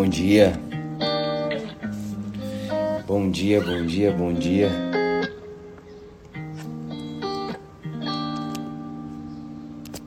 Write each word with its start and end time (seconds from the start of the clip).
Bom 0.00 0.08
dia. 0.08 0.58
Bom 3.06 3.30
dia, 3.30 3.60
bom 3.60 3.84
dia, 3.84 4.10
bom 4.10 4.32
dia. 4.32 4.70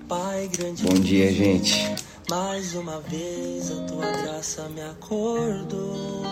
Pai 0.08 0.50
grande 0.52 0.82
Bom 0.82 0.96
dia, 0.96 1.32
gente. 1.32 1.94
Mais 2.28 2.74
uma 2.74 3.02
vez 3.02 3.72
a 3.72 3.84
tua 3.86 4.12
graça 4.24 4.68
me 4.70 4.82
acordou. 4.82 6.24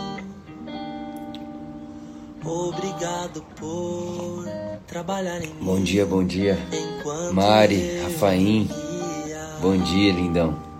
Obrigado 2.43 3.43
por 3.57 4.43
trabalhar 4.87 5.39
em 5.43 5.53
Bom 5.61 5.75
mim 5.75 5.83
dia, 5.83 6.03
bom 6.03 6.23
dia. 6.23 6.57
enquanto 6.73 7.35
Mari, 7.35 8.01
Rafaim. 8.01 8.67
Bom 9.61 9.77
dia, 9.77 10.11
lindão. 10.13 10.70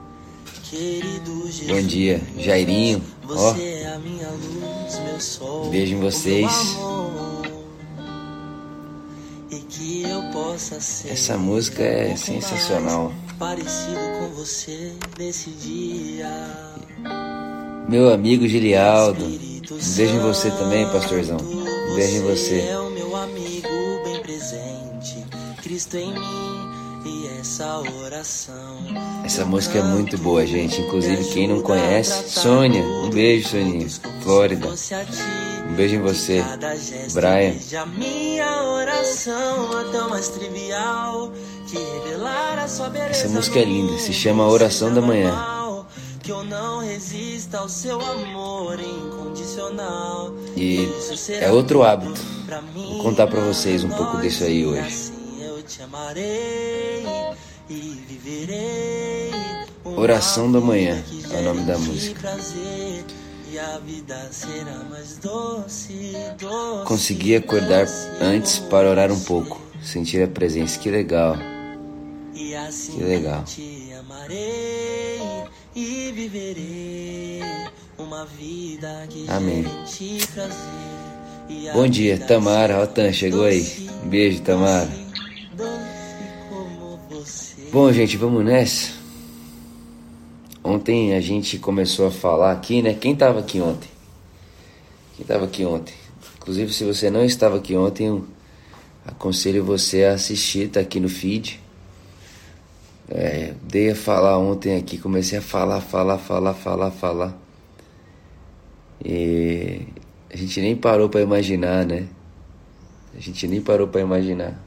Bom 0.72 1.82
dia, 1.82 2.22
Jairinho. 2.38 3.04
Ó, 3.24 3.28
Você 3.28 3.62
é 3.84 3.88
a 3.94 4.00
minha 4.00 4.30
luz, 4.30 5.00
meu 5.00 5.20
sol. 5.20 5.70
Beijo 5.70 5.96
em 5.96 6.00
vocês. 6.00 6.50
amor. 6.78 7.42
E 9.52 9.56
que 9.58 10.04
eu 10.04 10.22
possa 10.32 10.80
ser 10.80 11.10
essa 11.12 11.38
música 11.38 11.84
é 11.84 12.16
sensacional. 12.16 13.12
mais 13.12 13.34
Parecido 13.38 14.00
com 14.18 14.30
você 14.34 14.94
nesse 15.20 15.50
dia. 15.50 16.30
Meu 17.90 18.14
amigo 18.14 18.48
Gilialdo. 18.48 19.26
Espírito 19.26 19.74
Um 19.76 19.96
beijo 19.98 20.16
em 20.16 20.20
você 20.20 20.52
também, 20.52 20.90
pastorzão. 20.90 21.38
Um 21.38 21.96
beijo 21.96 22.16
em 22.16 22.22
você. 22.22 22.60
é 22.62 22.80
o 22.80 22.90
meu 22.92 23.14
amigo 23.18 23.68
bem 24.06 24.22
presente. 24.22 25.26
Cristo 25.62 25.98
em 25.98 26.13
mim 26.13 26.51
essa 27.42 27.80
oração. 28.06 28.78
Essa 29.26 29.44
música 29.44 29.80
é 29.80 29.82
muito 29.82 30.16
boa, 30.20 30.46
gente. 30.46 30.80
Inclusive, 30.80 31.24
quem 31.26 31.48
não 31.48 31.62
conhece, 31.62 32.30
Sônia. 32.30 32.84
Um 32.84 33.10
beijo, 33.10 33.50
Soninha. 33.50 33.88
Flórida. 34.22 34.68
Um 35.68 35.74
beijo 35.74 35.96
em 35.96 36.02
você. 36.02 36.44
Brian. 37.14 37.56
A 37.82 37.86
minha 37.88 38.64
oração 38.64 39.80
até 39.80 40.04
o 40.04 40.10
mais 40.10 40.30
trivial 40.30 41.32
que 41.68 41.78
revelar 41.78 42.60
a 42.60 42.68
sua 42.68 42.90
beleza. 42.90 43.12
Essa 43.12 43.30
música 43.30 43.60
é 43.60 43.66
linda, 43.66 43.98
se 43.98 44.14
chama 44.14 44.48
Oração 44.48 44.94
da 44.94 45.02
Manhã. 45.02 45.34
Que 46.22 46.32
eu 46.32 46.44
não 46.44 46.80
resista 46.80 47.58
ao 47.58 47.68
seu 47.68 48.00
amor 48.00 48.80
incondicional. 48.80 50.32
E 50.56 50.88
é 51.40 51.52
outro 51.52 51.82
hábito. 51.82 52.22
Vou 52.76 53.02
contar 53.02 53.26
pra 53.26 53.40
vocês 53.42 53.84
um 53.84 53.90
pouco 53.90 54.22
disso 54.22 54.44
aí 54.44 54.64
hoje. 54.64 54.82
Assim 54.82 55.22
te 55.72 55.84
amarei 55.84 57.21
Oração 59.84 60.52
da 60.52 60.60
Manhã 60.60 61.04
é 61.32 61.40
o 61.40 61.44
nome 61.44 61.62
da 61.64 61.78
música. 61.78 62.38
Consegui 66.86 67.36
acordar 67.36 67.88
antes 68.22 68.59
para 68.59 68.90
orar 68.90 69.12
um 69.12 69.19
pouco, 69.19 69.62
sentir 69.81 70.24
a 70.24 70.28
presença. 70.28 70.80
Que 70.80 70.90
legal. 70.90 71.36
E 72.34 72.56
assim 72.56 72.94
Que 72.94 73.03
legal. 73.03 73.44
Amém. 79.28 79.66
Bom 81.74 81.88
dia, 81.88 82.18
Tamara. 82.18 82.81
Ó, 82.81 82.88
Tan, 82.88 83.12
chegou 83.12 83.46
aí. 83.46 83.90
Um 84.03 84.09
beijo, 84.09 84.41
Tamara. 84.41 85.00
Bom, 87.72 87.90
gente, 87.94 88.18
vamos 88.18 88.44
nessa. 88.44 88.91
Ontem 90.62 91.16
a 91.16 91.22
gente 91.22 91.57
começou 91.57 92.07
a 92.07 92.12
falar 92.12 92.51
aqui, 92.51 92.81
né? 92.81 92.94
Quem 92.94 93.16
tava 93.16 93.40
aqui 93.40 93.62
ontem? 93.62 93.90
Quem 95.16 95.25
tava 95.25 95.45
aqui 95.45 95.63
ontem? 95.63 95.94
Inclusive, 96.35 96.73
se 96.73 96.84
você 96.84 97.09
não 97.09 97.23
estava 97.23 97.56
aqui 97.56 97.78
ontem, 97.78 98.07
eu 98.07 98.28
aconselho 99.06 99.63
você 99.63 100.03
a 100.03 100.16
assistir, 100.16 100.68
tá 100.68 100.81
aqui 100.81 101.00
no 101.00 101.07
feed. 101.07 101.62
É, 103.07 103.53
dei 103.63 103.91
a 103.91 103.95
falar 103.95 104.38
ontem 104.38 104.75
aqui, 104.75 104.97
comecei 104.97 105.40
a 105.40 105.41
falar, 105.41 105.79
falar, 105.79 106.18
falar, 106.18 106.53
falar, 106.53 106.91
falar. 106.91 107.38
E 109.01 109.88
a 110.29 110.35
gente 110.35 110.59
nem 110.59 110.75
parou 110.75 111.07
pra 111.07 111.22
imaginar, 111.22 111.85
né? 111.85 112.06
A 113.16 113.22
gente 113.22 113.47
nem 113.47 113.62
parou 113.62 113.88
pra 113.88 114.01
imaginar. 114.01 114.62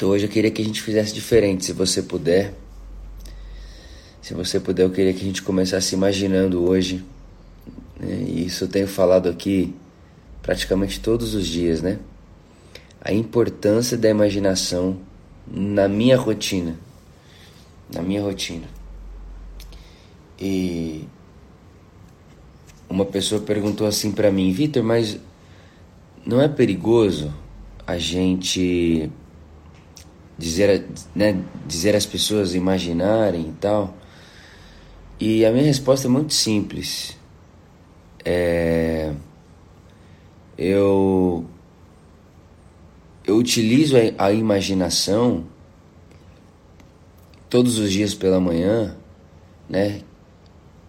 Então 0.00 0.08
hoje 0.08 0.24
eu 0.24 0.30
queria 0.30 0.50
que 0.50 0.62
a 0.62 0.64
gente 0.64 0.80
fizesse 0.80 1.12
diferente, 1.12 1.66
se 1.66 1.74
você 1.74 2.02
puder. 2.02 2.54
Se 4.22 4.32
você 4.32 4.58
puder, 4.58 4.84
eu 4.84 4.90
queria 4.90 5.12
que 5.12 5.20
a 5.20 5.24
gente 5.24 5.42
começasse 5.42 5.94
imaginando 5.94 6.64
hoje. 6.64 7.04
Né? 7.98 8.24
E 8.26 8.46
isso 8.46 8.64
eu 8.64 8.68
tenho 8.68 8.88
falado 8.88 9.28
aqui 9.28 9.74
praticamente 10.40 11.00
todos 11.00 11.34
os 11.34 11.46
dias, 11.46 11.82
né? 11.82 11.98
A 12.98 13.12
importância 13.12 13.94
da 13.98 14.08
imaginação 14.08 14.98
na 15.46 15.86
minha 15.86 16.16
rotina. 16.16 16.76
Na 17.94 18.00
minha 18.00 18.22
rotina. 18.22 18.68
E 20.40 21.04
uma 22.88 23.04
pessoa 23.04 23.42
perguntou 23.42 23.86
assim 23.86 24.12
pra 24.12 24.32
mim, 24.32 24.50
Vitor, 24.50 24.82
mas 24.82 25.18
não 26.24 26.40
é 26.40 26.48
perigoso 26.48 27.30
a 27.86 27.98
gente 27.98 29.10
dizer, 30.40 30.86
né, 31.14 31.38
dizer 31.66 31.94
às 31.94 32.06
pessoas 32.06 32.54
imaginarem 32.54 33.50
e 33.50 33.52
tal? 33.60 33.94
E 35.20 35.44
a 35.44 35.52
minha 35.52 35.64
resposta 35.64 36.06
é 36.06 36.10
muito 36.10 36.32
simples. 36.32 37.16
É, 38.24 39.12
eu 40.56 41.44
eu 43.26 43.36
utilizo 43.36 43.96
a, 43.96 44.26
a 44.26 44.32
imaginação 44.32 45.44
todos 47.50 47.78
os 47.78 47.92
dias 47.92 48.14
pela 48.14 48.40
manhã, 48.40 48.96
né? 49.68 50.00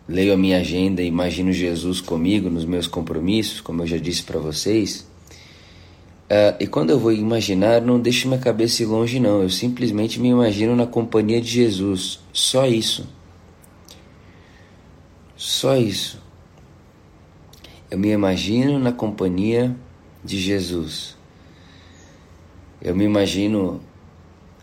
Leio 0.07 0.33
a 0.33 0.37
minha 0.37 0.59
agenda, 0.59 1.01
imagino 1.01 1.51
Jesus 1.51 2.01
comigo 2.01 2.49
nos 2.49 2.65
meus 2.65 2.87
compromissos, 2.87 3.61
como 3.61 3.83
eu 3.83 3.87
já 3.87 3.97
disse 3.97 4.23
para 4.23 4.39
vocês. 4.39 5.10
Uh, 6.31 6.55
e 6.61 6.65
quando 6.65 6.91
eu 6.91 6.97
vou 6.97 7.11
imaginar, 7.11 7.81
não 7.81 7.99
deixo 7.99 8.29
minha 8.29 8.39
cabeça 8.39 8.81
ir 8.81 8.85
longe, 8.85 9.19
não. 9.19 9.41
Eu 9.41 9.49
simplesmente 9.49 10.17
me 10.17 10.29
imagino 10.29 10.73
na 10.77 10.87
companhia 10.87 11.41
de 11.41 11.49
Jesus. 11.49 12.21
Só 12.31 12.65
isso. 12.65 13.05
Só 15.35 15.75
isso. 15.75 16.21
Eu 17.89 17.99
me 17.99 18.11
imagino 18.11 18.79
na 18.79 18.93
companhia 18.93 19.75
de 20.23 20.39
Jesus. 20.39 21.17
Eu 22.81 22.95
me 22.95 23.03
imagino 23.03 23.81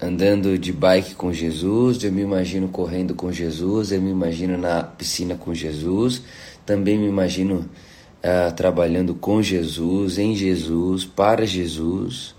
andando 0.00 0.56
de 0.56 0.72
bike 0.72 1.16
com 1.16 1.30
Jesus, 1.34 2.02
eu 2.02 2.10
me 2.10 2.22
imagino 2.22 2.68
correndo 2.68 3.14
com 3.14 3.30
Jesus, 3.30 3.92
eu 3.92 4.00
me 4.00 4.10
imagino 4.10 4.56
na 4.56 4.84
piscina 4.84 5.34
com 5.34 5.52
Jesus, 5.52 6.22
também 6.64 6.96
me 6.96 7.08
imagino 7.08 7.68
uh, 8.18 8.54
trabalhando 8.54 9.14
com 9.14 9.42
Jesus, 9.42 10.18
em 10.18 10.34
Jesus, 10.34 11.04
para 11.04 11.46
Jesus. 11.46 12.34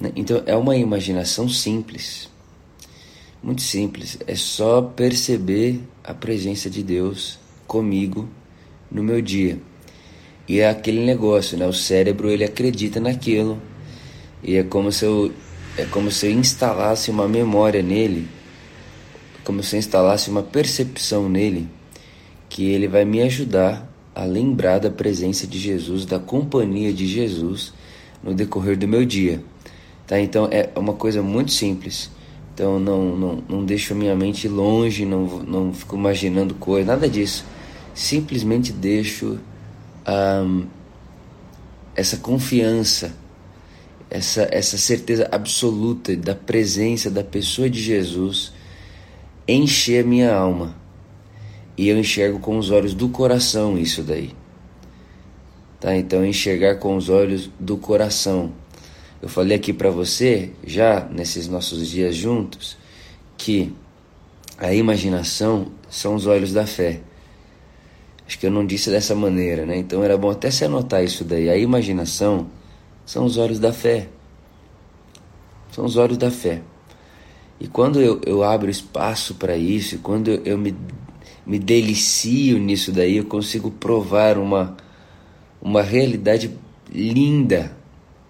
Né? 0.00 0.12
Então 0.16 0.42
é 0.46 0.56
uma 0.56 0.76
imaginação 0.76 1.48
simples, 1.48 2.28
muito 3.42 3.62
simples. 3.62 4.18
É 4.26 4.34
só 4.34 4.82
perceber 4.82 5.80
a 6.02 6.14
presença 6.14 6.68
de 6.68 6.82
Deus 6.82 7.38
comigo 7.66 8.28
no 8.90 9.02
meu 9.02 9.20
dia. 9.20 9.58
E 10.48 10.60
é 10.60 10.68
aquele 10.68 11.04
negócio, 11.04 11.58
né? 11.58 11.66
O 11.66 11.72
cérebro 11.72 12.30
ele 12.30 12.44
acredita 12.44 13.00
naquilo 13.00 13.60
e 14.42 14.56
é 14.56 14.62
como 14.62 14.92
se 14.92 15.04
eu 15.04 15.32
é 15.76 15.84
como 15.84 16.10
se 16.10 16.26
eu 16.26 16.30
instalasse 16.30 17.10
uma 17.10 17.28
memória 17.28 17.82
nele, 17.82 18.26
como 19.44 19.62
se 19.62 19.76
eu 19.76 19.78
instalasse 19.78 20.30
uma 20.30 20.42
percepção 20.42 21.28
nele, 21.28 21.68
que 22.48 22.70
ele 22.70 22.88
vai 22.88 23.04
me 23.04 23.20
ajudar 23.22 23.85
a 24.16 24.24
lembrar 24.24 24.78
da 24.78 24.90
presença 24.90 25.46
de 25.46 25.58
Jesus, 25.58 26.06
da 26.06 26.18
companhia 26.18 26.92
de 26.92 27.06
Jesus 27.06 27.74
no 28.22 28.34
decorrer 28.34 28.78
do 28.78 28.88
meu 28.88 29.04
dia. 29.04 29.42
Tá? 30.06 30.18
Então 30.18 30.48
é 30.50 30.70
uma 30.74 30.94
coisa 30.94 31.22
muito 31.22 31.52
simples. 31.52 32.10
Então 32.54 32.80
não, 32.80 33.14
não, 33.14 33.44
não 33.46 33.64
deixo 33.64 33.92
a 33.92 33.96
minha 33.96 34.16
mente 34.16 34.48
longe, 34.48 35.04
não, 35.04 35.26
não 35.42 35.74
fico 35.74 35.94
imaginando 35.94 36.54
coisas, 36.54 36.86
nada 36.86 37.06
disso. 37.06 37.44
Simplesmente 37.94 38.72
deixo 38.72 39.38
essa 41.94 42.16
confiança 42.16 43.12
essa, 44.10 44.48
essa 44.50 44.78
certeza 44.78 45.28
absoluta 45.30 46.16
da 46.16 46.34
presença 46.34 47.10
da 47.10 47.24
pessoa 47.24 47.68
de 47.68 47.82
Jesus 47.82 48.52
encher 49.46 50.04
a 50.04 50.06
minha 50.06 50.34
alma. 50.34 50.74
E 51.76 51.88
eu 51.88 51.98
enxergo 51.98 52.38
com 52.38 52.56
os 52.58 52.70
olhos 52.70 52.94
do 52.94 53.08
coração 53.08 53.78
isso 53.78 54.02
daí. 54.02 54.34
Tá? 55.78 55.94
Então 55.94 56.24
enxergar 56.24 56.76
com 56.76 56.96
os 56.96 57.08
olhos 57.08 57.50
do 57.60 57.76
coração. 57.76 58.52
Eu 59.20 59.28
falei 59.28 59.56
aqui 59.56 59.72
para 59.72 59.90
você, 59.90 60.52
já 60.64 61.06
nesses 61.10 61.48
nossos 61.48 61.88
dias 61.88 62.14
juntos, 62.14 62.76
que 63.36 63.74
a 64.58 64.72
imaginação 64.72 65.72
são 65.88 66.14
os 66.14 66.26
olhos 66.26 66.52
da 66.52 66.66
fé. 66.66 67.00
Acho 68.26 68.38
que 68.38 68.46
eu 68.46 68.50
não 68.50 68.66
disse 68.66 68.90
dessa 68.90 69.14
maneira, 69.14 69.64
né? 69.64 69.76
Então 69.76 70.02
era 70.02 70.16
bom 70.16 70.30
até 70.30 70.50
se 70.50 70.64
anotar 70.64 71.04
isso 71.04 71.24
daí. 71.24 71.48
A 71.48 71.56
imaginação 71.56 72.48
são 73.04 73.24
os 73.24 73.36
olhos 73.36 73.58
da 73.58 73.72
fé. 73.72 74.08
São 75.70 75.84
os 75.84 75.96
olhos 75.96 76.16
da 76.16 76.30
fé. 76.30 76.62
E 77.60 77.68
quando 77.68 78.00
eu, 78.00 78.20
eu 78.26 78.42
abro 78.42 78.70
espaço 78.70 79.34
para 79.34 79.56
isso, 79.56 79.98
quando 79.98 80.28
eu, 80.28 80.42
eu 80.44 80.58
me, 80.58 80.74
me 81.46 81.58
delicio 81.58 82.58
nisso 82.58 82.90
daí, 82.90 83.18
eu 83.18 83.24
consigo 83.24 83.70
provar 83.70 84.36
uma, 84.36 84.76
uma 85.62 85.80
realidade 85.80 86.50
linda 86.92 87.76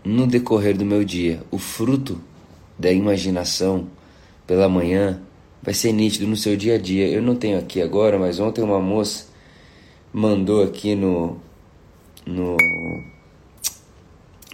no 0.04 0.26
decorrer 0.26 0.76
do 0.76 0.84
meu 0.84 1.02
dia. 1.02 1.42
O 1.50 1.58
fruto 1.58 2.20
da 2.78 2.92
imaginação 2.92 3.88
pela 4.46 4.68
manhã 4.68 5.20
vai 5.62 5.72
ser 5.72 5.92
nítido 5.92 6.26
no 6.26 6.36
seu 6.36 6.56
dia 6.56 6.74
a 6.74 6.78
dia. 6.78 7.08
Eu 7.08 7.22
não 7.22 7.34
tenho 7.34 7.58
aqui 7.58 7.80
agora, 7.80 8.18
mas 8.18 8.38
ontem 8.38 8.62
uma 8.62 8.80
moça 8.80 9.26
mandou 10.12 10.62
aqui 10.62 10.94
no 10.94 11.38
no 12.24 12.56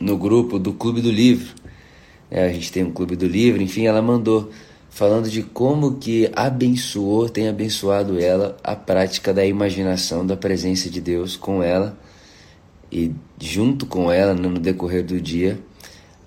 no 0.00 0.16
grupo 0.16 0.58
do 0.58 0.72
Clube 0.72 1.00
do 1.00 1.10
Livro. 1.10 1.54
É, 2.30 2.46
a 2.46 2.52
gente 2.52 2.72
tem 2.72 2.82
um 2.82 2.92
Clube 2.92 3.14
do 3.14 3.26
Livro, 3.26 3.60
enfim, 3.60 3.86
ela 3.86 4.00
mandou 4.00 4.50
falando 4.92 5.30
de 5.30 5.42
como 5.42 5.94
que 5.94 6.30
abençoou, 6.36 7.26
tem 7.26 7.48
abençoado 7.48 8.20
ela 8.20 8.58
a 8.62 8.76
prática 8.76 9.32
da 9.32 9.44
imaginação 9.44 10.24
da 10.24 10.36
presença 10.36 10.90
de 10.90 11.00
Deus 11.00 11.34
com 11.34 11.62
ela 11.62 11.98
e 12.92 13.10
junto 13.40 13.86
com 13.86 14.12
ela 14.12 14.34
no 14.34 14.58
decorrer 14.58 15.02
do 15.02 15.18
dia, 15.18 15.58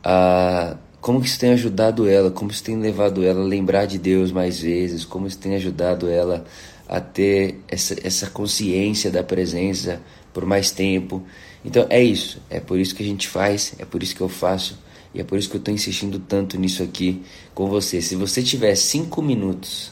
a 0.03 0.77
como 0.99 1.21
que 1.21 1.27
isso 1.27 1.39
tem 1.39 1.51
ajudado 1.51 2.09
ela, 2.09 2.31
como 2.31 2.49
isso 2.49 2.63
tem 2.63 2.75
levado 2.75 3.23
ela 3.23 3.41
a 3.41 3.45
lembrar 3.45 3.85
de 3.85 3.99
Deus 3.99 4.31
mais 4.31 4.59
vezes, 4.59 5.05
como 5.05 5.27
isso 5.27 5.37
tem 5.37 5.53
ajudado 5.53 6.09
ela 6.09 6.43
a 6.89 6.99
ter 6.99 7.59
essa, 7.67 7.95
essa 8.03 8.27
consciência 8.31 9.11
da 9.11 9.23
presença 9.23 10.01
por 10.33 10.43
mais 10.43 10.71
tempo. 10.71 11.21
Então 11.63 11.85
é 11.87 12.01
isso, 12.01 12.41
é 12.49 12.59
por 12.59 12.79
isso 12.79 12.95
que 12.95 13.03
a 13.03 13.05
gente 13.05 13.27
faz, 13.27 13.75
é 13.77 13.85
por 13.85 14.01
isso 14.01 14.15
que 14.15 14.21
eu 14.21 14.29
faço 14.29 14.79
e 15.13 15.21
é 15.21 15.23
por 15.23 15.37
isso 15.37 15.49
que 15.49 15.55
eu 15.55 15.59
estou 15.59 15.73
insistindo 15.73 16.17
tanto 16.17 16.59
nisso 16.59 16.81
aqui 16.81 17.21
com 17.55 17.67
você. 17.67 18.01
Se 18.01 18.15
você 18.15 18.43
tiver 18.43 18.75
cinco 18.75 19.21
minutos, 19.21 19.91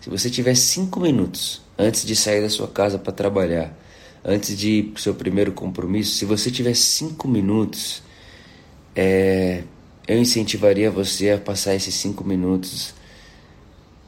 se 0.00 0.08
você 0.08 0.30
tiver 0.30 0.54
cinco 0.54 1.00
minutos 1.00 1.60
antes 1.76 2.06
de 2.06 2.16
sair 2.16 2.40
da 2.40 2.48
sua 2.48 2.68
casa 2.68 2.98
para 2.98 3.12
trabalhar, 3.12 3.76
antes 4.24 4.56
de 4.56 4.70
ir 4.70 4.82
para 4.84 4.98
o 4.98 5.02
seu 5.02 5.14
primeiro 5.14 5.52
compromisso, 5.52 6.16
se 6.16 6.24
você 6.24 6.50
tiver 6.50 6.74
cinco 6.74 7.26
minutos, 7.26 8.02
é, 8.94 9.64
eu 10.06 10.18
incentivaria 10.18 10.90
você 10.90 11.30
a 11.30 11.38
passar 11.38 11.74
esses 11.74 11.94
cinco 11.94 12.24
minutos 12.24 12.94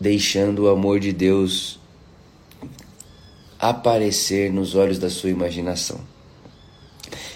deixando 0.00 0.64
o 0.64 0.68
amor 0.68 1.00
de 1.00 1.12
Deus 1.12 1.80
aparecer 3.58 4.52
nos 4.52 4.74
olhos 4.74 4.98
da 4.98 5.10
sua 5.10 5.30
imaginação. 5.30 6.13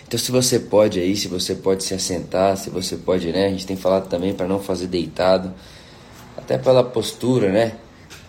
Então, 0.09 0.19
se 0.19 0.33
você 0.33 0.59
pode 0.59 0.99
aí, 0.99 1.15
se 1.15 1.29
você 1.29 1.55
pode 1.55 1.85
se 1.85 1.93
assentar, 1.93 2.57
se 2.57 2.71
você 2.71 2.97
pode, 2.97 3.31
né? 3.31 3.47
A 3.47 3.51
gente 3.51 3.67
tem 3.67 3.77
falado 3.77 4.09
também 4.09 4.35
para 4.35 4.49
não 4.49 4.59
fazer 4.59 4.87
deitado, 4.87 5.53
até 6.37 6.57
pela 6.59 6.83
postura, 6.83 7.53
né? 7.53 7.77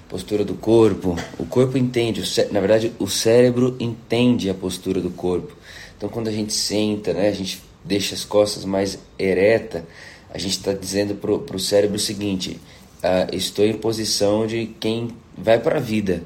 Postura 0.08 0.44
do 0.44 0.56
corpo. 0.56 1.16
O 1.40 1.46
corpo 1.46 1.78
entende, 1.78 2.22
na 2.52 2.60
verdade, 2.60 2.92
o 3.00 3.08
cérebro 3.08 3.76
entende 3.80 4.50
a 4.50 4.54
postura 4.54 5.00
do 5.00 5.10
corpo. 5.10 5.56
Então, 5.98 6.10
quando 6.10 6.28
a 6.28 6.32
gente 6.32 6.54
senta, 6.54 7.14
né? 7.14 7.30
A 7.30 7.34
gente 7.34 7.64
deixa 7.84 8.14
as 8.14 8.26
costas 8.26 8.66
mais 8.66 9.00
ereta 9.18 9.86
a 10.32 10.38
gente 10.38 10.52
está 10.52 10.74
dizendo 10.74 11.16
para 11.16 11.56
o 11.56 11.60
cérebro 11.60 11.96
o 11.96 12.00
seguinte: 12.00 12.60
uh, 13.04 13.36
estou 13.36 13.66
em 13.66 13.74
posição 13.74 14.46
de 14.46 14.68
quem 14.80 15.10
vai 15.38 15.60
para 15.60 15.78
a 15.78 15.80
vida, 15.82 16.24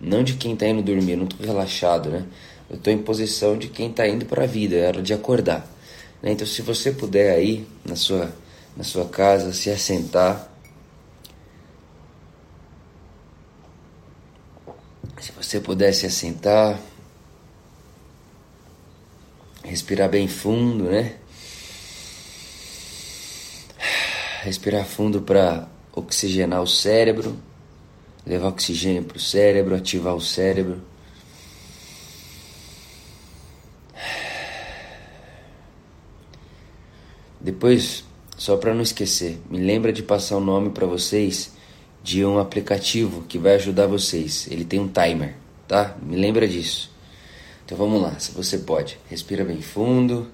não 0.00 0.22
de 0.22 0.34
quem 0.34 0.52
está 0.52 0.66
indo 0.66 0.82
dormir. 0.82 1.16
não 1.16 1.24
estou 1.24 1.46
relaxado, 1.46 2.10
né? 2.10 2.24
Eu 2.68 2.76
estou 2.76 2.92
em 2.92 2.98
posição 3.02 3.56
de 3.56 3.68
quem 3.68 3.90
está 3.90 4.06
indo 4.06 4.26
para 4.26 4.44
a 4.44 4.46
vida, 4.46 4.76
é 4.76 4.88
hora 4.88 5.02
de 5.02 5.14
acordar. 5.14 5.66
Né? 6.22 6.32
Então, 6.32 6.46
se 6.46 6.62
você 6.62 6.92
puder 6.92 7.34
aí 7.34 7.66
na 7.84 7.96
sua 7.96 8.32
na 8.76 8.84
sua 8.84 9.08
casa 9.08 9.54
se 9.54 9.70
assentar, 9.70 10.50
se 15.18 15.32
você 15.32 15.58
puder 15.58 15.94
se 15.94 16.04
assentar, 16.04 16.78
respirar 19.64 20.10
bem 20.10 20.28
fundo, 20.28 20.84
né? 20.84 21.16
respirar 24.42 24.84
fundo 24.84 25.22
para 25.22 25.66
oxigenar 25.92 26.62
o 26.62 26.66
cérebro, 26.66 27.36
levar 28.24 28.48
oxigênio 28.48 29.02
para 29.02 29.16
o 29.16 29.20
cérebro, 29.20 29.74
ativar 29.74 30.14
o 30.14 30.20
cérebro. 30.20 30.80
Depois, 37.46 38.02
só 38.36 38.56
para 38.56 38.74
não 38.74 38.82
esquecer, 38.82 39.38
me 39.48 39.58
lembra 39.58 39.92
de 39.92 40.02
passar 40.02 40.36
o 40.36 40.40
nome 40.40 40.70
para 40.70 40.84
vocês 40.84 41.52
de 42.02 42.24
um 42.24 42.40
aplicativo 42.40 43.22
que 43.28 43.38
vai 43.38 43.54
ajudar 43.54 43.86
vocês. 43.86 44.48
Ele 44.50 44.64
tem 44.64 44.80
um 44.80 44.88
timer, 44.88 45.36
tá? 45.68 45.96
Me 46.02 46.16
lembra 46.16 46.48
disso. 46.48 46.90
Então 47.64 47.78
vamos 47.78 48.02
lá, 48.02 48.18
se 48.18 48.32
você 48.32 48.58
pode, 48.58 48.98
respira 49.08 49.44
bem 49.44 49.62
fundo. 49.62 50.26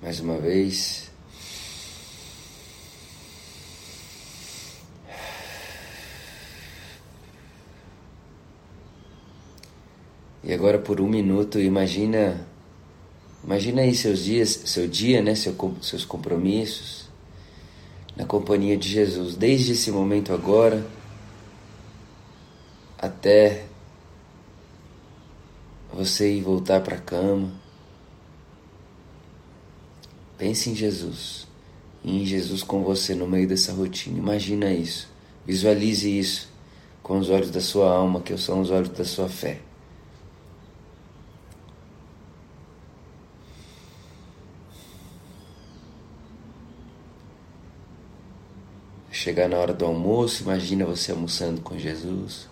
mais 0.00 0.20
uma 0.20 0.38
vez. 0.38 1.05
E 10.46 10.54
agora 10.54 10.78
por 10.78 11.00
um 11.00 11.08
minuto, 11.08 11.58
imagina, 11.58 12.46
imagina 13.42 13.82
aí 13.82 13.92
seus 13.92 14.22
dias, 14.22 14.48
seu 14.64 14.86
dia, 14.86 15.20
né, 15.20 15.34
seu, 15.34 15.56
seus 15.82 16.04
compromissos 16.04 17.08
na 18.16 18.24
companhia 18.24 18.76
de 18.76 18.88
Jesus, 18.88 19.34
desde 19.34 19.72
esse 19.72 19.90
momento 19.90 20.32
agora 20.32 20.86
até 22.96 23.64
você 25.92 26.32
ir 26.32 26.42
voltar 26.42 26.80
para 26.80 26.94
a 26.94 27.00
cama. 27.00 27.52
Pense 30.38 30.70
em 30.70 30.76
Jesus. 30.76 31.48
Em 32.04 32.24
Jesus 32.24 32.62
com 32.62 32.84
você 32.84 33.16
no 33.16 33.26
meio 33.26 33.48
dessa 33.48 33.72
rotina. 33.72 34.16
Imagina 34.16 34.72
isso. 34.72 35.08
Visualize 35.44 36.08
isso 36.08 36.48
com 37.02 37.18
os 37.18 37.30
olhos 37.30 37.50
da 37.50 37.60
sua 37.60 37.92
alma, 37.92 38.20
que 38.20 38.36
são 38.38 38.60
os 38.60 38.70
olhos 38.70 38.90
da 38.90 39.04
sua 39.04 39.28
fé. 39.28 39.65
Chegar 49.26 49.48
na 49.48 49.56
hora 49.56 49.74
do 49.74 49.84
almoço, 49.84 50.44
imagina 50.44 50.84
você 50.84 51.10
almoçando 51.10 51.60
com 51.60 51.76
Jesus. 51.76 52.48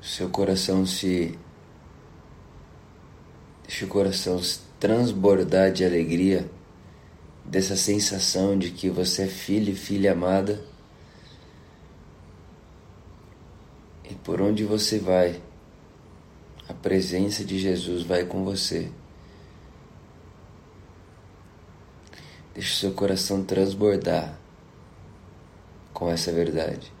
seu 0.00 0.28
coração 0.30 0.86
se. 0.86 1.36
Deixa 3.66 3.84
o 3.86 3.88
coração 3.88 4.40
se 4.40 4.60
transbordar 4.78 5.72
de 5.72 5.84
alegria, 5.84 6.48
dessa 7.44 7.74
sensação 7.74 8.56
de 8.56 8.70
que 8.70 8.88
você 8.88 9.22
é 9.22 9.26
filho 9.26 9.72
e 9.72 9.74
filha 9.74 10.12
amada. 10.12 10.75
Por 14.26 14.42
onde 14.42 14.64
você 14.64 14.98
vai, 14.98 15.40
a 16.68 16.74
presença 16.74 17.44
de 17.44 17.60
Jesus 17.60 18.02
vai 18.02 18.24
com 18.24 18.44
você. 18.44 18.90
Deixa 22.52 22.72
o 22.72 22.76
seu 22.76 22.92
coração 22.92 23.44
transbordar 23.44 24.36
com 25.94 26.10
essa 26.10 26.32
verdade. 26.32 26.92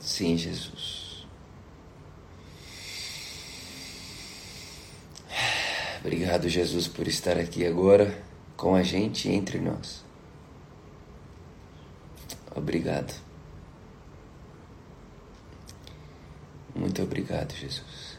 Sim, 0.00 0.36
Jesus. 0.36 1.24
Obrigado, 6.00 6.48
Jesus, 6.48 6.88
por 6.88 7.06
estar 7.06 7.38
aqui 7.38 7.64
agora 7.64 8.24
com 8.56 8.74
a 8.74 8.82
gente 8.82 9.28
entre 9.28 9.60
nós. 9.60 10.04
Obrigado. 12.56 13.25
Muito 16.76 17.02
obrigado, 17.02 17.52
Jesus. 17.54 18.18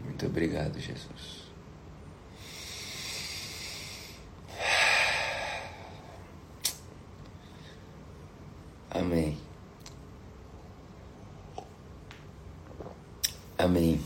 Muito 0.00 0.26
obrigado, 0.26 0.78
Jesus. 0.80 1.44
Amém. 8.90 9.36
Amém. 13.58 14.00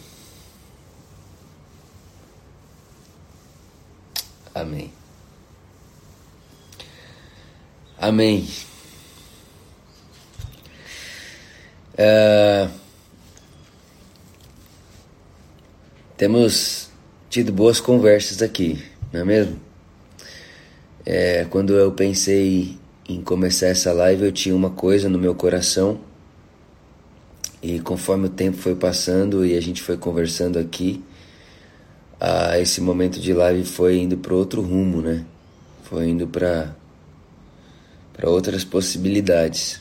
Amém. 4.55 4.93
Amém. 8.01 8.49
Uh, 11.99 12.71
temos 16.19 16.91
tido 17.31 17.53
boas 17.53 17.81
conversas 17.81 18.43
aqui, 18.43 18.83
não 19.13 19.21
é 19.21 19.25
mesmo? 19.25 19.57
É, 21.07 21.47
quando 21.49 21.75
eu 21.75 21.93
pensei 21.93 22.77
em 23.09 23.23
começar 23.23 23.69
essa 23.69 23.93
live, 23.93 24.25
eu 24.25 24.33
tinha 24.33 24.55
uma 24.55 24.71
coisa 24.71 25.09
no 25.09 25.17
meu 25.17 25.33
coração 25.33 26.01
e 27.63 27.79
conforme 27.79 28.27
o 28.27 28.29
tempo 28.29 28.57
foi 28.57 28.75
passando 28.75 29.47
e 29.47 29.57
a 29.57 29.61
gente 29.61 29.81
foi 29.81 29.97
conversando 29.97 30.59
aqui, 30.59 31.03
ah, 32.21 32.59
esse 32.59 32.81
momento 32.81 33.21
de 33.21 33.33
live 33.33 33.65
foi 33.65 33.99
indo 33.99 34.17
para 34.17 34.35
outro 34.35 34.61
rumo, 34.61 35.01
né? 35.01 35.25
Foi 35.85 36.09
indo 36.09 36.27
para 36.27 36.75
para 38.13 38.29
outras 38.29 38.65
possibilidades. 38.65 39.81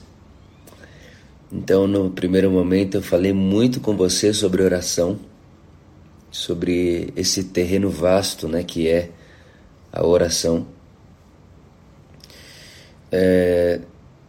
Então, 1.52 1.88
no 1.88 2.12
primeiro 2.12 2.52
momento, 2.52 2.98
eu 2.98 3.02
falei 3.02 3.34
muito 3.34 3.80
com 3.80 3.98
você 3.98 4.32
sobre 4.32 4.62
oração, 4.62 5.20
sobre 6.32 7.14
esse 7.16 7.46
terreno 7.46 7.90
vasto, 7.90 8.48
né, 8.48 8.64
que 8.64 8.88
é 8.88 9.12
a 9.92 10.06
oração. 10.06 10.68
É, 13.12 13.80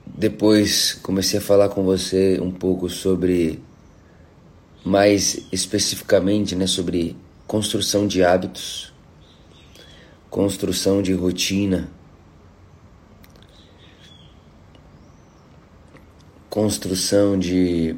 depois 0.07 0.95
comecei 0.95 1.39
a 1.39 1.43
falar 1.43 1.69
com 1.69 1.83
você 1.83 2.41
um 2.41 2.51
pouco 2.51 2.89
sobre, 2.89 3.61
mais 4.85 5.47
especificamente, 5.53 6.55
né, 6.55 6.67
sobre 6.67 7.17
construção 7.47 8.07
de 8.07 8.23
hábitos, 8.23 8.93
construção 10.31 11.03
de 11.03 11.13
rotina, 11.13 11.91
construção 16.49 17.39
de 17.39 17.97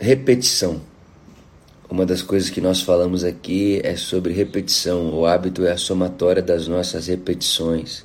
repetição. 0.00 0.80
Uma 1.94 2.04
das 2.04 2.22
coisas 2.22 2.50
que 2.50 2.60
nós 2.60 2.80
falamos 2.80 3.22
aqui 3.22 3.80
é 3.84 3.94
sobre 3.94 4.32
repetição. 4.32 5.14
O 5.14 5.26
hábito 5.26 5.64
é 5.64 5.70
a 5.70 5.76
somatória 5.76 6.42
das 6.42 6.66
nossas 6.66 7.06
repetições. 7.06 8.04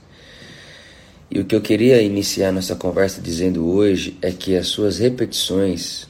E 1.31 1.39
o 1.39 1.46
que 1.46 1.55
eu 1.55 1.60
queria 1.60 2.00
iniciar 2.00 2.51
nossa 2.51 2.75
conversa 2.75 3.19
dizendo 3.19 3.67
hoje 3.67 4.15
é 4.22 4.31
que 4.31 4.55
as 4.55 4.67
suas 4.67 5.00
repetições 5.00 6.08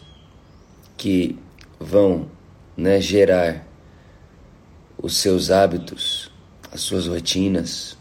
que 0.97 1.39
vão 1.79 2.27
né, 2.75 2.99
gerar 2.99 3.65
os 5.01 5.15
seus 5.15 5.49
hábitos, 5.49 6.29
as 6.73 6.81
suas 6.81 7.07
rotinas, 7.07 7.97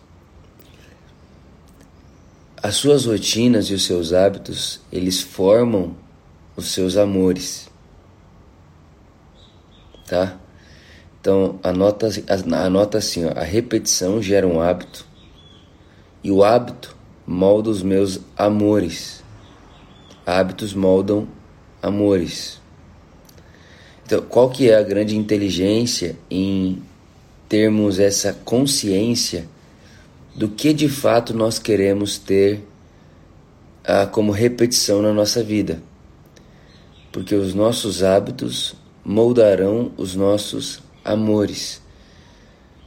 as 2.60 2.74
suas 2.74 3.06
rotinas 3.06 3.66
e 3.66 3.74
os 3.74 3.84
seus 3.84 4.12
hábitos, 4.12 4.80
eles 4.90 5.20
formam 5.20 5.94
os 6.56 6.66
seus 6.72 6.96
amores. 6.96 7.67
Tá? 10.08 10.38
Então, 11.20 11.58
anota, 11.62 12.08
anota 12.54 12.98
assim, 12.98 13.26
ó, 13.26 13.32
a 13.36 13.42
repetição 13.42 14.22
gera 14.22 14.46
um 14.46 14.60
hábito 14.60 15.04
e 16.24 16.30
o 16.30 16.42
hábito 16.42 16.96
molda 17.26 17.68
os 17.68 17.82
meus 17.82 18.20
amores. 18.36 19.22
Hábitos 20.24 20.72
moldam 20.72 21.28
amores. 21.82 22.60
Então, 24.06 24.22
qual 24.22 24.48
que 24.48 24.70
é 24.70 24.76
a 24.76 24.82
grande 24.82 25.16
inteligência 25.16 26.16
em 26.30 26.82
termos 27.48 27.98
essa 27.98 28.32
consciência 28.32 29.46
do 30.34 30.48
que 30.48 30.72
de 30.72 30.88
fato 30.88 31.34
nós 31.34 31.58
queremos 31.58 32.16
ter 32.16 32.64
ah, 33.84 34.06
como 34.06 34.32
repetição 34.32 35.02
na 35.02 35.12
nossa 35.12 35.42
vida? 35.42 35.82
Porque 37.12 37.34
os 37.34 37.54
nossos 37.54 38.02
hábitos 38.02 38.74
moldarão 39.08 39.90
os 39.96 40.14
nossos 40.14 40.82
amores. 41.02 41.80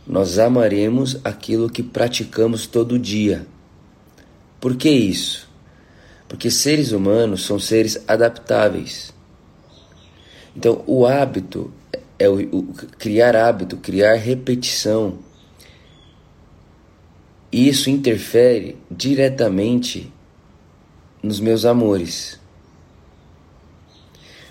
Nós 0.06 0.38
amaremos 0.38 1.18
aquilo 1.24 1.68
que 1.68 1.82
praticamos 1.82 2.68
todo 2.68 3.00
dia. 3.00 3.48
Por 4.60 4.76
que 4.76 4.88
isso? 4.88 5.50
Porque 6.28 6.52
seres 6.52 6.92
humanos 6.92 7.44
são 7.44 7.58
seres 7.58 8.04
adaptáveis. 8.08 9.12
Então, 10.56 10.84
o 10.86 11.08
hábito 11.08 11.74
é 12.20 12.30
o, 12.30 12.36
o 12.56 12.64
criar 13.00 13.36
hábito, 13.36 13.78
criar 13.78 14.14
repetição. 14.14 15.18
E 17.52 17.68
isso 17.68 17.90
interfere 17.90 18.78
diretamente 18.92 20.14
nos 21.24 21.40
meus 21.40 21.66
amores. 21.66 22.40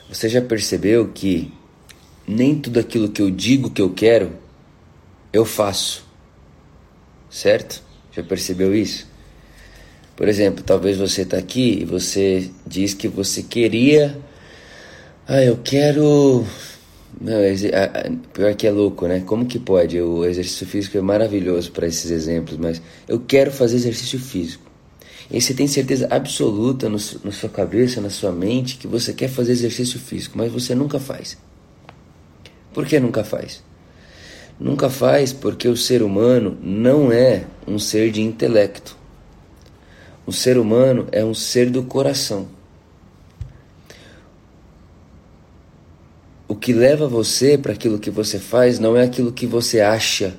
Você 0.09 0.29
já 0.29 0.43
percebeu 0.43 1.13
que 1.13 1.60
nem 2.31 2.55
tudo 2.55 2.81
aquilo 2.81 3.09
que 3.09 3.21
eu 3.21 3.31
digo 3.31 3.71
que 3.71 3.83
eu 3.83 3.91
quero, 3.91 4.33
eu 5.33 5.45
faço? 5.45 6.05
Certo? 7.29 7.83
Já 8.13 8.23
percebeu 8.23 8.75
isso? 8.75 9.09
Por 10.17 10.29
exemplo, 10.29 10.63
talvez 10.63 10.99
você 10.99 11.23
está 11.23 11.39
aqui 11.39 11.81
e 11.81 11.85
você 11.85 12.51
diz 12.67 12.93
que 12.93 13.09
você 13.09 13.43
queria. 13.43 14.19
Ah, 15.27 15.43
eu 15.43 15.59
quero. 15.65 16.45
Não, 17.21 17.37
pior 18.33 18.55
que 18.55 18.67
é 18.67 18.71
louco, 18.71 19.07
né? 19.07 19.21
Como 19.25 19.47
que 19.47 19.59
pode? 19.59 20.01
O 20.01 20.25
exercício 20.25 20.67
físico 20.67 20.99
é 20.99 21.01
maravilhoso 21.01 21.73
para 21.73 21.87
esses 21.87 22.11
exemplos, 22.11 22.59
mas 22.59 22.83
eu 23.09 23.21
quero 23.21 23.51
fazer 23.51 23.77
exercício 23.77 24.19
físico. 24.19 24.71
E 25.31 25.41
você 25.41 25.55
tem 25.55 25.67
certeza 25.67 26.09
absoluta 26.11 26.89
no, 26.89 26.99
na 27.25 27.33
sua 27.33 27.49
cabeça, 27.49 28.01
na 28.01 28.11
sua 28.11 28.33
mente, 28.33 28.77
que 28.77 28.87
você 28.87 29.13
quer 29.13 29.29
fazer 29.29 29.53
exercício 29.53 29.99
físico, 29.99 30.37
mas 30.37 30.53
você 30.53 30.75
nunca 30.75 30.99
faz. 30.99 31.39
Por 32.73 32.87
que 32.87 33.01
nunca 33.01 33.25
faz? 33.25 33.63
Nunca 34.59 34.91
faz 34.91 35.33
porque 35.33 35.67
o 35.69 35.77
ser 35.77 36.03
humano 36.03 36.57
não 36.63 37.11
é 37.11 37.45
um 37.67 37.79
ser 37.79 38.11
de 38.11 38.21
intelecto. 38.21 38.97
O 40.27 40.33
ser 40.33 40.59
humano 40.59 41.09
é 41.11 41.25
um 41.25 41.35
ser 41.35 41.71
do 41.71 41.83
coração. 41.83 42.47
O 46.47 46.55
que 46.55 46.73
leva 46.73 47.09
você 47.09 47.57
para 47.57 47.73
aquilo 47.73 47.99
que 47.99 48.11
você 48.11 48.39
faz 48.39 48.79
não 48.79 48.97
é 48.97 49.05
aquilo 49.05 49.33
que 49.33 49.47
você 49.47 49.81
acha 49.81 50.37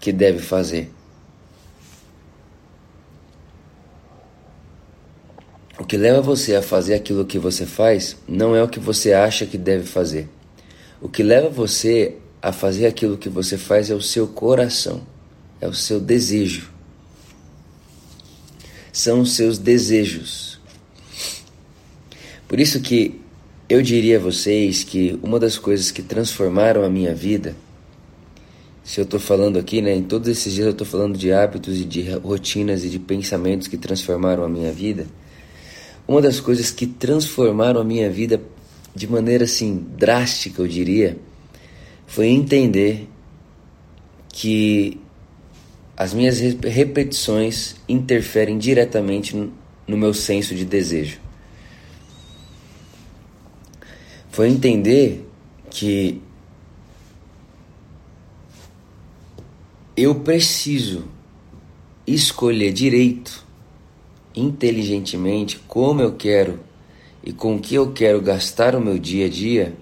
que 0.00 0.12
deve 0.12 0.38
fazer. 0.38 0.90
O 5.78 5.84
que 5.84 5.96
leva 5.96 6.22
você 6.22 6.56
a 6.56 6.62
fazer 6.62 6.94
aquilo 6.94 7.26
que 7.26 7.38
você 7.38 7.66
faz 7.66 8.16
não 8.26 8.56
é 8.56 8.62
o 8.62 8.68
que 8.68 8.80
você 8.80 9.12
acha 9.12 9.44
que 9.44 9.58
deve 9.58 9.84
fazer. 9.84 10.28
O 11.00 11.08
que 11.08 11.22
leva 11.22 11.48
você 11.48 12.16
a 12.40 12.52
fazer 12.52 12.86
aquilo 12.86 13.16
que 13.18 13.28
você 13.28 13.58
faz 13.58 13.90
é 13.90 13.94
o 13.94 14.02
seu 14.02 14.26
coração, 14.26 15.02
é 15.60 15.68
o 15.68 15.74
seu 15.74 16.00
desejo 16.00 16.76
são 18.96 19.20
os 19.20 19.32
seus 19.32 19.58
desejos. 19.58 20.58
Por 22.48 22.58
isso 22.58 22.80
que 22.80 23.20
eu 23.68 23.82
diria 23.82 24.16
a 24.16 24.20
vocês 24.20 24.82
que 24.82 25.20
uma 25.22 25.38
das 25.38 25.58
coisas 25.58 25.90
que 25.90 26.00
transformaram 26.00 26.82
a 26.82 26.88
minha 26.88 27.14
vida, 27.14 27.54
se 28.82 28.98
eu 28.98 29.04
estou 29.04 29.20
falando 29.20 29.58
aqui, 29.58 29.82
né, 29.82 29.94
em 29.94 30.02
todos 30.02 30.28
esses 30.28 30.54
dias 30.54 30.64
eu 30.64 30.72
estou 30.72 30.86
falando 30.86 31.18
de 31.18 31.30
hábitos 31.30 31.78
e 31.78 31.84
de 31.84 32.10
rotinas 32.10 32.84
e 32.84 32.88
de 32.88 32.98
pensamentos 32.98 33.68
que 33.68 33.76
transformaram 33.76 34.42
a 34.42 34.48
minha 34.48 34.72
vida, 34.72 35.06
uma 36.08 36.22
das 36.22 36.40
coisas 36.40 36.70
que 36.70 36.86
transformaram 36.86 37.82
a 37.82 37.84
minha 37.84 38.10
vida 38.10 38.40
de 38.96 39.06
maneira 39.06 39.44
assim 39.44 39.86
drástica, 39.94 40.62
eu 40.62 40.66
diria, 40.66 41.18
foi 42.06 42.28
entender 42.28 43.06
que 44.32 44.98
as 45.94 46.14
minhas 46.14 46.40
repetições 46.40 47.76
interferem 47.86 48.56
diretamente 48.56 49.36
no 49.86 49.98
meu 49.98 50.14
senso 50.14 50.54
de 50.54 50.64
desejo. 50.64 51.20
Foi 54.30 54.48
entender 54.48 55.28
que 55.68 56.22
eu 59.94 60.14
preciso 60.14 61.04
escolher 62.06 62.72
direito, 62.72 63.44
inteligentemente, 64.34 65.58
como 65.68 66.00
eu 66.00 66.14
quero 66.14 66.65
e 67.26 67.32
com 67.32 67.56
o 67.56 67.60
que 67.60 67.74
eu 67.74 67.90
quero 67.92 68.20
gastar 68.20 68.76
o 68.76 68.80
meu 68.80 69.00
dia 69.00 69.26
a 69.26 69.28
dia, 69.28 69.74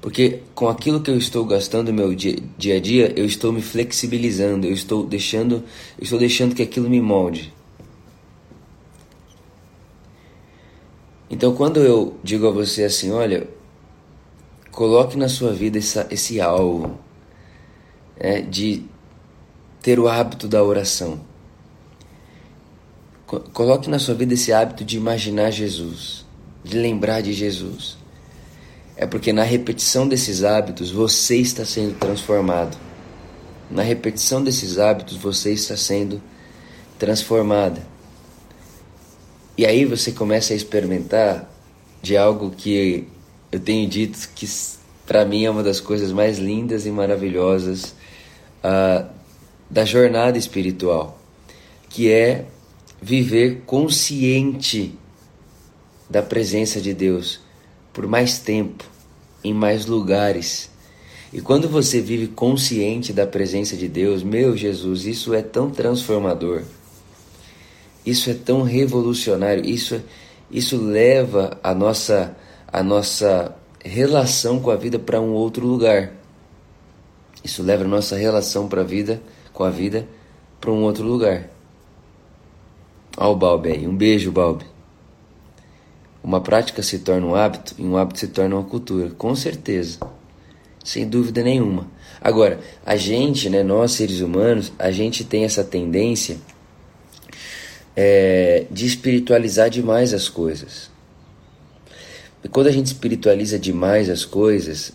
porque 0.00 0.40
com 0.54 0.68
aquilo 0.70 1.02
que 1.02 1.10
eu 1.10 1.18
estou 1.18 1.44
gastando 1.44 1.90
o 1.90 1.92
meu 1.92 2.14
dia, 2.14 2.38
dia 2.56 2.78
a 2.78 2.80
dia, 2.80 3.12
eu 3.14 3.26
estou 3.26 3.52
me 3.52 3.60
flexibilizando, 3.60 4.66
eu 4.66 4.72
estou 4.72 5.04
deixando, 5.06 5.56
eu 5.98 6.02
estou 6.02 6.18
deixando 6.18 6.54
que 6.54 6.62
aquilo 6.62 6.88
me 6.88 6.98
molde. 6.98 7.52
Então, 11.30 11.54
quando 11.54 11.80
eu 11.80 12.16
digo 12.24 12.48
a 12.48 12.50
você 12.50 12.84
assim, 12.84 13.10
olha, 13.10 13.46
coloque 14.70 15.16
na 15.18 15.28
sua 15.28 15.52
vida 15.52 15.78
essa, 15.78 16.06
esse 16.10 16.40
alvo 16.40 16.98
é, 18.16 18.40
de 18.40 18.84
ter 19.82 20.00
o 20.00 20.08
hábito 20.08 20.48
da 20.48 20.62
oração. 20.62 21.20
Coloque 23.52 23.90
na 23.90 23.98
sua 23.98 24.14
vida 24.14 24.34
esse 24.34 24.52
hábito 24.52 24.84
de 24.84 24.96
imaginar 24.96 25.50
Jesus, 25.50 26.21
de 26.64 26.78
lembrar 26.78 27.20
de 27.20 27.32
Jesus. 27.32 27.96
É 28.96 29.06
porque 29.06 29.32
na 29.32 29.42
repetição 29.42 30.06
desses 30.06 30.44
hábitos 30.44 30.90
você 30.90 31.36
está 31.36 31.64
sendo 31.64 31.98
transformado. 31.98 32.76
Na 33.70 33.82
repetição 33.82 34.42
desses 34.42 34.78
hábitos 34.78 35.16
você 35.16 35.52
está 35.52 35.76
sendo 35.76 36.22
transformada. 36.98 37.82
E 39.56 39.66
aí 39.66 39.84
você 39.84 40.12
começa 40.12 40.52
a 40.52 40.56
experimentar 40.56 41.50
de 42.00 42.16
algo 42.16 42.50
que 42.50 43.06
eu 43.50 43.60
tenho 43.60 43.88
dito 43.88 44.28
que 44.34 44.46
para 45.06 45.24
mim 45.24 45.44
é 45.44 45.50
uma 45.50 45.62
das 45.62 45.80
coisas 45.80 46.12
mais 46.12 46.38
lindas 46.38 46.86
e 46.86 46.90
maravilhosas 46.90 47.94
uh, 48.64 49.06
da 49.68 49.84
jornada 49.84 50.38
espiritual, 50.38 51.18
que 51.88 52.10
é 52.10 52.46
viver 53.00 53.62
consciente 53.66 54.98
da 56.12 56.22
presença 56.22 56.78
de 56.78 56.92
Deus 56.92 57.40
por 57.90 58.06
mais 58.06 58.38
tempo, 58.38 58.84
em 59.42 59.54
mais 59.54 59.86
lugares. 59.86 60.70
E 61.32 61.40
quando 61.40 61.70
você 61.70 62.02
vive 62.02 62.26
consciente 62.26 63.14
da 63.14 63.26
presença 63.26 63.74
de 63.78 63.88
Deus, 63.88 64.22
meu 64.22 64.54
Jesus, 64.54 65.06
isso 65.06 65.32
é 65.32 65.40
tão 65.40 65.70
transformador. 65.70 66.64
Isso 68.04 68.28
é 68.28 68.34
tão 68.34 68.62
revolucionário, 68.62 69.64
isso, 69.64 70.02
isso 70.50 70.76
leva 70.76 71.58
a 71.62 71.74
nossa, 71.74 72.36
a 72.70 72.82
nossa 72.82 73.56
relação 73.82 74.60
com 74.60 74.70
a 74.70 74.76
vida 74.76 74.98
para 74.98 75.18
um 75.18 75.32
outro 75.32 75.66
lugar. 75.66 76.12
Isso 77.42 77.62
leva 77.62 77.84
a 77.84 77.88
nossa 77.88 78.16
relação 78.16 78.68
para 78.68 78.82
a 78.82 78.84
vida, 78.84 79.22
com 79.50 79.64
a 79.64 79.70
vida 79.70 80.06
para 80.60 80.70
um 80.70 80.82
outro 80.82 81.04
lugar. 81.04 81.48
Olha 83.16 83.28
o 83.30 83.36
Balbi 83.36 83.70
aí, 83.70 83.86
um 83.86 83.96
beijo, 83.96 84.30
Balbi. 84.30 84.71
Uma 86.22 86.40
prática 86.40 86.82
se 86.82 87.00
torna 87.00 87.26
um 87.26 87.34
hábito 87.34 87.74
e 87.78 87.82
um 87.82 87.96
hábito 87.96 88.20
se 88.20 88.28
torna 88.28 88.56
uma 88.56 88.64
cultura, 88.64 89.10
com 89.10 89.34
certeza, 89.34 89.98
sem 90.84 91.08
dúvida 91.08 91.42
nenhuma. 91.42 91.88
Agora, 92.20 92.60
a 92.86 92.96
gente, 92.96 93.50
né, 93.50 93.64
nós 93.64 93.92
seres 93.92 94.20
humanos, 94.20 94.72
a 94.78 94.90
gente 94.92 95.24
tem 95.24 95.44
essa 95.44 95.64
tendência 95.64 96.36
é, 97.96 98.66
de 98.70 98.86
espiritualizar 98.86 99.68
demais 99.68 100.14
as 100.14 100.28
coisas. 100.28 100.90
E 102.44 102.48
quando 102.48 102.68
a 102.68 102.72
gente 102.72 102.86
espiritualiza 102.86 103.58
demais 103.58 104.08
as 104.08 104.24
coisas, 104.24 104.92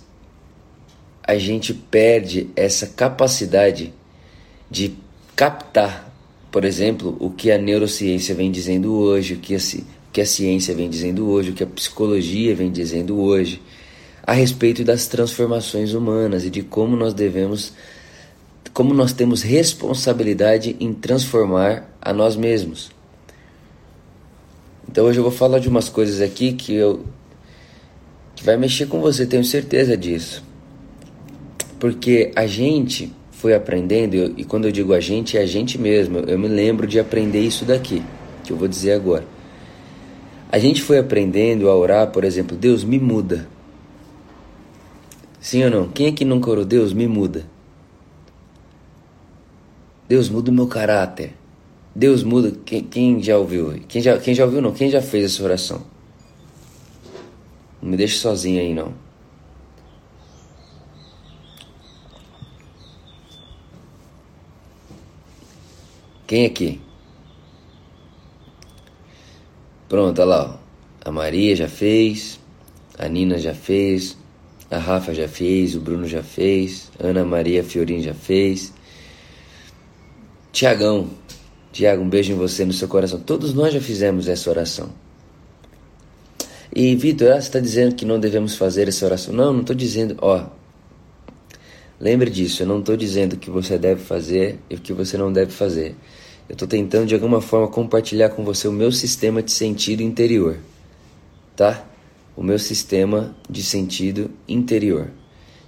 a 1.24 1.38
gente 1.38 1.74
perde 1.74 2.50
essa 2.56 2.88
capacidade 2.88 3.94
de 4.72 4.96
captar, 5.36 6.10
por 6.50 6.64
exemplo, 6.64 7.18
o 7.20 7.30
que 7.30 7.52
a 7.52 7.58
neurociência 7.58 8.34
vem 8.34 8.50
dizendo 8.50 8.94
hoje, 8.94 9.34
o 9.34 9.38
que 9.38 9.54
a, 9.54 9.60
que 10.18 10.22
a 10.22 10.26
ciência 10.26 10.74
vem 10.74 10.90
dizendo 10.90 11.30
hoje, 11.30 11.52
o 11.52 11.54
que 11.54 11.62
a 11.62 11.68
psicologia 11.68 12.56
vem 12.56 12.72
dizendo 12.72 13.20
hoje, 13.20 13.62
a 14.24 14.34
respeito 14.34 14.84
das 14.84 15.06
transformações 15.06 15.94
humanas 15.94 16.44
e 16.44 16.50
de 16.50 16.64
como 16.64 16.96
nós 16.96 17.14
devemos 17.14 17.72
como 18.74 18.96
nós 18.96 19.14
temos 19.14 19.44
responsabilidade 19.44 20.76
em 20.80 20.92
transformar 20.92 21.96
a 22.02 22.12
nós 22.14 22.36
mesmos. 22.36 22.90
Então 24.90 25.06
hoje 25.06 25.20
eu 25.20 25.24
vou 25.24 25.32
falar 25.32 25.60
de 25.60 25.70
umas 25.70 25.88
coisas 25.88 26.20
aqui 26.20 26.52
que 26.54 26.74
eu 26.74 27.06
que 28.36 28.44
vai 28.44 28.58
mexer 28.58 28.88
com 28.88 29.00
você, 29.00 29.24
tenho 29.24 29.44
certeza 29.44 29.96
disso. 29.96 30.44
Porque 31.80 32.32
a 32.36 32.48
gente 32.48 33.14
foi 33.30 33.54
aprendendo, 33.54 34.34
e 34.36 34.44
quando 34.44 34.66
eu 34.66 34.72
digo 34.72 34.94
a 34.94 35.00
gente, 35.00 35.38
é 35.38 35.42
a 35.42 35.46
gente 35.46 35.78
mesmo. 35.78 36.18
Eu 36.18 36.40
me 36.40 36.48
lembro 36.48 36.88
de 36.88 37.00
aprender 37.00 37.42
isso 37.42 37.66
daqui, 37.66 38.02
que 38.44 38.52
eu 38.52 38.58
vou 38.58 38.68
dizer 38.68 38.94
agora. 38.94 39.37
A 40.50 40.60
gente 40.60 40.82
foi 40.82 40.98
aprendendo 40.98 41.70
a 41.70 41.76
orar, 41.76 42.12
por 42.12 42.24
exemplo, 42.24 42.56
Deus 42.56 42.84
me 42.84 43.00
muda. 43.00 43.48
Sim 45.40 45.66
ou 45.66 45.70
não? 45.70 45.90
Quem 45.90 46.08
é 46.08 46.12
que 46.12 46.24
nunca 46.24 46.50
orou? 46.50 46.64
Deus 46.64 46.94
me 46.94 47.08
muda. 47.08 47.46
Deus 50.08 50.30
muda 50.30 50.50
o 50.50 50.54
meu 50.54 50.68
caráter. 50.68 51.34
Deus 51.94 52.24
muda. 52.24 52.52
Quem, 52.66 52.84
quem 52.84 53.22
já 53.22 53.38
ouviu? 53.38 53.82
Quem 53.88 54.02
já, 54.02 54.18
quem 54.18 54.34
já 54.34 54.46
ouviu 54.46 54.62
não? 54.62 54.72
Quem 54.72 54.90
já 54.90 55.02
fez 55.02 55.34
essa 55.34 55.44
oração? 55.44 55.84
Não 57.82 57.92
me 57.92 57.98
deixe 57.98 58.18
sozinho 58.18 58.62
aí 58.62 58.74
não. 58.74 58.94
Quem 66.26 66.46
aqui? 66.46 66.82
Pronto, 69.88 70.22
olha 70.22 70.30
lá. 70.30 70.60
A 71.04 71.12
Maria 71.12 71.56
já 71.56 71.70
fez, 71.70 72.40
a 72.98 73.08
Nina 73.08 73.38
já 73.38 73.54
fez, 73.54 74.18
a 74.70 74.78
Rafa 74.78 75.14
já 75.14 75.28
fez, 75.28 75.76
o 75.76 75.80
Bruno 75.80 76.06
já 76.08 76.22
fez, 76.22 76.92
Ana 77.00 77.24
Maria 77.24 77.64
Fiorin 77.64 78.02
já 78.02 78.14
fez. 78.14 78.74
Tiagão, 80.52 81.10
Tiago, 81.72 82.02
um 82.02 82.10
beijo 82.10 82.34
em 82.34 82.36
você, 82.36 82.66
no 82.66 82.74
seu 82.74 82.88
coração. 82.88 83.20
Todos 83.20 83.54
nós 83.54 83.74
já 83.74 83.80
fizemos 83.80 84.28
essa 84.28 84.50
oração. 84.50 84.90
E 86.76 86.96
Vitor, 86.96 87.30
ah, 87.30 87.34
você 87.36 87.48
está 87.48 87.60
dizendo 87.60 87.96
que 87.96 88.04
não 88.04 88.20
devemos 88.20 88.56
fazer 88.56 88.88
essa 88.88 89.06
oração? 89.06 89.34
Não, 89.34 89.54
não 89.54 89.62
estou 89.62 89.76
dizendo, 89.76 90.18
ó. 90.22 90.48
Lembre 92.00 92.30
disso, 92.30 92.64
eu 92.64 92.68
não 92.68 92.80
estou 92.80 92.98
dizendo 92.98 93.34
o 93.34 93.38
que 93.38 93.50
você 93.50 93.78
deve 93.78 94.04
fazer 94.04 94.60
e 94.70 94.76
o 94.76 94.80
que 94.80 94.94
você 94.94 95.18
não 95.18 95.32
deve 95.32 95.52
fazer. 95.52 95.96
Eu 96.50 96.54
estou 96.54 96.68
tentando 96.68 97.08
de 97.08 97.14
alguma 97.14 97.42
forma 97.42 97.68
compartilhar 97.68 98.30
com 98.30 98.44
você 98.44 98.68
o 98.68 98.72
meu 98.72 98.92
sistema 98.92 99.44
de 99.44 99.52
sentido 99.52 100.02
interior, 100.02 100.58
tá? 101.56 101.86
O 102.36 102.44
meu 102.44 102.58
sistema 102.58 103.36
de 103.50 103.64
sentido 103.64 104.32
interior. 104.48 105.10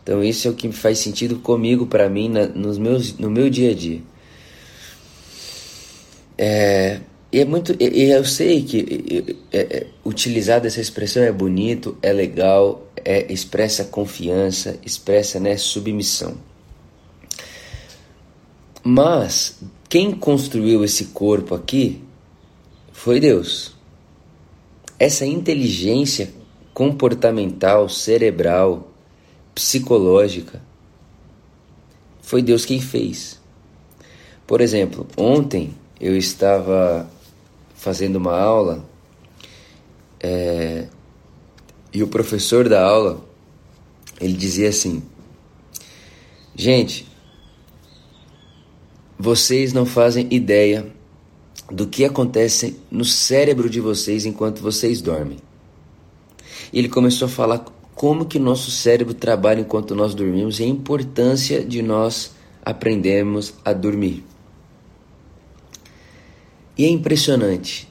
Então 0.01 0.23
isso 0.23 0.47
é 0.47 0.51
o 0.51 0.53
que 0.53 0.71
faz 0.71 0.99
sentido 0.99 1.37
comigo, 1.39 1.85
para 1.85 2.09
mim, 2.09 2.29
na, 2.29 2.47
nos 2.47 2.77
meus, 2.77 3.17
no 3.17 3.29
meu 3.29 3.49
dia 3.49 3.71
a 3.71 3.75
dia. 3.75 4.01
É, 6.37 7.01
e 7.31 7.39
é 7.39 7.45
muito. 7.45 7.75
E 7.77 8.09
eu 8.09 8.23
sei 8.23 8.63
que 8.63 9.37
é, 9.51 9.59
é, 9.59 9.87
utilizar 10.05 10.65
essa 10.65 10.79
expressão 10.79 11.21
é 11.21 11.31
bonito, 11.31 11.97
é 12.01 12.13
legal, 12.13 12.87
é, 13.03 13.31
expressa 13.31 13.83
confiança, 13.83 14.79
expressa 14.85 15.39
né, 15.39 15.57
submissão. 15.57 16.37
Mas 18.81 19.59
quem 19.89 20.11
construiu 20.11 20.83
esse 20.83 21.05
corpo 21.05 21.55
aqui 21.55 22.03
foi 22.93 23.19
Deus. 23.19 23.75
Essa 24.99 25.25
inteligência 25.25 26.31
comportamental, 26.75 27.89
cerebral, 27.89 28.91
psicológica, 29.55 30.61
foi 32.21 32.43
Deus 32.43 32.65
quem 32.65 32.79
fez. 32.79 33.41
Por 34.45 34.61
exemplo, 34.61 35.07
ontem 35.17 35.73
eu 35.99 36.15
estava 36.15 37.09
fazendo 37.73 38.17
uma 38.17 38.39
aula 38.39 38.87
é, 40.19 40.85
e 41.91 42.03
o 42.03 42.07
professor 42.07 42.69
da 42.69 42.83
aula 42.83 43.25
ele 44.21 44.33
dizia 44.33 44.69
assim: 44.69 45.01
Gente, 46.55 47.08
vocês 49.21 49.73
não 49.73 49.85
fazem 49.85 50.27
ideia 50.31 50.87
do 51.69 51.85
que 51.85 52.05
acontece 52.05 52.77
no 52.89 53.03
cérebro 53.03 53.69
de 53.69 53.81
vocês 53.81 54.25
enquanto 54.25 54.61
vocês 54.61 55.01
dormem. 55.01 55.37
E 56.71 56.79
ele 56.79 56.87
começou 56.87 57.25
a 57.25 57.29
falar 57.29 57.65
como 57.93 58.25
que 58.25 58.39
nosso 58.39 58.71
cérebro 58.71 59.13
trabalha 59.13 59.59
enquanto 59.59 59.93
nós 59.93 60.15
dormimos 60.15 60.61
e 60.61 60.63
a 60.63 60.67
importância 60.67 61.65
de 61.65 61.81
nós 61.81 62.31
aprendermos 62.63 63.53
a 63.65 63.73
dormir. 63.73 64.23
E 66.77 66.85
é 66.85 66.89
impressionante. 66.89 67.89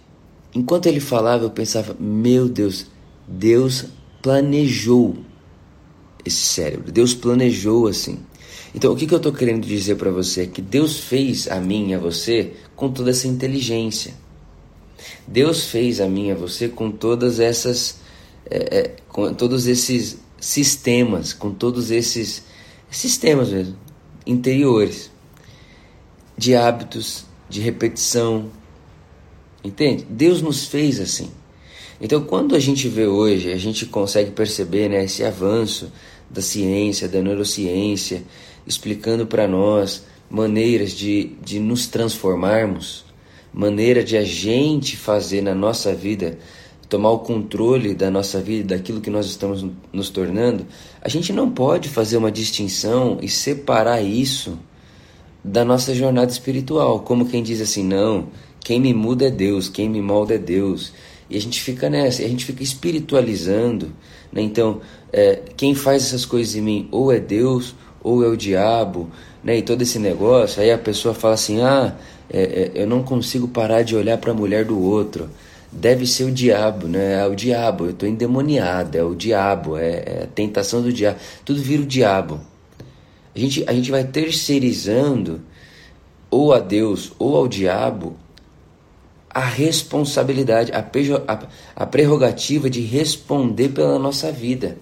Enquanto 0.54 0.86
ele 0.86 1.00
falava, 1.00 1.44
eu 1.44 1.50
pensava: 1.50 1.94
meu 2.00 2.48
Deus, 2.48 2.86
Deus 3.26 3.84
planejou 4.22 5.18
esse 6.24 6.46
cérebro. 6.46 6.90
Deus 6.90 7.12
planejou 7.12 7.86
assim. 7.86 8.18
Então, 8.74 8.92
o 8.92 8.96
que, 8.96 9.06
que 9.06 9.14
eu 9.14 9.18
estou 9.18 9.32
querendo 9.32 9.66
dizer 9.66 9.96
para 9.96 10.10
você 10.10 10.42
é 10.42 10.46
que 10.46 10.60
Deus 10.60 10.98
fez 10.98 11.48
a 11.48 11.60
mim 11.60 11.90
e 11.90 11.94
a 11.94 11.98
você 11.98 12.52
com 12.76 12.90
toda 12.90 13.10
essa 13.10 13.26
inteligência. 13.26 14.14
Deus 15.26 15.64
fez 15.66 16.00
a 16.00 16.08
mim 16.08 16.28
e 16.28 16.32
a 16.32 16.34
você 16.34 16.68
com 16.68 16.90
todas 16.90 17.40
essas, 17.40 18.00
é, 18.50 18.78
é, 18.78 18.96
com 19.08 19.32
todos 19.32 19.66
esses 19.66 20.18
sistemas, 20.38 21.32
com 21.32 21.52
todos 21.52 21.90
esses 21.90 22.42
sistemas 22.90 23.50
mesmo, 23.50 23.76
interiores, 24.26 25.10
de 26.36 26.54
hábitos, 26.54 27.24
de 27.48 27.60
repetição. 27.60 28.50
Entende? 29.64 30.06
Deus 30.08 30.40
nos 30.40 30.66
fez 30.66 31.00
assim. 31.00 31.30
Então, 32.00 32.22
quando 32.22 32.54
a 32.54 32.60
gente 32.60 32.88
vê 32.88 33.06
hoje, 33.06 33.52
a 33.52 33.56
gente 33.56 33.86
consegue 33.86 34.30
perceber 34.30 34.88
né, 34.88 35.04
esse 35.04 35.24
avanço 35.24 35.90
da 36.30 36.40
ciência, 36.40 37.08
da 37.08 37.20
neurociência, 37.20 38.22
explicando 38.68 39.26
para 39.26 39.48
nós 39.48 40.04
maneiras 40.30 40.92
de, 40.92 41.32
de 41.42 41.58
nos 41.58 41.86
transformarmos, 41.86 43.04
maneira 43.52 44.04
de 44.04 44.16
a 44.16 44.22
gente 44.22 44.96
fazer 44.96 45.40
na 45.40 45.54
nossa 45.54 45.94
vida, 45.94 46.38
tomar 46.88 47.10
o 47.10 47.20
controle 47.20 47.94
da 47.94 48.10
nossa 48.10 48.40
vida, 48.40 48.76
daquilo 48.76 49.00
que 49.00 49.10
nós 49.10 49.26
estamos 49.26 49.64
nos 49.92 50.10
tornando, 50.10 50.66
a 51.00 51.08
gente 51.08 51.32
não 51.32 51.50
pode 51.50 51.88
fazer 51.88 52.18
uma 52.18 52.30
distinção 52.30 53.18
e 53.22 53.28
separar 53.28 54.02
isso 54.02 54.58
da 55.42 55.64
nossa 55.64 55.94
jornada 55.94 56.30
espiritual, 56.30 57.00
como 57.00 57.26
quem 57.26 57.42
diz 57.42 57.60
assim, 57.60 57.82
não, 57.82 58.28
quem 58.60 58.80
me 58.80 58.92
muda 58.92 59.28
é 59.28 59.30
Deus, 59.30 59.68
quem 59.68 59.88
me 59.88 60.02
molda 60.02 60.34
é 60.34 60.38
Deus. 60.38 60.92
E 61.30 61.36
a 61.36 61.40
gente 61.40 61.60
fica 61.60 61.88
nessa, 61.88 62.22
a 62.22 62.28
gente 62.28 62.44
fica 62.44 62.62
espiritualizando. 62.62 63.92
Né? 64.32 64.42
Então, 64.42 64.80
é, 65.12 65.42
quem 65.56 65.74
faz 65.74 66.04
essas 66.04 66.24
coisas 66.24 66.54
em 66.54 66.62
mim 66.62 66.88
ou 66.90 67.12
é 67.12 67.18
Deus 67.18 67.74
ou 68.02 68.24
é 68.24 68.28
o 68.28 68.36
diabo, 68.36 69.08
né? 69.42 69.58
E 69.58 69.62
todo 69.62 69.82
esse 69.82 69.98
negócio. 69.98 70.62
Aí 70.62 70.70
a 70.70 70.78
pessoa 70.78 71.14
fala 71.14 71.34
assim: 71.34 71.60
ah, 71.60 71.94
é, 72.30 72.42
é, 72.42 72.82
eu 72.82 72.86
não 72.86 73.02
consigo 73.02 73.48
parar 73.48 73.82
de 73.82 73.96
olhar 73.96 74.18
para 74.18 74.32
a 74.32 74.34
mulher 74.34 74.64
do 74.64 74.80
outro. 74.80 75.28
Deve 75.70 76.06
ser 76.06 76.24
o 76.24 76.32
diabo, 76.32 76.86
né? 76.86 77.20
É 77.20 77.26
o 77.26 77.34
diabo, 77.34 77.84
eu 77.84 77.90
estou 77.90 78.08
endemoniado, 78.08 78.96
é 78.96 79.02
o 79.02 79.14
diabo, 79.14 79.76
é, 79.76 79.90
é 79.90 80.20
a 80.24 80.26
tentação 80.26 80.80
do 80.80 80.92
diabo. 80.92 81.18
Tudo 81.44 81.60
vira 81.60 81.82
o 81.82 81.86
diabo. 81.86 82.40
A 83.34 83.38
gente, 83.38 83.64
a 83.66 83.72
gente 83.72 83.90
vai 83.90 84.04
terceirizando 84.04 85.42
ou 86.30 86.52
a 86.52 86.58
Deus 86.58 87.12
ou 87.18 87.36
ao 87.36 87.46
diabo 87.46 88.16
a 89.30 89.44
responsabilidade, 89.44 90.72
a, 90.72 90.78
a, 90.80 91.38
a 91.76 91.86
prerrogativa 91.86 92.68
de 92.68 92.80
responder 92.80 93.68
pela 93.68 93.98
nossa 93.98 94.32
vida. 94.32 94.78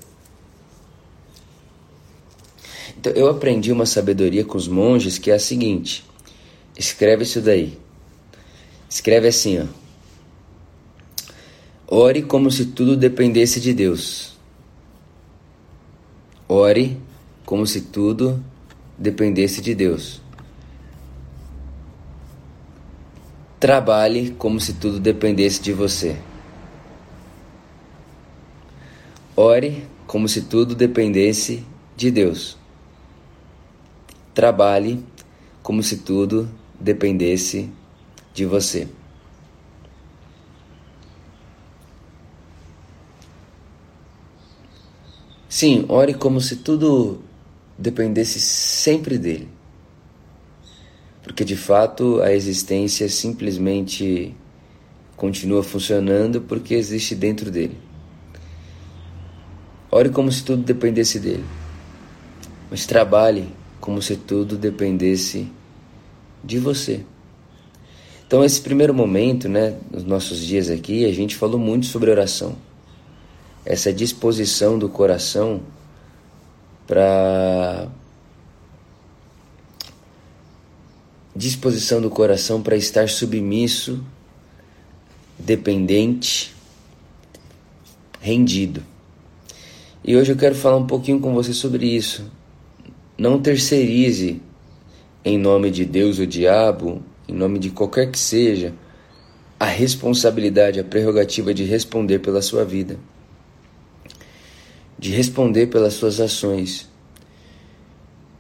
Então, 3.07 3.23
eu 3.23 3.31
aprendi 3.31 3.71
uma 3.71 3.87
sabedoria 3.87 4.45
com 4.45 4.59
os 4.59 4.67
monges 4.67 5.17
que 5.17 5.31
é 5.31 5.35
a 5.35 5.39
seguinte: 5.39 6.05
escreve 6.77 7.23
isso 7.23 7.41
daí. 7.41 7.79
Escreve 8.91 9.29
assim, 9.29 9.61
ó. 9.61 9.67
Ore 11.87 12.23
como 12.23 12.51
se 12.51 12.67
tudo 12.67 12.97
dependesse 12.97 13.61
de 13.61 13.73
Deus. 13.73 14.37
Ore 16.49 17.01
como 17.45 17.65
se 17.65 17.81
tudo 17.83 18.43
dependesse 18.99 19.61
de 19.61 19.73
Deus. 19.73 20.21
Trabalhe 23.61 24.31
como 24.33 24.61
se 24.61 24.73
tudo 24.73 24.99
dependesse 24.99 25.63
de 25.63 25.73
você. 25.73 26.17
Ore 29.37 29.87
como 30.09 30.29
se 30.29 30.43
tudo 30.43 30.75
dependesse 30.75 31.65
de 31.97 32.11
Deus. 32.11 32.66
Trabalhe 34.37 35.03
como 35.63 35.83
se 35.83 35.97
tudo 35.97 36.47
dependesse 36.79 37.71
de 38.35 38.45
você. 38.45 38.87
Sim, 45.49 45.87
ore 45.89 46.13
como 46.13 46.39
se 46.39 46.57
tudo 46.57 47.23
dependesse 47.79 48.39
sempre 48.39 49.17
dele. 49.17 49.49
Porque 51.23 51.43
de 51.43 51.57
fato 51.57 52.21
a 52.21 52.31
existência 52.31 53.09
simplesmente 53.09 54.37
continua 55.17 55.63
funcionando 55.63 56.43
porque 56.43 56.75
existe 56.75 57.15
dentro 57.15 57.51
dele. 57.51 57.79
Ore 59.91 60.11
como 60.11 60.31
se 60.31 60.45
tudo 60.45 60.63
dependesse 60.63 61.19
dele. 61.19 61.45
Mas 62.71 62.85
trabalhe 62.85 63.49
como 63.81 64.01
se 64.03 64.17
tudo 64.17 64.57
dependesse 64.57 65.51
de 66.43 66.59
você. 66.59 67.05
Então, 68.27 68.45
esse 68.45 68.61
primeiro 68.61 68.93
momento, 68.93 69.49
né, 69.49 69.79
nos 69.91 70.03
nossos 70.03 70.41
dias 70.41 70.69
aqui, 70.69 71.05
a 71.05 71.13
gente 71.13 71.37
falou 71.37 71.61
muito 71.61 71.87
sobre 71.87 72.11
oração. 72.11 72.57
Essa 73.65 73.93
disposição 73.93 74.79
do 74.79 74.89
coração 74.89 75.61
para 76.87 77.89
disposição 81.35 82.01
do 82.01 82.09
coração 82.09 82.63
para 82.63 82.77
estar 82.77 83.09
submisso, 83.09 84.03
dependente, 85.39 86.55
rendido. 88.21 88.83
E 90.03 90.17
hoje 90.17 90.33
eu 90.33 90.37
quero 90.37 90.55
falar 90.55 90.77
um 90.77 90.87
pouquinho 90.87 91.21
com 91.21 91.35
você 91.35 91.53
sobre 91.53 91.87
isso, 91.87 92.31
não 93.17 93.41
terceirize 93.41 94.43
em 95.25 95.39
nome 95.39 95.71
de 95.71 95.85
Deus 95.85 96.19
ou 96.19 96.27
diabo, 96.27 97.03
em 97.27 97.35
nome 97.35 97.59
de 97.59 97.71
qualquer 97.71 98.11
que 98.11 98.19
seja, 98.19 98.75
a 99.59 99.65
responsabilidade, 99.65 100.79
a 100.79 100.85
prerrogativa 100.85 101.53
de 101.53 101.65
responder 101.65 102.19
pela 102.19 102.43
sua 102.43 102.65
vida, 102.65 102.99
de 104.99 105.11
responder 105.11 105.67
pelas 105.67 105.95
suas 105.95 106.21
ações, 106.21 106.89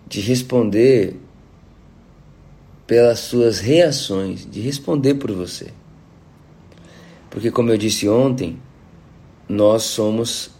de 0.07 0.21
responder 0.21 1.17
pelas 2.87 3.19
suas 3.19 3.59
reações, 3.59 4.49
de 4.49 4.61
responder 4.61 5.15
por 5.15 5.33
você. 5.33 5.73
Porque, 7.29 7.51
como 7.51 7.71
eu 7.71 7.77
disse 7.77 8.09
ontem, 8.09 8.61
nós 9.49 9.83
somos 9.83 10.51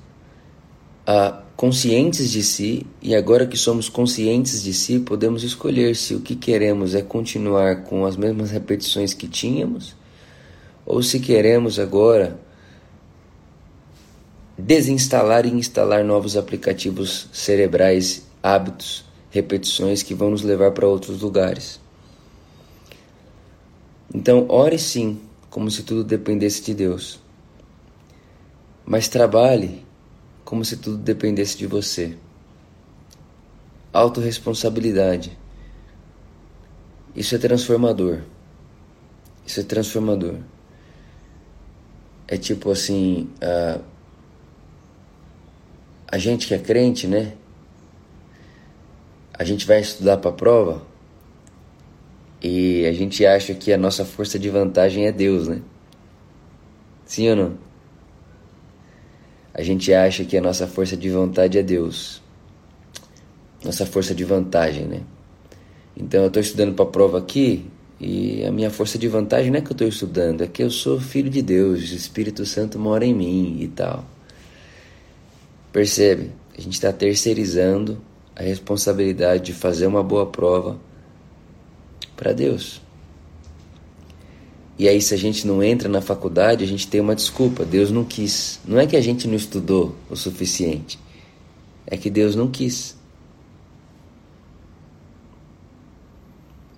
a 1.07 1.43
conscientes 1.57 2.31
de 2.31 2.43
si, 2.43 2.87
e 3.01 3.17
agora 3.17 3.47
que 3.47 3.57
somos 3.57 3.89
conscientes 3.89 4.63
de 4.63 4.75
si, 4.75 5.01
podemos 5.01 5.43
escolher 5.43 5.97
se 5.97 6.15
o 6.15 6.21
que 6.21 6.37
queremos 6.37 6.95
é 6.95 7.01
continuar 7.01 7.85
com 7.85 8.05
as 8.05 8.15
mesmas 8.15 8.51
repetições 8.51 9.15
que 9.15 9.27
tínhamos, 9.27 9.97
ou 10.85 11.03
se 11.03 11.19
queremos 11.19 11.79
agora 11.79 12.39
desinstalar 14.59 15.47
e 15.47 15.51
instalar 15.51 16.05
novos 16.05 16.37
aplicativos 16.37 17.27
cerebrais, 17.33 18.27
hábitos, 18.43 19.05
repetições 19.31 20.03
que 20.03 20.15
vão 20.15 20.31
nos 20.31 20.43
levar 20.43 20.73
para 20.73 20.87
outros 20.87 21.23
lugares. 21.23 21.81
Então, 24.15 24.47
ore 24.49 24.79
sim, 24.79 25.19
como 25.49 25.71
se 25.71 25.83
tudo 25.83 26.05
dependesse 26.05 26.63
de 26.63 26.75
Deus. 26.75 27.19
Mas 28.85 29.09
trabalhe 29.09 29.86
como 30.47 30.65
se 30.65 30.77
tudo 30.77 30.97
dependesse 30.97 31.59
de 31.59 31.67
você. 31.67 32.17
Autoresponsabilidade. 33.93 35.37
Isso 37.17 37.35
é 37.35 37.39
transformador. 37.39 38.21
Isso 39.45 39.59
é 39.59 39.65
transformador. 39.65 40.37
É 42.29 42.37
tipo 42.37 42.71
assim, 42.71 43.29
a, 43.43 43.81
a 46.07 46.17
gente 46.17 46.47
que 46.47 46.55
é 46.55 46.59
crente, 46.59 47.09
né? 47.09 47.33
A 49.35 49.43
gente 49.43 49.67
vai 49.67 49.81
estudar 49.81 50.19
para 50.19 50.31
a 50.31 50.35
prova 50.35 50.87
e 52.41 52.87
a 52.87 52.93
gente 52.93 53.27
acha 53.27 53.53
que 53.53 53.73
a 53.73 53.77
nossa 53.77 54.05
força 54.05 54.39
de 54.39 54.49
vantagem 54.49 55.07
é 55.07 55.13
Deus, 55.13 55.49
né? 55.49 55.61
Sim 57.05 57.31
ou 57.31 57.37
não? 57.37 57.66
A 59.59 59.63
gente 59.63 59.91
acha 59.91 60.23
que 60.23 60.37
a 60.37 60.41
nossa 60.43 60.67
força 60.67 60.95
de 60.95 61.09
vontade 61.09 61.57
é 61.57 61.63
Deus. 61.63 62.21
Nossa 63.65 63.87
força 63.87 64.15
de 64.15 64.23
vantagem, 64.23 64.85
né? 64.85 65.01
Então 65.97 66.21
eu 66.21 66.27
estou 66.27 66.43
estudando 66.43 66.75
para 66.75 66.85
a 66.85 66.89
prova 66.89 67.19
aqui 67.19 67.65
e 67.99 68.45
a 68.45 68.53
minha 68.53 68.71
força 68.71 68.99
de 68.99 69.09
vantagem 69.09 69.51
não 69.51 69.59
é 69.59 69.63
que 69.63 69.69
eu 69.69 69.73
estou 69.73 69.89
estudando, 69.89 70.45
é 70.45 70.47
que 70.47 70.63
eu 70.63 70.71
sou 70.71 71.01
filho 71.01 71.31
de 71.31 71.41
Deus, 71.41 71.91
o 71.91 71.95
Espírito 71.95 72.45
Santo 72.45 72.79
mora 72.79 73.07
em 73.07 73.15
mim 73.15 73.57
e 73.59 73.69
tal. 73.69 74.05
Percebe? 75.73 76.33
A 76.57 76.61
gente 76.61 76.75
está 76.75 76.93
terceirizando 76.93 77.99
a 78.35 78.43
responsabilidade 78.43 79.45
de 79.45 79.53
fazer 79.55 79.87
uma 79.87 80.03
boa 80.03 80.27
prova 80.27 80.79
para 82.15 82.35
Deus. 82.35 82.83
E 84.79 84.89
aí, 84.89 85.01
se 85.01 85.15
a 85.15 85.17
gente 85.17 85.47
não 85.47 85.63
entra 85.63 85.89
na 85.89 86.03
faculdade, 86.03 86.63
a 86.63 86.67
gente 86.67 86.87
tem 86.87 87.01
uma 87.01 87.15
desculpa: 87.15 87.65
Deus 87.65 87.91
não 87.91 88.05
quis. 88.05 88.61
Não 88.67 88.79
é 88.79 88.87
que 88.87 88.97
a 88.97 89.01
gente 89.01 89.27
não 89.27 89.35
estudou 89.35 89.97
o 90.11 90.17
suficiente, 90.17 90.99
é 91.87 91.97
que 91.97 92.11
Deus 92.11 92.35
não 92.35 92.49
quis. 92.49 92.97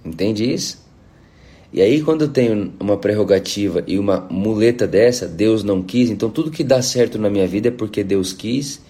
Entende 0.05 0.51
isso? 0.53 0.87
E 1.73 1.83
aí, 1.83 2.01
quando 2.03 2.23
eu 2.23 2.29
tenho 2.29 2.73
uma 2.81 2.97
prerrogativa 2.97 3.85
e 3.87 3.99
uma 3.99 4.27
muleta 4.31 4.87
dessa, 4.87 5.27
Deus 5.27 5.63
não 5.63 5.83
quis, 5.83 6.09
então 6.09 6.31
tudo 6.31 6.51
que 6.51 6.65
dá 6.65 6.81
certo 6.81 7.19
na 7.19 7.29
minha 7.29 7.47
vida 7.47 7.69
é 7.69 7.71
porque 7.71 8.03
Deus 8.03 8.33
quis, 8.33 8.81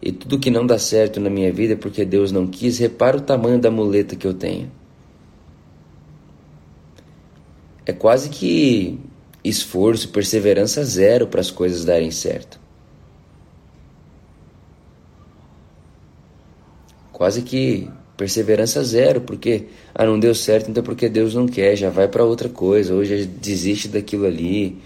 e 0.00 0.12
tudo 0.12 0.38
que 0.38 0.50
não 0.50 0.64
dá 0.64 0.78
certo 0.78 1.18
na 1.18 1.28
minha 1.28 1.52
vida 1.52 1.72
é 1.72 1.76
porque 1.76 2.04
Deus 2.04 2.30
não 2.30 2.46
quis. 2.46 2.78
Repara 2.78 3.16
o 3.16 3.20
tamanho 3.20 3.58
da 3.58 3.70
muleta 3.70 4.14
que 4.14 4.26
eu 4.26 4.34
tenho. 4.34 4.70
É 7.84 7.92
quase 7.92 8.28
que 8.28 8.98
esforço, 9.44 10.08
perseverança 10.10 10.84
zero 10.84 11.26
para 11.26 11.40
as 11.40 11.50
coisas 11.50 11.84
darem 11.84 12.10
certo. 12.10 12.60
Quase 17.12 17.42
que 17.42 17.90
perseverança 18.16 18.84
zero, 18.84 19.20
porque 19.20 19.66
ah, 19.94 20.06
não 20.06 20.18
deu 20.18 20.34
certo, 20.34 20.70
então 20.70 20.82
porque 20.82 21.08
Deus 21.08 21.34
não 21.34 21.46
quer, 21.46 21.76
já 21.76 21.90
vai 21.90 22.06
para 22.06 22.24
outra 22.24 22.48
coisa, 22.48 22.94
ou 22.94 23.04
já 23.04 23.16
desiste 23.16 23.88
daquilo 23.88 24.26
ali. 24.26 24.80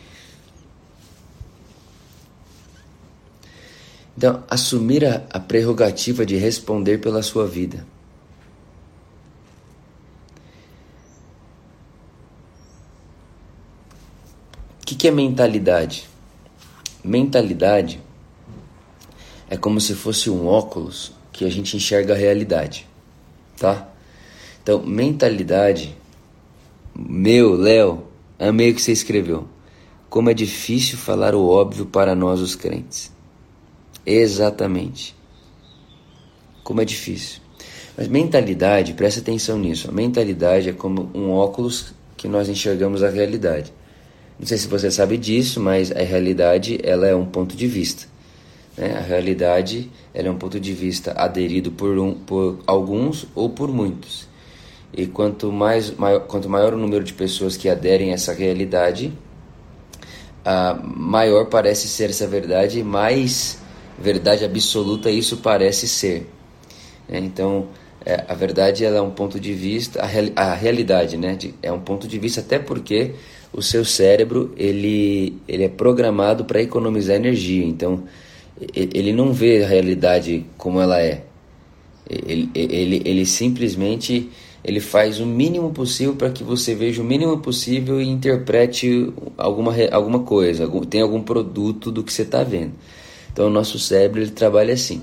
Então, 4.16 4.42
assumir 4.48 5.04
a, 5.04 5.22
a 5.30 5.38
prerrogativa 5.38 6.24
de 6.24 6.36
responder 6.36 6.98
pela 6.98 7.22
sua 7.22 7.46
vida. 7.46 7.86
Que, 14.86 14.94
que 14.94 15.08
é 15.08 15.10
mentalidade? 15.10 16.08
Mentalidade 17.04 18.00
é 19.50 19.56
como 19.56 19.80
se 19.80 19.94
fosse 19.94 20.30
um 20.30 20.46
óculos 20.46 21.12
que 21.30 21.44
a 21.44 21.50
gente 21.50 21.76
enxerga 21.76 22.14
a 22.14 22.16
realidade 22.16 22.86
tá? 23.56 23.88
Então, 24.62 24.82
mentalidade, 24.82 25.96
meu, 26.94 27.54
Léo, 27.54 28.04
amei 28.38 28.70
o 28.70 28.74
que 28.74 28.82
você 28.82 28.92
escreveu. 28.92 29.48
Como 30.08 30.30
é 30.30 30.34
difícil 30.34 30.96
falar 30.96 31.34
o 31.34 31.48
óbvio 31.48 31.86
para 31.86 32.14
nós 32.14 32.40
os 32.40 32.54
crentes. 32.54 33.12
Exatamente. 34.04 35.14
Como 36.62 36.80
é 36.80 36.84
difícil. 36.84 37.40
Mas 37.96 38.08
mentalidade, 38.08 38.92
presta 38.92 39.20
atenção 39.20 39.58
nisso. 39.58 39.88
A 39.88 39.92
mentalidade 39.92 40.68
é 40.68 40.72
como 40.72 41.10
um 41.14 41.30
óculos 41.30 41.94
que 42.16 42.28
nós 42.28 42.48
enxergamos 42.48 43.02
a 43.02 43.10
realidade. 43.10 43.72
Não 44.38 44.46
sei 44.46 44.58
se 44.58 44.68
você 44.68 44.90
sabe 44.90 45.16
disso, 45.16 45.60
mas 45.60 45.90
a 45.90 46.02
realidade 46.02 46.78
ela 46.82 47.06
é 47.06 47.14
um 47.14 47.26
ponto 47.26 47.56
de 47.56 47.66
vista. 47.66 48.06
Né? 48.76 48.94
A 48.96 49.00
realidade 49.00 49.90
é 50.12 50.30
um 50.30 50.36
ponto 50.36 50.60
de 50.60 50.72
vista 50.72 51.12
aderido 51.12 51.70
por, 51.72 51.98
um, 51.98 52.14
por 52.14 52.58
alguns 52.66 53.26
ou 53.34 53.48
por 53.48 53.68
muitos. 53.68 54.28
E 54.92 55.06
quanto, 55.06 55.50
mais, 55.50 55.90
maior, 55.96 56.20
quanto 56.20 56.48
maior 56.48 56.74
o 56.74 56.76
número 56.76 57.04
de 57.04 57.12
pessoas 57.12 57.56
que 57.56 57.68
aderem 57.68 58.10
a 58.10 58.14
essa 58.14 58.32
realidade, 58.32 59.12
maior 60.82 61.46
parece 61.46 61.88
ser 61.88 62.10
essa 62.10 62.26
verdade, 62.26 62.82
mais 62.82 63.58
verdade 63.98 64.44
absoluta 64.44 65.10
isso 65.10 65.38
parece 65.38 65.88
ser. 65.88 66.30
É, 67.08 67.18
então, 67.18 67.68
é, 68.04 68.24
a 68.28 68.34
verdade 68.34 68.84
ela 68.84 68.98
é 68.98 69.00
um 69.00 69.10
ponto 69.10 69.40
de 69.40 69.52
vista, 69.52 70.00
a, 70.00 70.06
real, 70.06 70.26
a 70.36 70.54
realidade 70.54 71.16
né, 71.16 71.34
de, 71.34 71.54
é 71.62 71.72
um 71.72 71.80
ponto 71.80 72.06
de 72.06 72.18
vista 72.18 72.40
até 72.40 72.58
porque 72.58 73.14
o 73.56 73.62
seu 73.62 73.84
cérebro 73.84 74.52
ele, 74.56 75.38
ele 75.48 75.64
é 75.64 75.68
programado 75.68 76.44
para 76.44 76.60
economizar 76.60 77.16
energia. 77.16 77.64
Então, 77.64 78.04
ele 78.74 79.12
não 79.12 79.32
vê 79.32 79.64
a 79.64 79.66
realidade 79.66 80.44
como 80.56 80.80
ela 80.80 81.00
é. 81.00 81.24
Ele, 82.08 82.48
ele, 82.54 83.02
ele 83.04 83.26
simplesmente 83.26 84.30
ele 84.62 84.80
faz 84.80 85.20
o 85.20 85.26
mínimo 85.26 85.70
possível 85.70 86.14
para 86.16 86.30
que 86.30 86.42
você 86.42 86.74
veja 86.74 87.00
o 87.00 87.04
mínimo 87.04 87.38
possível 87.38 88.00
e 88.00 88.08
interprete 88.08 89.12
alguma, 89.36 89.72
alguma 89.92 90.20
coisa, 90.20 90.64
algum, 90.64 90.80
tem 90.80 91.00
algum 91.00 91.22
produto 91.22 91.90
do 91.90 92.02
que 92.02 92.12
você 92.12 92.22
está 92.22 92.42
vendo. 92.42 92.72
Então 93.32 93.46
o 93.46 93.50
nosso 93.50 93.78
cérebro 93.78 94.20
ele 94.20 94.30
trabalha 94.30 94.74
assim. 94.74 95.02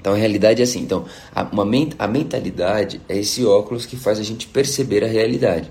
Então 0.00 0.14
a 0.14 0.16
realidade 0.16 0.60
é 0.60 0.64
assim. 0.64 0.80
Então 0.80 1.04
a, 1.34 1.42
uma, 1.42 1.64
a 1.98 2.08
mentalidade 2.08 3.00
é 3.08 3.18
esse 3.18 3.44
óculos 3.44 3.84
que 3.84 3.96
faz 3.96 4.18
a 4.18 4.22
gente 4.22 4.46
perceber 4.46 5.04
a 5.04 5.08
realidade. 5.08 5.70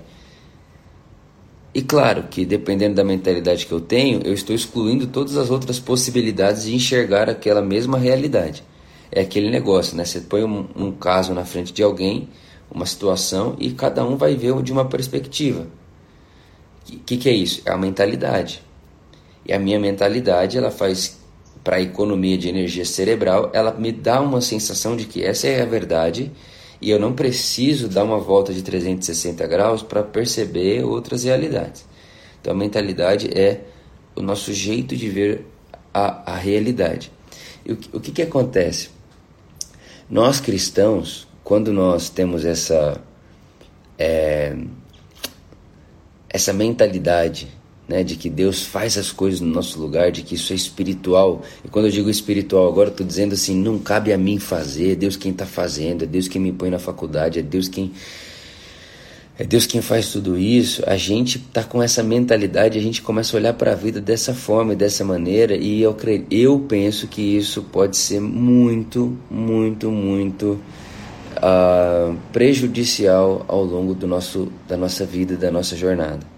E 1.74 1.80
claro 1.80 2.24
que 2.24 2.44
dependendo 2.44 2.96
da 2.96 3.04
mentalidade 3.04 3.66
que 3.66 3.72
eu 3.72 3.80
tenho, 3.80 4.20
eu 4.24 4.34
estou 4.34 4.54
excluindo 4.54 5.06
todas 5.06 5.36
as 5.36 5.50
outras 5.50 5.78
possibilidades 5.78 6.64
de 6.64 6.74
enxergar 6.74 7.30
aquela 7.30 7.62
mesma 7.62 7.98
realidade. 7.98 8.62
É 9.10 9.22
aquele 9.22 9.50
negócio, 9.50 9.96
né? 9.96 10.04
Você 10.04 10.20
põe 10.20 10.44
um, 10.44 10.68
um 10.76 10.92
caso 10.92 11.32
na 11.32 11.44
frente 11.44 11.72
de 11.72 11.82
alguém, 11.82 12.28
uma 12.70 12.84
situação, 12.84 13.56
e 13.58 13.70
cada 13.72 14.04
um 14.04 14.16
vai 14.16 14.34
ver 14.34 14.60
de 14.62 14.72
uma 14.72 14.84
perspectiva. 14.84 15.66
O 16.90 16.98
que, 16.98 17.16
que 17.16 17.28
é 17.28 17.32
isso? 17.32 17.62
É 17.64 17.70
a 17.70 17.78
mentalidade. 17.78 18.62
E 19.46 19.52
a 19.52 19.58
minha 19.58 19.78
mentalidade, 19.78 20.58
ela 20.58 20.70
faz 20.70 21.20
para 21.64 21.76
a 21.76 21.80
economia 21.80 22.36
de 22.36 22.48
energia 22.48 22.84
cerebral, 22.84 23.50
ela 23.52 23.72
me 23.72 23.92
dá 23.92 24.20
uma 24.20 24.40
sensação 24.40 24.96
de 24.96 25.04
que 25.04 25.22
essa 25.22 25.46
é 25.46 25.62
a 25.62 25.66
verdade 25.66 26.32
e 26.82 26.90
eu 26.90 26.98
não 26.98 27.12
preciso 27.12 27.88
dar 27.88 28.02
uma 28.02 28.18
volta 28.18 28.52
de 28.52 28.60
360 28.60 29.46
graus 29.46 29.82
para 29.82 30.02
perceber 30.02 30.84
outras 30.84 31.22
realidades. 31.22 31.86
Então 32.40 32.52
a 32.52 32.56
mentalidade 32.56 33.30
é 33.32 33.60
o 34.16 34.20
nosso 34.20 34.52
jeito 34.52 34.96
de 34.96 35.08
ver 35.08 35.46
a, 35.94 36.32
a 36.32 36.36
realidade. 36.36 37.12
E 37.64 37.72
o, 37.72 37.78
o 37.92 38.00
que, 38.00 38.10
que 38.10 38.22
acontece? 38.22 38.90
Nós 40.10 40.40
cristãos, 40.40 41.28
quando 41.44 41.72
nós 41.72 42.10
temos 42.10 42.44
essa, 42.44 43.00
é, 43.96 44.56
essa 46.28 46.52
mentalidade 46.52 47.48
né, 47.88 48.02
de 48.02 48.16
que 48.16 48.30
Deus 48.30 48.62
faz 48.62 48.96
as 48.96 49.10
coisas 49.10 49.40
no 49.40 49.48
nosso 49.48 49.80
lugar, 49.80 50.10
de 50.10 50.22
que 50.22 50.34
isso 50.34 50.52
é 50.52 50.56
espiritual. 50.56 51.42
E 51.64 51.68
quando 51.68 51.86
eu 51.86 51.90
digo 51.90 52.08
espiritual, 52.08 52.68
agora 52.68 52.88
estou 52.88 53.06
dizendo 53.06 53.34
assim: 53.34 53.56
não 53.56 53.78
cabe 53.78 54.12
a 54.12 54.18
mim 54.18 54.38
fazer, 54.38 54.92
é 54.92 54.94
Deus 54.94 55.16
quem 55.16 55.32
está 55.32 55.46
fazendo, 55.46 56.04
é 56.04 56.06
Deus 56.06 56.28
quem 56.28 56.40
me 56.40 56.52
põe 56.52 56.70
na 56.70 56.78
faculdade, 56.78 57.38
é 57.38 57.42
Deus 57.42 57.68
quem. 57.68 57.92
É 59.38 59.44
Deus 59.44 59.64
quem 59.64 59.80
faz 59.80 60.12
tudo 60.12 60.38
isso. 60.38 60.82
A 60.86 60.96
gente 60.96 61.38
está 61.38 61.64
com 61.64 61.82
essa 61.82 62.02
mentalidade, 62.02 62.78
a 62.78 62.82
gente 62.82 63.00
começa 63.00 63.34
a 63.34 63.40
olhar 63.40 63.54
para 63.54 63.72
a 63.72 63.74
vida 63.74 63.98
dessa 63.98 64.34
forma 64.34 64.74
e 64.74 64.76
dessa 64.76 65.04
maneira, 65.04 65.56
e 65.56 65.80
eu, 65.80 65.94
creio, 65.94 66.26
eu 66.30 66.60
penso 66.60 67.08
que 67.08 67.22
isso 67.38 67.62
pode 67.62 67.96
ser 67.96 68.20
muito, 68.20 69.16
muito, 69.30 69.90
muito 69.90 70.60
uh, 71.38 72.14
prejudicial 72.30 73.44
ao 73.48 73.64
longo 73.64 73.94
do 73.94 74.06
nosso, 74.06 74.52
da 74.68 74.76
nossa 74.76 75.06
vida, 75.06 75.34
da 75.34 75.50
nossa 75.50 75.74
jornada 75.76 76.31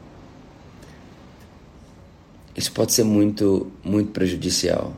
isso 2.57 2.71
pode 2.73 2.93
ser 2.93 3.05
muito, 3.05 3.71
muito 3.83 4.11
prejudicial. 4.11 4.95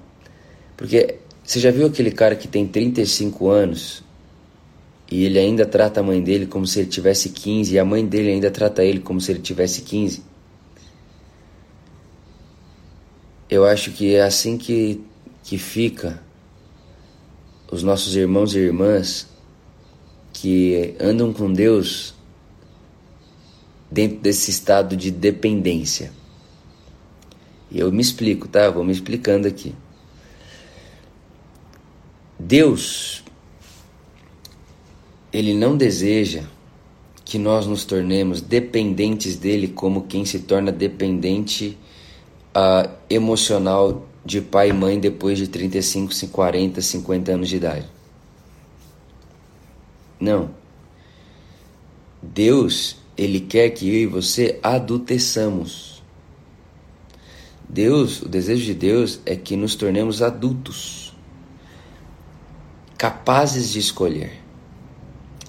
Porque 0.76 1.16
você 1.42 1.58
já 1.58 1.70
viu 1.70 1.86
aquele 1.86 2.10
cara 2.10 2.36
que 2.36 2.46
tem 2.46 2.66
35 2.66 3.48
anos 3.48 4.02
e 5.10 5.24
ele 5.24 5.38
ainda 5.38 5.64
trata 5.64 6.00
a 6.00 6.02
mãe 6.02 6.22
dele 6.22 6.46
como 6.46 6.66
se 6.66 6.80
ele 6.80 6.88
tivesse 6.88 7.30
15 7.30 7.74
e 7.74 7.78
a 7.78 7.84
mãe 7.84 8.04
dele 8.04 8.30
ainda 8.30 8.50
trata 8.50 8.84
ele 8.84 9.00
como 9.00 9.20
se 9.20 9.30
ele 9.30 9.40
tivesse 9.40 9.82
15? 9.82 10.22
Eu 13.48 13.64
acho 13.64 13.92
que 13.92 14.14
é 14.16 14.22
assim 14.22 14.58
que, 14.58 15.00
que 15.44 15.56
fica 15.56 16.20
os 17.70 17.82
nossos 17.82 18.16
irmãos 18.16 18.54
e 18.54 18.58
irmãs 18.58 19.28
que 20.32 20.94
andam 21.00 21.32
com 21.32 21.52
Deus 21.52 22.14
dentro 23.90 24.18
desse 24.18 24.50
estado 24.50 24.96
de 24.96 25.10
dependência. 25.10 26.12
Eu 27.76 27.92
me 27.92 28.00
explico, 28.00 28.48
tá? 28.48 28.70
Vou 28.70 28.82
me 28.82 28.92
explicando 28.92 29.46
aqui. 29.46 29.74
Deus, 32.38 33.22
Ele 35.32 35.52
não 35.52 35.76
deseja 35.76 36.44
que 37.24 37.38
nós 37.38 37.66
nos 37.66 37.84
tornemos 37.84 38.40
dependentes 38.40 39.36
dele 39.36 39.68
como 39.68 40.02
quem 40.02 40.24
se 40.24 40.38
torna 40.38 40.72
dependente 40.72 41.76
uh, 42.56 42.88
emocional 43.10 44.06
de 44.24 44.40
pai 44.40 44.70
e 44.70 44.72
mãe 44.72 44.98
depois 44.98 45.36
de 45.36 45.46
35, 45.46 46.28
40, 46.28 46.80
50 46.80 47.32
anos 47.32 47.48
de 47.48 47.56
idade. 47.56 47.86
Não. 50.18 50.50
Deus, 52.22 52.96
Ele 53.18 53.40
quer 53.40 53.70
que 53.70 53.88
eu 53.88 53.94
e 53.94 54.06
você 54.06 54.58
adulteçamos. 54.62 55.95
Deus, 57.68 58.22
o 58.22 58.28
desejo 58.28 58.64
de 58.64 58.74
Deus 58.74 59.20
é 59.26 59.34
que 59.36 59.56
nos 59.56 59.74
tornemos 59.74 60.22
adultos, 60.22 61.14
capazes 62.96 63.70
de 63.70 63.78
escolher, 63.78 64.40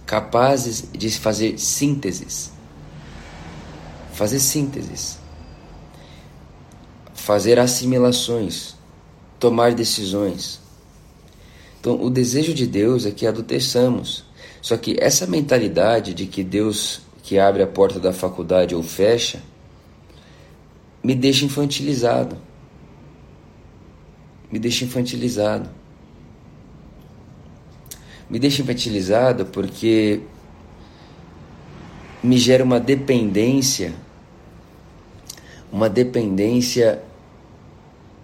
capazes 0.05 0.89
de 0.91 1.09
fazer 1.11 1.57
sínteses, 1.59 2.51
fazer 4.13 4.39
sínteses, 4.39 5.19
fazer 7.13 7.59
assimilações, 7.59 8.75
tomar 9.39 9.73
decisões. 9.73 10.59
Então, 11.79 12.01
o 12.01 12.09
desejo 12.09 12.53
de 12.53 12.65
Deus 12.65 13.05
é 13.05 13.11
que 13.11 13.27
adulteçamos. 13.27 14.25
Só 14.61 14.75
que 14.75 14.97
essa 14.99 15.27
mentalidade 15.27 16.13
de 16.13 16.25
que 16.25 16.43
Deus 16.43 17.01
que 17.27 17.37
abre 17.37 17.61
a 17.61 17.67
porta 17.67 17.99
da 17.99 18.13
faculdade 18.13 18.73
ou 18.73 18.81
fecha, 18.81 19.41
me 21.03 21.15
deixa 21.15 21.45
infantilizado. 21.45 22.37
Me 24.51 24.59
deixa 24.59 24.85
infantilizado. 24.85 25.69
Me 28.29 28.39
deixa 28.39 28.61
infantilizado 28.61 29.45
porque 29.45 30.21
me 32.23 32.37
gera 32.37 32.63
uma 32.63 32.79
dependência, 32.79 33.93
uma 35.71 35.89
dependência 35.89 37.01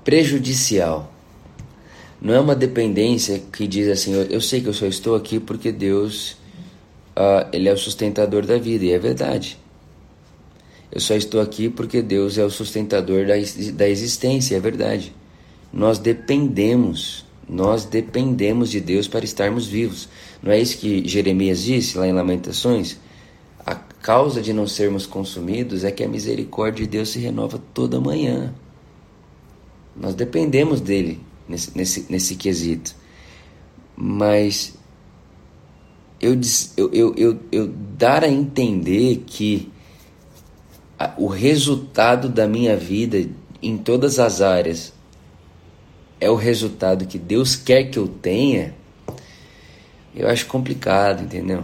prejudicial. 0.04 1.12
Não 2.22 2.34
é 2.34 2.40
uma 2.40 2.56
dependência 2.56 3.42
que 3.52 3.68
diz 3.68 3.88
assim, 3.88 4.14
eu, 4.14 4.24
eu 4.24 4.42
sei 4.42 4.62
que 4.62 4.68
eu 4.68 4.74
só 4.74 4.86
estou 4.86 5.16
aqui 5.16 5.40
porque 5.40 5.72
Deus, 5.72 6.38
uh, 7.18 7.48
ele 7.52 7.68
é 7.68 7.74
o 7.74 7.78
sustentador 7.78 8.46
da 8.46 8.58
vida, 8.58 8.86
e 8.86 8.92
é 8.92 9.00
verdade. 9.00 9.58
Eu 10.94 11.00
só 11.00 11.16
estou 11.16 11.42
aqui 11.42 11.70
porque 11.70 12.04
Deus 12.04 12.38
é 12.38 12.46
o 12.46 12.52
sustentador 12.52 13.26
da, 13.26 13.34
da 13.74 13.90
existência, 13.90 14.56
é 14.56 14.60
verdade. 14.60 15.12
Nós 15.74 15.98
dependemos, 15.98 17.26
nós 17.50 17.84
dependemos 17.84 18.70
de 18.70 18.80
Deus 18.80 19.08
para 19.08 19.26
estarmos 19.26 19.66
vivos. 19.66 20.08
Não 20.42 20.52
é 20.52 20.60
isso 20.60 20.78
que 20.78 21.08
Jeremias 21.08 21.64
disse 21.64 21.98
lá 21.98 22.08
em 22.08 22.14
Lamentações? 22.14 23.00
A 23.66 23.74
causa 23.74 24.40
de 24.40 24.54
não 24.54 24.68
sermos 24.68 25.08
consumidos 25.08 25.84
é 25.84 25.90
que 25.90 26.04
a 26.04 26.08
misericórdia 26.08 26.86
de 26.86 26.92
Deus 26.92 27.10
se 27.10 27.18
renova 27.18 27.60
toda 27.74 28.00
manhã. 28.00 28.54
Nós 30.00 30.14
dependemos 30.14 30.80
dele 30.80 31.20
nesse, 31.50 31.76
nesse, 31.76 32.06
nesse 32.08 32.36
quesito. 32.36 32.96
Mas 33.98 34.76
eu, 36.22 36.40
eu, 36.78 37.16
eu, 37.18 37.40
eu, 37.52 37.68
dar 37.98 38.24
a 38.24 38.30
entender 38.30 39.24
que 39.26 39.73
o 41.18 41.28
resultado 41.28 42.30
da 42.30 42.48
minha 42.48 42.76
vida 42.78 43.30
em 43.62 43.78
todas 43.78 44.20
as 44.20 44.42
áreas 44.42 44.94
é 46.20 46.30
o 46.30 46.36
resultado 46.36 47.06
que 47.06 47.18
Deus 47.18 47.56
quer 47.56 47.86
que 47.86 47.98
eu 47.98 48.08
tenha, 48.08 48.74
eu 50.16 50.28
acho 50.30 50.46
complicado, 50.46 51.24
entendeu? 51.24 51.63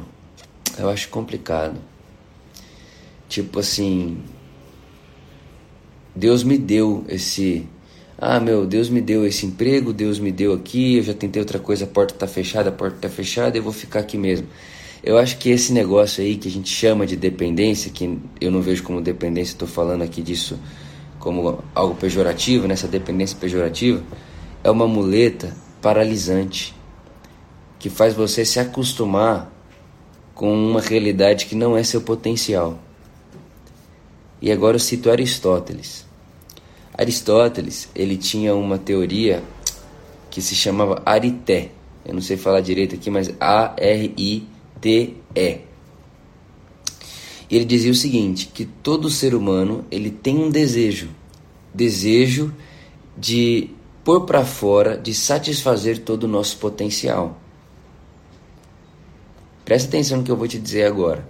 Eu 0.78 0.90
acho 0.90 1.10
complicado. 1.10 1.80
Tipo 3.28 3.60
assim, 3.60 4.18
Deus 6.16 6.44
me 6.44 6.58
deu 6.58 7.06
esse. 7.08 7.68
Ah, 8.18 8.40
meu, 8.40 8.66
Deus 8.66 8.90
me 8.90 9.00
deu 9.00 9.26
esse 9.26 9.46
emprego, 9.46 9.94
Deus 9.94 10.20
me 10.20 10.32
deu 10.32 10.54
aqui, 10.54 10.98
eu 10.98 11.04
já 11.04 11.14
tentei 11.14 11.42
outra 11.42 11.60
coisa, 11.60 11.86
a 11.86 11.88
porta 11.88 12.14
tá 12.14 12.28
fechada, 12.28 12.70
a 12.70 12.72
porta 12.72 12.98
tá 13.02 13.10
fechada, 13.10 13.58
eu 13.58 13.64
vou 13.64 13.72
ficar 13.72 14.00
aqui 14.00 14.18
mesmo. 14.18 14.48
Eu 15.04 15.18
acho 15.18 15.38
que 15.38 15.50
esse 15.50 15.72
negócio 15.72 16.24
aí 16.24 16.36
que 16.36 16.48
a 16.48 16.52
gente 16.52 16.70
chama 16.70 17.06
de 17.06 17.16
dependência, 17.16 17.90
que 17.92 18.20
eu 18.42 18.52
não 18.52 18.62
vejo 18.62 18.84
como 18.84 19.02
dependência, 19.02 19.54
estou 19.54 19.68
falando 19.68 20.02
aqui 20.02 20.22
disso 20.22 20.60
como 21.20 21.64
algo 21.74 21.96
pejorativo, 21.96 22.68
nessa 22.68 22.88
dependência 22.88 23.38
pejorativa, 23.38 24.04
é 24.64 24.70
uma 24.70 24.88
muleta 24.88 25.56
paralisante 25.82 26.76
que 27.78 27.90
faz 27.90 28.14
você 28.14 28.44
se 28.44 28.60
acostumar 28.60 29.52
com 30.36 30.54
uma 30.54 30.82
realidade 30.82 31.46
que 31.46 31.56
não 31.56 31.78
é 31.78 31.84
seu 31.84 32.02
potencial. 32.02 32.80
E 34.42 34.52
agora 34.52 34.76
eu 34.76 34.80
cito 34.80 35.10
Aristóteles. 35.10 36.06
Aristóteles, 36.94 37.90
ele 37.96 38.18
tinha 38.18 38.54
uma 38.56 38.78
teoria 38.78 39.44
que 40.30 40.42
se 40.42 40.56
chamava 40.56 41.02
arité. 41.06 41.72
Eu 42.06 42.14
não 42.14 42.22
sei 42.22 42.38
falar 42.38 42.62
direito 42.62 42.96
aqui, 42.96 43.10
mas 43.10 43.34
A 43.40 43.74
R 43.78 44.14
I 44.18 44.48
T 44.82 45.16
E. 45.36 45.62
E 47.50 47.56
ele 47.56 47.66
dizia 47.66 47.92
o 47.92 47.96
seguinte, 47.96 48.48
que 48.54 48.64
todo 48.66 49.10
ser 49.10 49.34
humano, 49.34 49.84
ele 49.90 50.12
tem 50.12 50.38
um 50.38 50.50
desejo, 50.50 51.10
desejo 51.74 52.54
de 53.18 53.72
pôr 54.04 54.26
para 54.26 54.46
fora, 54.46 54.98
de 54.98 55.14
satisfazer 55.14 56.00
todo 56.00 56.24
o 56.24 56.28
nosso 56.28 56.58
potencial. 56.58 57.40
Presta 59.66 59.88
atenção 59.88 60.20
no 60.20 60.24
que 60.24 60.32
eu 60.32 60.38
vou 60.38 60.48
te 60.48 60.60
dizer 60.60 60.86
agora. 60.86 61.28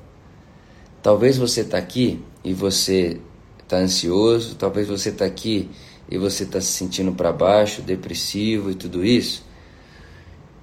Talvez 1.01 1.37
você 1.37 1.61
está 1.61 1.77
aqui 1.77 2.21
e 2.43 2.53
você 2.53 3.19
está 3.61 3.77
ansioso, 3.77 4.55
talvez 4.55 4.87
você 4.87 5.09
está 5.09 5.25
aqui 5.25 5.69
e 6.09 6.17
você 6.17 6.43
está 6.43 6.59
se 6.59 6.67
sentindo 6.67 7.11
para 7.13 7.31
baixo, 7.31 7.81
depressivo 7.81 8.71
e 8.71 8.75
tudo 8.75 9.05
isso. 9.05 9.43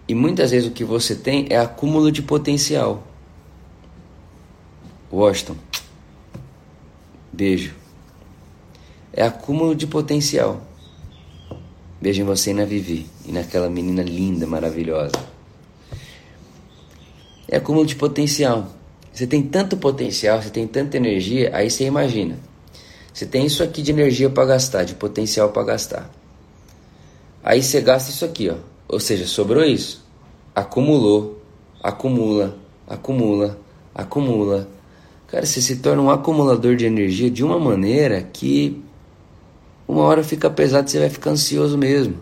E 0.08 0.14
muitas 0.14 0.52
vezes 0.52 0.68
o 0.68 0.72
que 0.72 0.84
você 0.84 1.14
tem 1.14 1.46
é 1.50 1.58
acúmulo 1.58 2.12
de 2.12 2.22
potencial. 2.22 3.02
Washington, 5.12 5.56
beijo. 7.32 7.74
É 9.12 9.22
acúmulo 9.22 9.74
de 9.74 9.86
potencial. 9.86 10.60
Beijo 12.00 12.22
em 12.22 12.24
você 12.24 12.50
e 12.50 12.54
na 12.54 12.64
Vivi 12.64 13.06
e 13.24 13.32
naquela 13.32 13.68
menina 13.68 14.02
linda, 14.02 14.46
maravilhosa. 14.46 15.16
É 17.48 17.56
acúmulo 17.56 17.86
de 17.86 17.96
potencial. 17.96 18.68
Você 19.12 19.26
tem 19.26 19.42
tanto 19.42 19.76
potencial, 19.76 20.42
você 20.42 20.50
tem 20.50 20.66
tanta 20.66 20.96
energia, 20.96 21.50
aí 21.54 21.70
você 21.70 21.84
imagina. 21.84 22.38
Você 23.12 23.24
tem 23.24 23.46
isso 23.46 23.62
aqui 23.62 23.80
de 23.80 23.90
energia 23.90 24.28
para 24.28 24.44
gastar, 24.44 24.84
de 24.84 24.94
potencial 24.94 25.48
para 25.48 25.64
gastar. 25.64 26.10
Aí 27.42 27.62
você 27.62 27.80
gasta 27.80 28.10
isso 28.10 28.24
aqui, 28.24 28.50
ó. 28.50 28.75
Ou 28.88 29.00
seja, 29.00 29.26
sobrou 29.26 29.64
isso. 29.64 30.04
Acumulou, 30.54 31.42
acumula, 31.82 32.56
acumula, 32.86 33.58
acumula. 33.94 34.68
Cara, 35.26 35.44
você 35.44 35.60
se 35.60 35.76
torna 35.76 36.02
um 36.02 36.10
acumulador 36.10 36.76
de 36.76 36.86
energia 36.86 37.30
de 37.30 37.44
uma 37.44 37.58
maneira 37.58 38.22
que 38.22 38.82
uma 39.88 40.02
hora 40.02 40.22
fica 40.22 40.48
pesado 40.48 40.88
você 40.88 40.98
vai 40.98 41.10
ficar 41.10 41.30
ansioso 41.30 41.76
mesmo. 41.76 42.16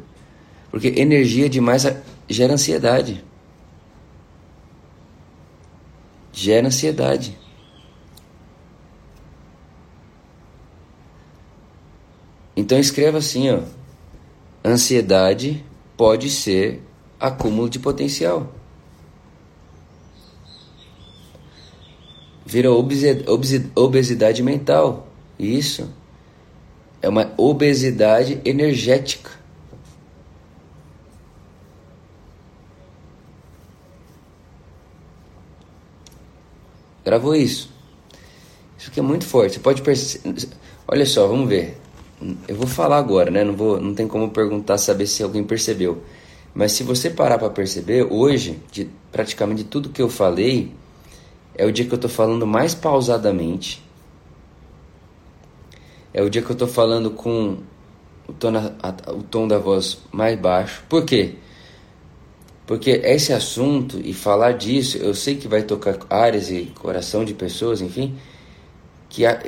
Porque 0.71 0.89
energia 0.97 1.49
demais 1.49 1.87
gera 2.29 2.55
ansiedade. 2.55 3.25
gera 6.35 6.67
ansiedade. 6.67 7.39
Então 12.57 12.79
escreva 12.79 13.19
assim, 13.19 13.51
ó. 13.51 13.61
Ansiedade 14.65 15.65
pode 15.97 16.31
ser 16.31 16.83
acúmulo 17.19 17.69
de 17.69 17.79
potencial. 17.79 18.53
Vira 22.45 22.71
obesidade 22.71 24.43
mental. 24.43 25.09
Isso. 25.39 25.91
É 27.01 27.09
uma 27.09 27.33
obesidade 27.37 28.41
energética. 28.45 29.31
Gravou 37.05 37.35
isso. 37.35 37.71
Isso 38.79 38.91
aqui 38.91 39.01
é 39.01 39.03
muito 39.03 39.27
forte. 39.27 39.55
Você 39.55 39.61
pode 39.61 39.83
perceber. 39.83 40.49
Olha 40.89 41.07
só, 41.07 41.27
vamos 41.27 41.49
ver. 41.49 41.84
Eu 42.49 42.57
vou 42.57 42.67
falar 42.67 42.99
agora, 42.99 43.31
né? 43.31 43.45
Não, 43.45 43.55
vou, 43.55 43.81
não 43.81 43.95
tem 43.95 44.09
como 44.09 44.31
perguntar, 44.31 44.79
saber 44.79 45.07
se 45.07 45.23
alguém 45.23 45.45
percebeu. 45.45 46.03
Mas 46.55 46.73
se 46.73 46.83
você 46.83 47.11
parar 47.11 47.39
para 47.39 47.51
perceber, 47.51 48.07
hoje, 48.11 48.59
de 48.71 48.89
praticamente 49.13 49.65
tudo 49.65 49.91
que 49.91 50.01
eu 50.01 50.09
falei, 50.09 50.73
é 51.55 51.67
o 51.67 51.73
dia 51.73 51.85
que 51.85 51.93
eu 51.93 51.99
tô 51.99 52.09
falando 52.09 52.47
mais 52.47 52.75
pausadamente. 52.75 53.83
É 56.13 56.23
o 56.23 56.31
dia 56.31 56.43
que 56.43 56.51
eu 56.51 56.57
tô 56.57 56.67
falando 56.67 57.11
com 57.11 57.59
o 58.27 58.33
tom, 58.33 58.53
a, 58.57 59.13
o 59.13 59.23
tom 59.23 59.47
da 59.47 59.59
voz 59.59 59.99
mais 60.11 60.39
baixo. 60.39 60.83
Por 60.89 61.05
quê? 61.05 61.35
Porque 62.67 62.91
esse 62.91 63.33
assunto 63.33 64.01
e 64.03 64.15
falar 64.15 64.53
disso, 64.53 64.97
eu 64.97 65.15
sei 65.15 65.37
que 65.37 65.47
vai 65.47 65.63
tocar 65.63 65.99
áreas 66.09 66.51
e 66.51 66.73
coração 66.81 67.25
de 67.25 67.35
pessoas, 67.35 67.83
enfim, 67.83 68.17
que 69.11 69.27
a, 69.27 69.43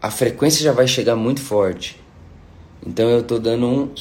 a 0.00 0.10
frequência 0.10 0.64
já 0.64 0.72
vai 0.72 0.88
chegar 0.88 1.14
muito 1.14 1.40
forte. 1.40 2.01
Então 2.84 3.08
eu 3.08 3.22
tô 3.22 3.38
dando 3.38 3.66
um 3.66 3.94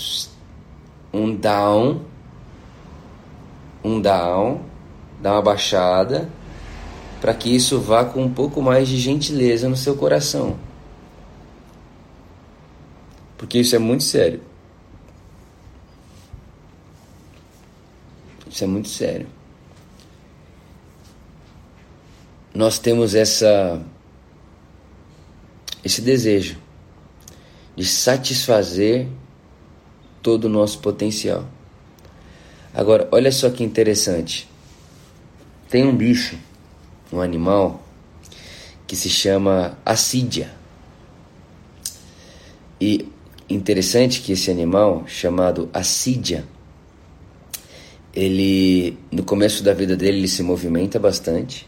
um 1.13 1.35
down, 1.35 2.01
um 3.83 3.99
down, 3.99 4.61
dar 5.21 5.33
uma 5.33 5.41
baixada, 5.41 6.29
para 7.19 7.33
que 7.33 7.53
isso 7.53 7.79
vá 7.79 8.05
com 8.05 8.23
um 8.23 8.33
pouco 8.33 8.61
mais 8.61 8.87
de 8.87 8.97
gentileza 8.97 9.67
no 9.67 9.75
seu 9.75 9.95
coração. 9.95 10.57
Porque 13.37 13.59
isso 13.59 13.75
é 13.75 13.79
muito 13.79 14.03
sério. 14.03 14.41
Isso 18.49 18.63
é 18.63 18.67
muito 18.67 18.89
sério. 18.89 19.27
Nós 22.53 22.79
temos 22.79 23.15
essa 23.15 23.81
esse 25.83 26.01
desejo 26.01 26.57
de 27.75 27.85
satisfazer 27.85 29.07
todo 30.21 30.45
o 30.45 30.49
nosso 30.49 30.79
potencial. 30.79 31.47
Agora, 32.73 33.07
olha 33.11 33.31
só 33.31 33.49
que 33.49 33.63
interessante. 33.63 34.47
Tem 35.69 35.83
um 35.83 35.95
bicho, 35.95 36.37
um 37.11 37.21
animal, 37.21 37.83
que 38.87 38.95
se 38.95 39.09
chama 39.09 39.77
assídia. 39.85 40.51
E 42.79 43.07
interessante 43.49 44.21
que 44.21 44.33
esse 44.33 44.49
animal 44.49 45.03
chamado 45.07 45.69
assídia, 45.73 46.45
ele 48.13 48.97
no 49.11 49.23
começo 49.23 49.63
da 49.63 49.73
vida 49.73 49.95
dele 49.95 50.17
ele 50.17 50.27
se 50.27 50.43
movimenta 50.43 50.99
bastante 50.99 51.67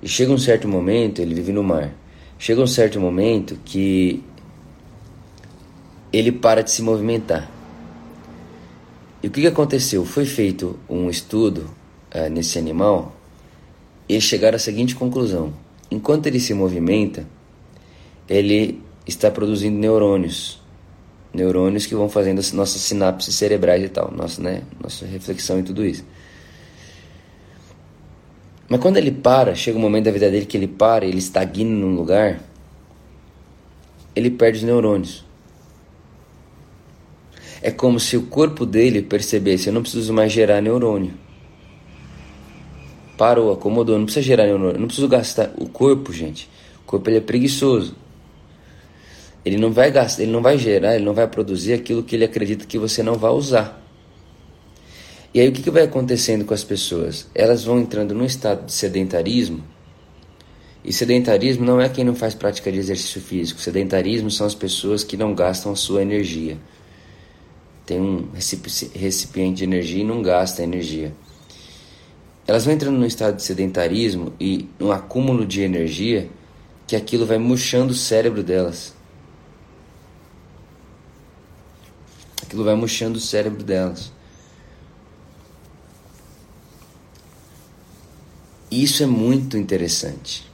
e 0.00 0.08
chega 0.08 0.32
um 0.32 0.38
certo 0.38 0.68
momento 0.68 1.20
ele 1.20 1.34
vive 1.34 1.52
no 1.52 1.62
mar. 1.62 1.92
Chega 2.38 2.62
um 2.62 2.66
certo 2.66 2.98
momento 3.00 3.58
que 3.64 4.22
ele 6.12 6.32
para 6.32 6.62
de 6.62 6.70
se 6.70 6.82
movimentar. 6.82 7.50
E 9.22 9.28
o 9.28 9.30
que, 9.30 9.42
que 9.42 9.46
aconteceu? 9.46 10.04
Foi 10.04 10.24
feito 10.24 10.78
um 10.88 11.10
estudo 11.10 11.70
uh, 12.14 12.28
nesse 12.30 12.58
animal 12.58 13.14
e 14.08 14.20
chegaram 14.20 14.56
à 14.56 14.58
seguinte 14.58 14.94
conclusão: 14.94 15.52
enquanto 15.90 16.26
ele 16.26 16.40
se 16.40 16.54
movimenta, 16.54 17.26
ele 18.28 18.80
está 19.06 19.30
produzindo 19.30 19.78
neurônios. 19.78 20.60
Neurônios 21.32 21.86
que 21.86 21.94
vão 21.94 22.08
fazendo 22.08 22.40
as 22.40 22.52
nossas 22.52 22.80
sinapses 22.82 23.34
cerebrais 23.36 23.84
e 23.84 23.88
tal, 23.88 24.10
nossa, 24.10 24.42
né, 24.42 24.62
nossa 24.82 25.06
reflexão 25.06 25.60
e 25.60 25.62
tudo 25.62 25.84
isso. 25.84 26.04
Mas 28.68 28.80
quando 28.80 28.96
ele 28.96 29.10
para, 29.12 29.54
chega 29.54 29.76
um 29.78 29.80
momento 29.80 30.04
da 30.04 30.10
vida 30.10 30.30
dele 30.30 30.46
que 30.46 30.56
ele 30.56 30.66
para, 30.66 31.04
ele 31.04 31.18
estagna 31.18 31.70
num 31.70 31.94
lugar, 31.94 32.40
ele 34.14 34.30
perde 34.30 34.58
os 34.58 34.64
neurônios. 34.64 35.24
É 37.62 37.70
como 37.70 38.00
se 38.00 38.16
o 38.16 38.22
corpo 38.22 38.64
dele 38.64 39.02
percebesse: 39.02 39.68
eu 39.68 39.72
não 39.72 39.82
preciso 39.82 40.12
mais 40.12 40.32
gerar 40.32 40.60
neurônio. 40.60 41.12
Parou, 43.18 43.52
acomodou, 43.52 43.98
não 43.98 44.06
precisa 44.06 44.24
gerar 44.24 44.46
neurônio, 44.46 44.80
não 44.80 44.86
preciso 44.86 45.08
gastar. 45.08 45.52
O 45.58 45.68
corpo, 45.68 46.10
gente, 46.12 46.48
o 46.82 46.86
corpo 46.86 47.10
ele 47.10 47.18
é 47.18 47.20
preguiçoso. 47.20 47.94
Ele 49.44 49.58
não 49.58 49.72
vai 49.72 49.90
gastar, 49.90 50.22
ele 50.22 50.32
não 50.32 50.42
vai 50.42 50.56
gerar, 50.56 50.94
ele 50.94 51.04
não 51.04 51.14
vai 51.14 51.26
produzir 51.26 51.74
aquilo 51.74 52.02
que 52.02 52.16
ele 52.16 52.24
acredita 52.24 52.64
que 52.64 52.78
você 52.78 53.02
não 53.02 53.14
vai 53.14 53.30
usar. 53.30 53.78
E 55.32 55.40
aí 55.40 55.48
o 55.48 55.52
que, 55.52 55.62
que 55.62 55.70
vai 55.70 55.84
acontecendo 55.84 56.44
com 56.44 56.52
as 56.52 56.64
pessoas? 56.64 57.28
Elas 57.34 57.64
vão 57.64 57.78
entrando 57.78 58.14
num 58.14 58.24
estado 58.24 58.66
de 58.66 58.72
sedentarismo. 58.72 59.62
E 60.82 60.92
sedentarismo 60.92 61.64
não 61.64 61.80
é 61.80 61.88
quem 61.88 62.04
não 62.04 62.14
faz 62.14 62.34
prática 62.34 62.72
de 62.72 62.78
exercício 62.78 63.20
físico. 63.20 63.60
Sedentarismo 63.60 64.30
são 64.30 64.46
as 64.46 64.54
pessoas 64.54 65.04
que 65.04 65.16
não 65.16 65.34
gastam 65.34 65.72
a 65.72 65.76
sua 65.76 66.02
energia 66.02 66.58
tem 67.90 68.00
um 68.00 68.28
recipiente 68.94 69.56
de 69.58 69.64
energia 69.64 70.02
e 70.02 70.06
não 70.06 70.22
gasta 70.22 70.62
energia. 70.62 71.12
Elas 72.46 72.64
vão 72.64 72.72
entrando 72.72 72.96
num 72.96 73.04
estado 73.04 73.34
de 73.34 73.42
sedentarismo 73.42 74.32
e 74.38 74.68
um 74.78 74.92
acúmulo 74.92 75.44
de 75.44 75.62
energia 75.62 76.30
que 76.86 76.94
aquilo 76.94 77.26
vai 77.26 77.36
murchando 77.36 77.90
o 77.90 77.96
cérebro 77.96 78.44
delas. 78.44 78.94
Aquilo 82.40 82.62
vai 82.62 82.76
murchando 82.76 83.16
o 83.16 83.20
cérebro 83.20 83.64
delas. 83.64 84.12
Isso 88.70 89.02
é 89.02 89.06
muito 89.06 89.58
interessante. 89.58 90.48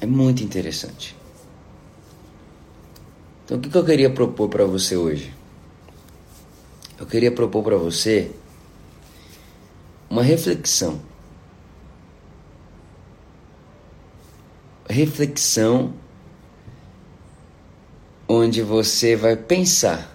É 0.00 0.06
muito 0.06 0.44
interessante. 0.44 1.17
Então, 3.48 3.56
o 3.56 3.60
que, 3.62 3.74
eu 3.74 3.82
queria 3.82 4.10
propor 4.10 4.50
para 4.50 4.66
você 4.66 4.94
hoje? 4.94 5.32
Eu 7.00 7.06
queria 7.06 7.32
propor 7.32 7.64
para 7.64 7.78
você 7.78 8.30
uma 10.10 10.22
reflexão. 10.22 11.00
Reflexão 14.86 15.94
onde 18.28 18.60
você 18.60 19.16
vai 19.16 19.34
pensar 19.34 20.14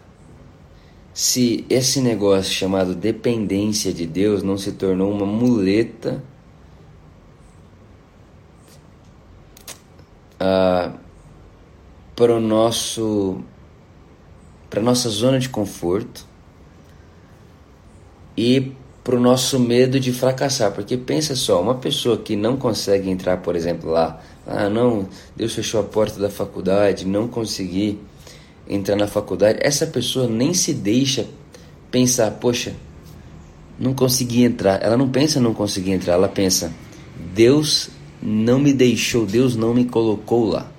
se 1.11 1.65
esse 1.71 2.01
negócio 2.01 2.53
chamado 2.53 2.93
dependência 2.93 3.91
de 3.91 4.05
Deus 4.05 4.43
não 4.43 4.59
se 4.59 4.73
tornou 4.73 5.11
uma 5.11 5.25
muleta 5.25 6.23
uh, 10.39 11.02
para 12.15 12.35
o 12.35 12.39
nosso 12.39 13.41
para 14.69 14.81
nossa 14.81 15.07
zona 15.09 15.37
de 15.37 15.49
conforto 15.49 16.25
e 18.35 18.71
para 19.03 19.15
o 19.15 19.19
nosso 19.19 19.59
medo 19.59 19.99
de 19.99 20.11
fracassar, 20.11 20.71
porque 20.71 20.97
pensa 20.97 21.35
só, 21.35 21.61
uma 21.61 21.75
pessoa 21.75 22.17
que 22.17 22.35
não 22.35 22.57
consegue 22.57 23.09
entrar, 23.09 23.37
por 23.37 23.55
exemplo, 23.55 23.91
lá, 23.91 24.19
ah, 24.47 24.69
não, 24.69 25.07
Deus 25.35 25.53
fechou 25.53 25.79
a 25.79 25.83
porta 25.83 26.19
da 26.19 26.29
faculdade, 26.29 27.05
não 27.05 27.27
consegui 27.27 27.99
entrar 28.67 28.95
na 28.95 29.05
faculdade, 29.07 29.59
essa 29.61 29.85
pessoa 29.85 30.27
nem 30.27 30.53
se 30.53 30.73
deixa 30.73 31.27
pensar, 31.91 32.31
poxa, 32.31 32.73
não 33.77 33.93
consegui 33.93 34.43
entrar. 34.43 34.81
Ela 34.81 34.97
não 34.97 35.09
pensa 35.09 35.39
não 35.39 35.53
conseguir 35.53 35.91
entrar, 35.91 36.13
ela 36.13 36.29
pensa, 36.29 36.73
Deus 37.33 37.89
não 38.21 38.57
me 38.57 38.73
deixou, 38.73 39.25
Deus 39.25 39.55
não 39.55 39.73
me 39.73 39.85
colocou 39.85 40.45
lá. 40.45 40.72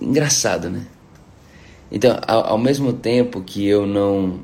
Engraçado, 0.00 0.70
né? 0.70 0.86
Então, 1.90 2.18
ao, 2.26 2.52
ao, 2.52 2.58
mesmo 2.58 2.92
tempo 2.92 3.40
que 3.40 3.66
eu 3.66 3.86
não 3.86 4.40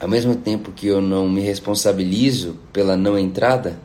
ao 0.00 0.08
mesmo 0.08 0.34
tempo 0.34 0.72
que 0.72 0.86
eu 0.86 1.00
não 1.00 1.28
me 1.28 1.40
responsabilizo 1.40 2.58
pela 2.72 2.96
não 2.96 3.16
entrada, 3.18 3.78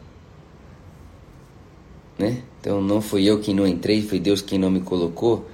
né? 2.17 2.41
Então 2.59 2.81
não 2.81 3.01
fui 3.01 3.23
eu 3.25 3.39
quem 3.39 3.53
não 3.53 3.67
entrei, 3.67 4.01
foi 4.01 4.19
Deus 4.19 4.41
quem 4.41 4.57
não 4.57 4.71
me 4.71 4.79
colocou. 4.79 5.47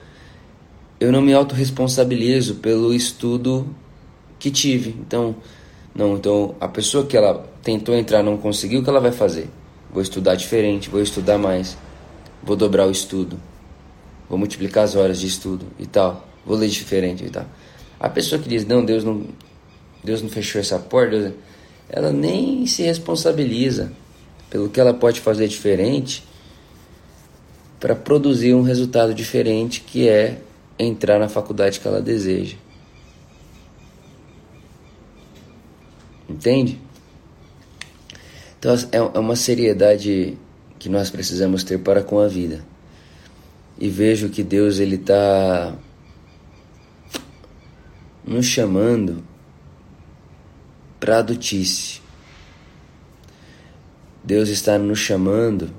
Eu 0.99 1.11
não 1.11 1.21
me 1.21 1.33
autorresponsabilizo 1.33 2.55
pelo 2.55 2.93
estudo 2.93 3.67
que 4.39 4.49
tive. 4.49 4.95
Então, 5.01 5.35
não, 5.93 6.15
então 6.15 6.55
a 6.61 6.67
pessoa 6.67 7.05
que 7.05 7.17
ela 7.17 7.45
tentou 7.61 7.93
entrar 7.93 8.23
não 8.23 8.37
conseguiu, 8.37 8.79
o 8.79 8.83
que 8.83 8.89
ela 8.89 9.01
vai 9.01 9.11
fazer? 9.11 9.49
Vou 9.91 10.01
estudar 10.01 10.35
diferente, 10.35 10.89
vou 10.89 11.01
estudar 11.01 11.37
mais, 11.37 11.77
vou 12.41 12.55
dobrar 12.55 12.87
o 12.87 12.91
estudo 12.91 13.37
vou 14.29 14.37
multiplicar 14.37 14.83
as 14.83 14.95
horas 14.95 15.19
de 15.19 15.27
estudo 15.27 15.65
e 15.79 15.85
tal, 15.85 16.27
vou 16.45 16.57
ler 16.57 16.69
diferente 16.69 17.25
e 17.25 17.29
tal. 17.29 17.45
A 17.99 18.09
pessoa 18.09 18.41
que 18.41 18.49
diz, 18.49 18.65
não, 18.65 18.83
Deus 18.83 19.03
não, 19.03 19.25
Deus 20.03 20.21
não 20.21 20.29
fechou 20.29 20.59
essa 20.59 20.77
porta, 20.79 21.33
ela 21.89 22.11
nem 22.11 22.65
se 22.65 22.83
responsabiliza 22.83 23.91
pelo 24.49 24.69
que 24.69 24.79
ela 24.79 24.93
pode 24.93 25.21
fazer 25.21 25.47
diferente 25.47 26.23
para 27.79 27.95
produzir 27.95 28.53
um 28.53 28.61
resultado 28.61 29.13
diferente 29.13 29.81
que 29.81 30.07
é 30.07 30.39
entrar 30.77 31.19
na 31.19 31.29
faculdade 31.29 31.79
que 31.79 31.87
ela 31.87 32.01
deseja. 32.01 32.57
Entende? 36.29 36.79
Então 38.57 38.73
é, 38.73 38.97
é 38.97 39.19
uma 39.19 39.35
seriedade 39.35 40.37
que 40.79 40.89
nós 40.89 41.09
precisamos 41.09 41.63
ter 41.63 41.79
para 41.79 42.01
com 42.01 42.19
a 42.19 42.27
vida 42.27 42.72
e 43.77 43.89
vejo 43.89 44.29
que 44.29 44.43
Deus 44.43 44.79
ele 44.79 44.95
está 44.95 45.75
nos 48.25 48.45
chamando 48.45 49.23
para 50.99 51.17
adultice. 51.17 52.01
Deus 54.23 54.47
está 54.47 54.77
nos 54.77 54.99
chamando 54.99 55.69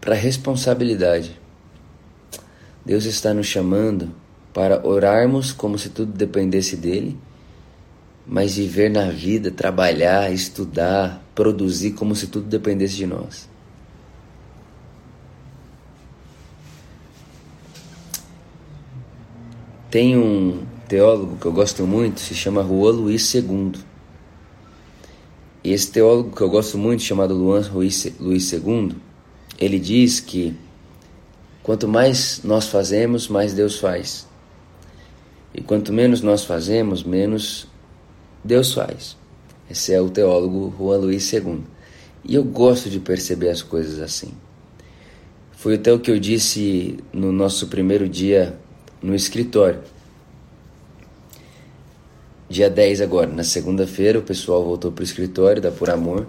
para 0.00 0.14
responsabilidade. 0.14 1.38
Deus 2.86 3.04
está 3.04 3.34
nos 3.34 3.46
chamando 3.46 4.14
para 4.54 4.86
orarmos 4.86 5.52
como 5.52 5.78
se 5.78 5.90
tudo 5.90 6.12
dependesse 6.12 6.74
dele, 6.76 7.18
mas 8.26 8.56
viver 8.56 8.90
na 8.90 9.10
vida, 9.10 9.50
trabalhar, 9.50 10.32
estudar, 10.32 11.22
produzir 11.34 11.92
como 11.92 12.16
se 12.16 12.28
tudo 12.28 12.46
dependesse 12.46 12.96
de 12.96 13.06
nós. 13.06 13.49
Tem 19.90 20.16
um 20.16 20.64
teólogo 20.86 21.36
que 21.36 21.46
eu 21.46 21.52
gosto 21.52 21.84
muito, 21.84 22.20
se 22.20 22.32
chama 22.32 22.62
Juan 22.62 22.92
Luiz 22.92 23.34
II. 23.34 23.72
Esse 25.64 25.90
teólogo 25.90 26.30
que 26.36 26.40
eu 26.40 26.48
gosto 26.48 26.78
muito, 26.78 27.02
chamado 27.02 27.34
Luan 27.34 27.68
Luiz 27.72 28.04
II, 28.52 28.94
ele 29.58 29.80
diz 29.80 30.20
que 30.20 30.56
quanto 31.60 31.88
mais 31.88 32.40
nós 32.44 32.68
fazemos, 32.68 33.26
mais 33.26 33.52
Deus 33.52 33.80
faz. 33.80 34.28
E 35.52 35.60
quanto 35.60 35.92
menos 35.92 36.20
nós 36.22 36.44
fazemos, 36.44 37.02
menos 37.02 37.66
Deus 38.44 38.72
faz. 38.72 39.16
Esse 39.68 39.92
é 39.92 40.00
o 40.00 40.08
teólogo 40.08 40.72
Juan 40.78 40.98
Luiz 40.98 41.32
II. 41.32 41.64
E 42.24 42.36
eu 42.36 42.44
gosto 42.44 42.88
de 42.88 43.00
perceber 43.00 43.48
as 43.48 43.60
coisas 43.60 43.98
assim. 43.98 44.32
Foi 45.50 45.74
até 45.74 45.92
o 45.92 45.98
que 45.98 46.12
eu 46.12 46.20
disse 46.20 46.96
no 47.12 47.32
nosso 47.32 47.66
primeiro 47.66 48.08
dia 48.08 48.56
no 49.02 49.14
escritório. 49.14 49.80
dia 52.48 52.68
10 52.68 53.00
agora, 53.00 53.30
na 53.30 53.44
segunda-feira, 53.44 54.18
o 54.18 54.22
pessoal 54.22 54.64
voltou 54.64 54.90
pro 54.90 55.04
escritório 55.04 55.62
da 55.62 55.70
Por 55.70 55.88
Amor. 55.88 56.26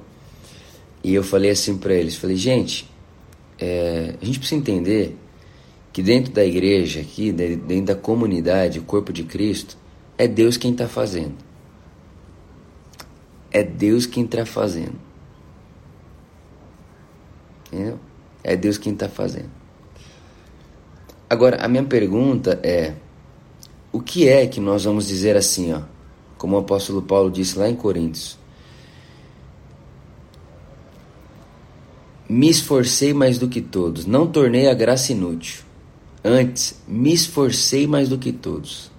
E 1.04 1.14
eu 1.14 1.24
falei 1.24 1.50
assim 1.50 1.78
para 1.78 1.94
eles, 1.94 2.16
falei, 2.16 2.38
gente, 2.38 2.90
é, 3.58 4.16
a 4.22 4.26
gente 4.26 4.38
precisa 4.38 4.60
entender 4.60 5.18
que 5.92 6.02
dentro 6.02 6.32
da 6.32 6.46
igreja 6.46 7.02
aqui, 7.02 7.32
dentro 7.32 7.86
da 7.86 7.96
comunidade, 7.96 8.80
o 8.80 8.84
corpo 8.84 9.12
de 9.12 9.24
Cristo, 9.24 9.78
é 10.18 10.28
Deus 10.28 10.58
quem 10.58 10.72
está 10.72 10.88
fazendo. 10.88 11.36
É 13.52 13.64
Deus 13.64 14.06
quem 14.06 14.24
está 14.24 14.46
fazendo. 14.46 14.96
Entendeu? 17.68 18.00
É 18.44 18.56
Deus 18.56 18.78
quem 18.78 18.94
está 18.94 19.10
fazendo. 19.10 19.61
Agora, 21.32 21.64
a 21.64 21.68
minha 21.70 21.86
pergunta 21.86 22.60
é: 22.62 22.94
o 23.90 24.02
que 24.02 24.28
é 24.28 24.46
que 24.46 24.60
nós 24.60 24.84
vamos 24.84 25.08
dizer 25.08 25.38
assim, 25.38 25.72
ó? 25.72 25.84
Como 26.38 26.58
o 26.58 26.60
apóstolo 26.60 27.02
Paulo 27.02 27.32
disse 27.32 27.58
lá 27.58 27.70
em 27.70 27.74
Coríntios. 27.74 28.38
Me 32.28 32.50
esforcei 32.50 33.14
mais 33.14 33.38
do 33.38 33.48
que 33.48 33.62
todos, 33.62 34.06
não 34.06 34.28
tornei 34.28 34.68
a 34.68 34.74
graça 34.74 35.14
inútil. 35.14 35.64
Antes, 36.22 36.82
me 36.86 37.14
esforcei 37.14 37.88
mais 37.88 38.10
do 38.10 38.18
que 38.18 38.34
todos. 38.34 38.92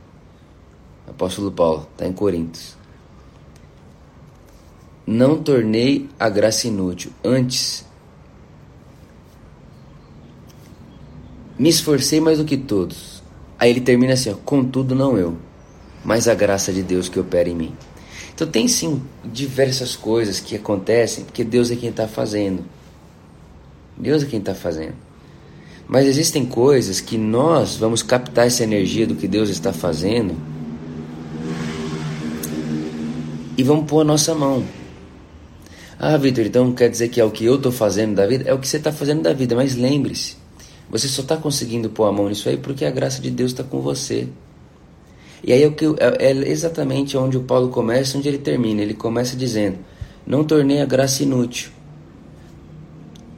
Apóstolo 1.06 1.52
Paulo, 1.52 1.86
está 1.92 2.06
em 2.06 2.14
Coríntios. 2.14 2.78
Não 5.06 5.36
tornei 5.42 6.08
a 6.18 6.30
graça 6.30 6.66
inútil. 6.66 7.12
Antes, 7.22 7.84
me 11.62 11.68
esforcei 11.68 12.20
mais 12.20 12.38
do 12.38 12.44
que 12.44 12.56
todos. 12.56 13.22
Aí 13.58 13.70
ele 13.70 13.80
termina 13.80 14.14
assim: 14.14 14.30
ó, 14.30 14.34
contudo, 14.34 14.94
não 14.94 15.16
eu 15.16 15.36
mas 16.04 16.28
a 16.28 16.34
graça 16.34 16.72
de 16.72 16.82
Deus 16.82 17.08
que 17.08 17.20
opera 17.20 17.48
em 17.48 17.54
mim. 17.54 17.72
Então 18.34 18.46
tem 18.46 18.66
sim 18.66 19.02
diversas 19.24 19.94
coisas 19.94 20.40
que 20.40 20.56
acontecem 20.56 21.24
porque 21.24 21.44
Deus 21.44 21.70
é 21.70 21.76
quem 21.76 21.90
está 21.90 22.08
fazendo. 22.08 22.64
Deus 23.96 24.22
é 24.22 24.26
quem 24.26 24.38
está 24.38 24.54
fazendo. 24.54 24.94
Mas 25.86 26.06
existem 26.06 26.44
coisas 26.44 27.00
que 27.00 27.18
nós 27.18 27.76
vamos 27.76 28.02
captar 28.02 28.46
essa 28.46 28.64
energia 28.64 29.06
do 29.06 29.14
que 29.14 29.28
Deus 29.28 29.50
está 29.50 29.72
fazendo 29.72 30.34
e 33.56 33.62
vamos 33.62 33.86
pôr 33.86 34.00
a 34.00 34.04
nossa 34.04 34.34
mão. 34.34 34.64
Ah, 35.98 36.16
Vitor, 36.16 36.46
então 36.46 36.72
quer 36.72 36.88
dizer 36.88 37.08
que 37.08 37.20
é 37.20 37.24
o 37.24 37.30
que 37.30 37.44
eu 37.44 37.56
estou 37.56 37.70
fazendo 37.70 38.14
da 38.14 38.26
vida? 38.26 38.48
É 38.48 38.54
o 38.54 38.58
que 38.58 38.66
você 38.66 38.78
está 38.78 38.90
fazendo 38.90 39.22
da 39.22 39.32
vida, 39.32 39.54
mas 39.54 39.76
lembre-se, 39.76 40.36
você 40.92 41.08
só 41.08 41.22
está 41.22 41.38
conseguindo 41.38 41.88
pôr 41.88 42.04
a 42.04 42.12
mão 42.12 42.28
nisso 42.28 42.50
aí 42.50 42.58
porque 42.58 42.84
a 42.84 42.90
graça 42.90 43.22
de 43.22 43.30
Deus 43.30 43.52
está 43.52 43.64
com 43.64 43.80
você. 43.80 44.28
E 45.42 45.50
aí 45.50 45.62
é, 45.62 45.66
é, 45.66 46.26
é 46.26 46.48
exatamente 46.50 47.16
onde 47.16 47.38
o 47.38 47.44
Paulo 47.44 47.70
começa, 47.70 48.18
onde 48.18 48.28
ele 48.28 48.36
termina. 48.36 48.82
Ele 48.82 48.92
começa 48.92 49.34
dizendo: 49.34 49.78
Não 50.26 50.44
tornei 50.44 50.82
a 50.82 50.84
graça 50.84 51.22
inútil. 51.22 51.70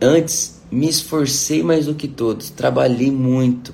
Antes 0.03 0.61
me 0.69 0.89
esforcei 0.89 1.63
mais 1.63 1.87
do 1.87 1.95
que 1.95 2.09
todos, 2.09 2.51
trabalhei 2.51 3.13
muito. 3.13 3.73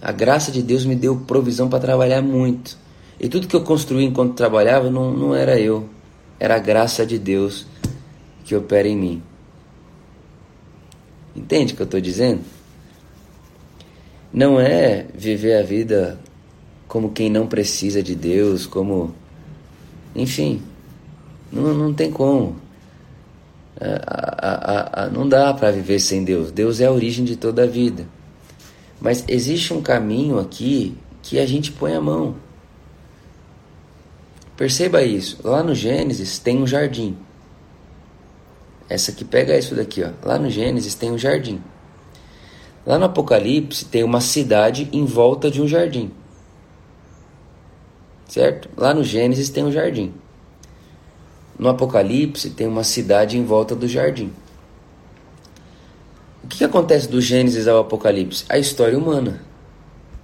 A 0.00 0.12
graça 0.12 0.52
de 0.52 0.62
Deus 0.62 0.84
me 0.84 0.94
deu 0.94 1.16
provisão 1.16 1.68
para 1.68 1.80
trabalhar 1.80 2.22
muito. 2.22 2.78
E 3.18 3.28
tudo 3.28 3.48
que 3.48 3.56
eu 3.56 3.62
construí 3.62 4.04
enquanto 4.04 4.34
trabalhava 4.34 4.90
não, 4.90 5.12
não 5.12 5.34
era 5.34 5.58
eu, 5.58 5.88
era 6.38 6.54
a 6.54 6.58
graça 6.58 7.04
de 7.04 7.18
Deus 7.18 7.66
que 8.44 8.54
opera 8.54 8.86
em 8.86 8.96
mim. 8.96 9.22
Entende 11.34 11.72
o 11.72 11.76
que 11.76 11.82
eu 11.82 11.86
estou 11.86 12.00
dizendo? 12.00 12.42
Não 14.32 14.60
é 14.60 15.06
viver 15.14 15.56
a 15.56 15.62
vida 15.62 16.18
como 16.86 17.10
quem 17.10 17.30
não 17.30 17.46
precisa 17.46 18.02
de 18.02 18.14
Deus, 18.14 18.66
como. 18.66 19.14
Enfim, 20.14 20.62
não, 21.52 21.74
não 21.74 21.94
tem 21.94 22.10
como. 22.10 22.56
A, 23.80 25.02
a, 25.02 25.04
a, 25.04 25.10
não 25.10 25.28
dá 25.28 25.52
para 25.52 25.72
viver 25.72 25.98
sem 25.98 26.24
Deus. 26.24 26.52
Deus 26.52 26.80
é 26.80 26.86
a 26.86 26.92
origem 26.92 27.24
de 27.24 27.36
toda 27.36 27.64
a 27.64 27.66
vida. 27.66 28.06
Mas 29.00 29.24
existe 29.28 29.74
um 29.74 29.82
caminho 29.82 30.38
aqui 30.38 30.96
que 31.22 31.38
a 31.38 31.46
gente 31.46 31.72
põe 31.72 31.94
a 31.94 32.00
mão. 32.00 32.36
Perceba 34.56 35.02
isso. 35.02 35.38
Lá 35.42 35.62
no 35.62 35.74
Gênesis 35.74 36.38
tem 36.38 36.62
um 36.62 36.66
jardim. 36.66 37.16
Essa 38.94 39.10
aqui 39.10 39.24
pega 39.24 39.56
isso 39.58 39.74
daqui, 39.74 40.02
ó. 40.02 40.10
Lá 40.22 40.38
no 40.38 40.50
Gênesis 40.50 40.94
tem 40.94 41.10
um 41.10 41.18
jardim. 41.18 41.60
Lá 42.86 42.98
no 42.98 43.06
Apocalipse 43.06 43.84
tem 43.86 44.04
uma 44.04 44.20
cidade 44.20 44.88
em 44.92 45.04
volta 45.04 45.50
de 45.50 45.60
um 45.60 45.66
jardim 45.66 46.12
certo? 48.34 48.68
Lá 48.76 48.92
no 48.92 49.04
Gênesis 49.04 49.48
tem 49.48 49.64
um 49.64 49.70
jardim. 49.70 50.12
No 51.56 51.68
Apocalipse 51.68 52.50
tem 52.50 52.66
uma 52.66 52.82
cidade 52.82 53.38
em 53.38 53.44
volta 53.44 53.76
do 53.76 53.86
jardim. 53.86 54.32
O 56.42 56.48
que, 56.48 56.58
que 56.58 56.64
acontece 56.64 57.08
do 57.08 57.20
Gênesis 57.20 57.68
ao 57.68 57.78
Apocalipse? 57.78 58.44
A 58.48 58.58
história 58.58 58.98
humana. 58.98 59.40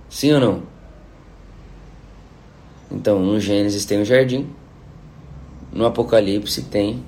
Sim 0.09 0.33
ou 0.33 0.41
não? 0.41 0.62
Então, 2.91 3.21
no 3.21 3.39
Gênesis 3.39 3.85
tem 3.85 4.01
um 4.01 4.05
jardim, 4.05 4.51
no 5.73 5.87
Apocalipse 5.87 6.62
tem 6.62 7.05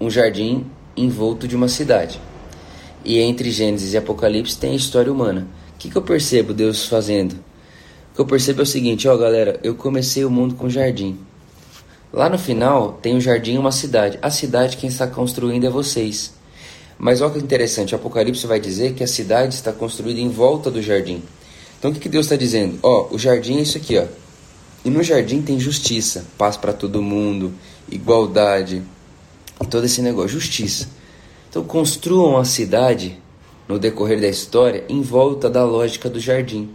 um 0.00 0.10
jardim 0.10 0.66
envolto 0.96 1.46
de 1.46 1.56
uma 1.56 1.68
cidade. 1.68 2.20
E 3.04 3.18
entre 3.18 3.50
Gênesis 3.50 3.92
e 3.92 3.96
Apocalipse 3.96 4.56
tem 4.56 4.72
a 4.72 4.76
história 4.76 5.12
humana. 5.12 5.46
O 5.74 5.78
que, 5.78 5.90
que 5.90 5.96
eu 5.96 6.02
percebo 6.02 6.54
Deus 6.54 6.86
fazendo? 6.86 7.32
O 7.32 8.14
que 8.14 8.20
eu 8.20 8.26
percebo 8.26 8.60
é 8.60 8.62
o 8.62 8.66
seguinte, 8.66 9.06
ó 9.08 9.16
galera, 9.16 9.58
eu 9.62 9.74
comecei 9.74 10.24
o 10.24 10.30
mundo 10.30 10.54
com 10.54 10.70
jardim. 10.70 11.18
Lá 12.12 12.28
no 12.28 12.38
final 12.38 12.98
tem 13.02 13.14
um 13.14 13.20
jardim 13.20 13.54
e 13.54 13.58
uma 13.58 13.72
cidade. 13.72 14.18
A 14.22 14.30
cidade 14.30 14.76
quem 14.76 14.88
está 14.88 15.06
construindo 15.06 15.66
é 15.66 15.70
vocês. 15.70 16.32
Mas 16.96 17.20
olha 17.20 17.32
que 17.32 17.38
interessante, 17.40 17.92
o 17.94 17.96
Apocalipse 17.96 18.46
vai 18.46 18.60
dizer 18.60 18.94
que 18.94 19.02
a 19.02 19.06
cidade 19.06 19.54
está 19.54 19.72
construída 19.72 20.20
em 20.20 20.28
volta 20.28 20.70
do 20.70 20.80
jardim. 20.80 21.22
Então 21.78 21.90
o 21.90 21.94
que, 21.94 22.00
que 22.00 22.08
Deus 22.08 22.26
está 22.26 22.36
dizendo? 22.36 22.78
Ó, 22.82 23.08
o 23.10 23.18
jardim 23.18 23.58
é 23.58 23.62
isso 23.62 23.76
aqui, 23.76 23.98
ó. 23.98 24.04
E 24.84 24.90
no 24.90 25.02
jardim 25.02 25.42
tem 25.42 25.58
justiça, 25.58 26.24
paz 26.38 26.56
para 26.56 26.72
todo 26.72 27.02
mundo, 27.02 27.52
igualdade, 27.90 28.82
todo 29.70 29.84
esse 29.84 30.02
negócio, 30.02 30.30
justiça. 30.30 30.88
Então 31.48 31.62
construam 31.64 32.36
a 32.36 32.44
cidade 32.44 33.18
no 33.68 33.78
decorrer 33.78 34.20
da 34.20 34.28
história 34.28 34.84
em 34.88 35.00
volta 35.02 35.48
da 35.48 35.64
lógica 35.64 36.08
do 36.10 36.18
jardim. 36.18 36.70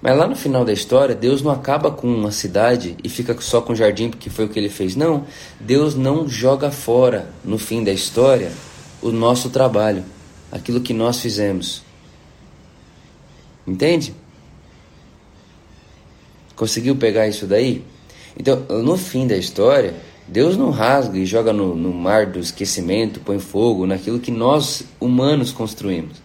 Mas 0.00 0.16
lá 0.16 0.26
no 0.28 0.36
final 0.36 0.64
da 0.64 0.72
história, 0.72 1.14
Deus 1.14 1.42
não 1.42 1.50
acaba 1.50 1.90
com 1.90 2.06
uma 2.06 2.30
cidade 2.30 2.96
e 3.02 3.08
fica 3.08 3.36
só 3.40 3.60
com 3.60 3.72
o 3.72 3.76
jardim 3.76 4.10
porque 4.10 4.30
foi 4.30 4.44
o 4.44 4.48
que 4.48 4.58
ele 4.58 4.68
fez. 4.68 4.94
Não, 4.94 5.24
Deus 5.58 5.94
não 5.94 6.28
joga 6.28 6.70
fora 6.70 7.30
no 7.44 7.58
fim 7.58 7.82
da 7.82 7.92
história 7.92 8.52
o 9.02 9.10
nosso 9.10 9.50
trabalho, 9.50 10.04
aquilo 10.52 10.80
que 10.80 10.92
nós 10.92 11.20
fizemos. 11.20 11.82
Entende? 13.66 14.14
Conseguiu 16.54 16.96
pegar 16.96 17.28
isso 17.28 17.46
daí? 17.46 17.84
Então, 18.36 18.64
no 18.82 18.96
fim 18.96 19.26
da 19.26 19.36
história, 19.36 19.94
Deus 20.28 20.56
não 20.58 20.70
rasga 20.70 21.18
e 21.18 21.24
joga 21.24 21.52
no, 21.52 21.74
no 21.74 21.92
mar 21.92 22.26
do 22.26 22.38
esquecimento, 22.38 23.20
põe 23.20 23.38
fogo 23.38 23.86
naquilo 23.86 24.18
que 24.18 24.30
nós 24.30 24.84
humanos 25.00 25.52
construímos. 25.52 26.20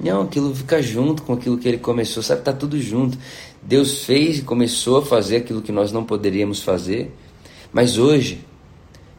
Não, 0.00 0.22
aquilo 0.22 0.54
fica 0.54 0.82
junto 0.82 1.22
com 1.22 1.34
aquilo 1.34 1.58
que 1.58 1.68
ele 1.68 1.78
começou, 1.78 2.22
sabe? 2.22 2.40
Tá 2.40 2.52
tudo 2.52 2.80
junto. 2.80 3.18
Deus 3.62 4.04
fez 4.04 4.38
e 4.38 4.42
começou 4.42 4.98
a 4.98 5.02
fazer 5.02 5.36
aquilo 5.36 5.60
que 5.60 5.70
nós 5.70 5.92
não 5.92 6.04
poderíamos 6.04 6.60
fazer. 6.60 7.14
Mas 7.70 7.98
hoje, 7.98 8.40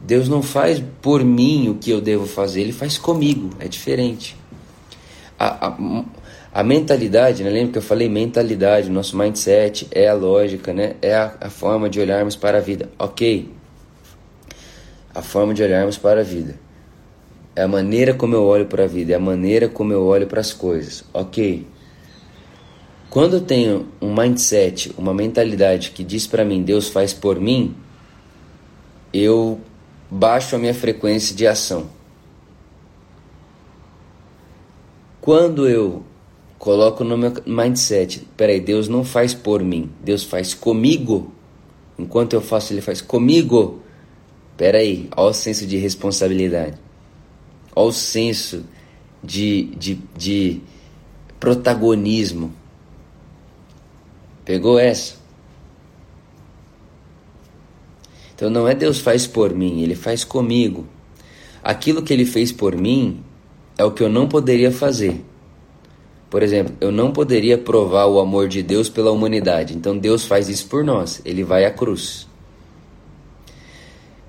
Deus 0.00 0.28
não 0.28 0.42
faz 0.42 0.82
por 1.00 1.24
mim 1.24 1.68
o 1.68 1.76
que 1.76 1.90
eu 1.90 2.00
devo 2.00 2.26
fazer, 2.26 2.62
Ele 2.62 2.72
faz 2.72 2.98
comigo, 2.98 3.50
é 3.58 3.66
diferente. 3.68 4.36
A, 5.38 5.68
a, 5.68 6.04
a 6.52 6.62
mentalidade, 6.62 7.42
né? 7.42 7.50
lembra 7.50 7.72
que 7.72 7.78
eu 7.78 7.82
falei 7.82 8.08
mentalidade, 8.08 8.90
nosso 8.90 9.16
mindset 9.16 9.88
é 9.90 10.08
a 10.08 10.14
lógica, 10.14 10.72
né? 10.72 10.96
é 11.00 11.14
a, 11.14 11.34
a 11.40 11.50
forma 11.50 11.88
de 11.88 11.98
olharmos 11.98 12.36
para 12.36 12.58
a 12.58 12.60
vida. 12.60 12.90
Ok, 12.98 13.48
a 15.14 15.22
forma 15.22 15.54
de 15.54 15.62
olharmos 15.62 15.96
para 15.96 16.20
a 16.20 16.24
vida. 16.24 16.58
É 17.54 17.62
a 17.62 17.68
maneira 17.68 18.12
como 18.14 18.34
eu 18.34 18.42
olho 18.44 18.66
para 18.66 18.84
a 18.84 18.86
vida, 18.86 19.12
é 19.12 19.16
a 19.16 19.20
maneira 19.20 19.68
como 19.68 19.92
eu 19.92 20.02
olho 20.04 20.26
para 20.26 20.40
as 20.40 20.52
coisas. 20.52 21.04
Ok. 21.14 21.66
Quando 23.08 23.34
eu 23.36 23.40
tenho 23.40 23.86
um 24.02 24.12
mindset, 24.12 24.92
uma 24.98 25.14
mentalidade 25.14 25.92
que 25.92 26.02
diz 26.02 26.26
para 26.26 26.44
mim 26.44 26.62
Deus 26.62 26.88
faz 26.88 27.12
por 27.12 27.38
mim, 27.38 27.76
eu 29.12 29.60
baixo 30.10 30.56
a 30.56 30.58
minha 30.58 30.74
frequência 30.74 31.34
de 31.34 31.46
ação. 31.46 31.86
Quando 35.20 35.68
eu 35.68 36.02
coloco 36.58 37.04
no 37.04 37.16
meu 37.16 37.32
mindset, 37.46 38.26
peraí, 38.36 38.60
Deus 38.60 38.88
não 38.88 39.04
faz 39.04 39.32
por 39.32 39.62
mim, 39.62 39.90
Deus 40.02 40.24
faz 40.24 40.52
comigo. 40.52 41.32
Enquanto 41.96 42.32
eu 42.32 42.40
faço, 42.40 42.72
Ele 42.72 42.80
faz 42.80 43.00
comigo. 43.00 43.83
Peraí, 44.56 45.08
olha 45.16 45.30
o 45.30 45.34
senso 45.34 45.66
de 45.66 45.76
responsabilidade. 45.76 46.78
Olha 47.74 47.88
o 47.88 47.92
senso 47.92 48.64
de, 49.22 49.64
de, 49.76 49.94
de 50.16 50.60
protagonismo. 51.40 52.52
Pegou 54.44 54.78
essa? 54.78 55.16
Então 58.34 58.50
não 58.50 58.68
é 58.68 58.74
Deus 58.74 58.98
faz 58.98 59.26
por 59.26 59.54
mim, 59.54 59.82
ele 59.82 59.94
faz 59.94 60.24
comigo. 60.24 60.86
Aquilo 61.62 62.02
que 62.02 62.12
ele 62.12 62.26
fez 62.26 62.52
por 62.52 62.76
mim 62.76 63.22
é 63.78 63.84
o 63.84 63.90
que 63.90 64.02
eu 64.02 64.08
não 64.08 64.28
poderia 64.28 64.70
fazer. 64.70 65.24
Por 66.28 66.42
exemplo, 66.42 66.74
eu 66.80 66.90
não 66.90 67.12
poderia 67.12 67.56
provar 67.56 68.06
o 68.06 68.18
amor 68.18 68.48
de 68.48 68.62
Deus 68.62 68.88
pela 68.88 69.12
humanidade. 69.12 69.74
Então 69.74 69.96
Deus 69.96 70.26
faz 70.26 70.48
isso 70.48 70.66
por 70.66 70.84
nós. 70.84 71.22
Ele 71.24 71.44
vai 71.44 71.64
à 71.64 71.70
cruz. 71.70 72.26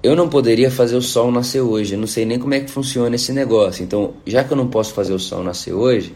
Eu 0.06 0.16
não 0.16 0.30
poderia 0.30 0.70
fazer 0.70 0.95
o 0.95 1.01
sol 1.01 1.32
nascer 1.32 1.62
hoje. 1.62 1.95
Eu 1.95 1.99
não 1.99 2.06
sei 2.06 2.26
nem 2.26 2.38
como 2.38 2.53
é 2.53 2.60
que 2.60 2.70
funciona 2.70 3.16
esse 3.16 3.34
negócio. 3.34 3.84
Então, 3.84 4.14
já 4.24 4.43
que 4.43 4.53
eu 4.53 4.56
não 4.56 4.68
posso 4.68 4.93
fazer 4.93 5.12
o 5.12 5.18
sol 5.18 5.43
nascer 5.43 5.74
hoje, 5.74 6.16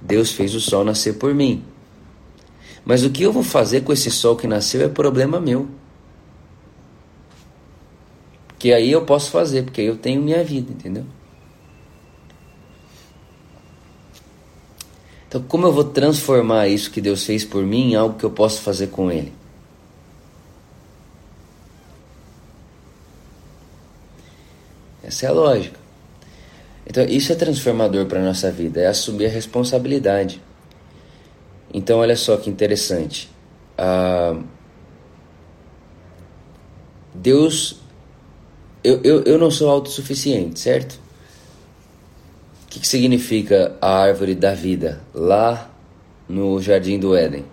Deus 0.00 0.32
fez 0.32 0.56
o 0.56 0.60
sol 0.60 0.82
nascer 0.84 1.18
por 1.18 1.32
mim. 1.32 1.62
Mas 2.84 3.04
o 3.04 3.10
que 3.10 3.22
eu 3.22 3.32
vou 3.32 3.44
fazer 3.44 3.82
com 3.82 3.92
esse 3.92 4.10
sol 4.10 4.34
que 4.34 4.48
nasceu 4.48 4.82
é 4.82 4.88
problema 4.88 5.38
meu. 5.38 5.68
Que 8.58 8.72
aí 8.72 8.90
eu 8.90 9.02
posso 9.02 9.30
fazer, 9.30 9.62
porque 9.62 9.82
eu 9.82 9.96
tenho 9.96 10.20
minha 10.20 10.42
vida, 10.42 10.72
entendeu? 10.72 11.04
Então, 15.28 15.40
como 15.46 15.64
eu 15.64 15.72
vou 15.72 15.84
transformar 15.84 16.66
isso 16.66 16.90
que 16.90 17.00
Deus 17.00 17.22
fez 17.22 17.44
por 17.44 17.62
mim 17.62 17.92
em 17.92 17.94
algo 17.94 18.18
que 18.18 18.24
eu 18.24 18.32
posso 18.32 18.62
fazer 18.62 18.88
com 18.88 19.12
Ele? 19.12 19.32
Essa 25.08 25.24
é 25.24 25.28
a 25.30 25.32
lógica. 25.32 25.80
Então, 26.86 27.02
isso 27.04 27.32
é 27.32 27.34
transformador 27.34 28.04
para 28.04 28.20
a 28.20 28.22
nossa 28.22 28.50
vida, 28.52 28.80
é 28.80 28.86
assumir 28.86 29.24
a 29.24 29.30
responsabilidade. 29.30 30.40
Então, 31.72 32.00
olha 32.00 32.14
só 32.14 32.36
que 32.36 32.50
interessante. 32.50 33.30
Ah, 33.76 34.38
Deus. 37.14 37.80
Eu, 38.84 39.00
eu, 39.02 39.22
eu 39.24 39.38
não 39.38 39.50
sou 39.50 39.70
autossuficiente, 39.70 40.60
certo? 40.60 41.00
O 42.64 42.68
que, 42.68 42.80
que 42.80 42.86
significa 42.86 43.76
a 43.80 44.02
árvore 44.02 44.34
da 44.34 44.54
vida 44.54 45.00
lá 45.14 45.70
no 46.28 46.60
jardim 46.60 46.98
do 46.98 47.16
Éden? 47.16 47.44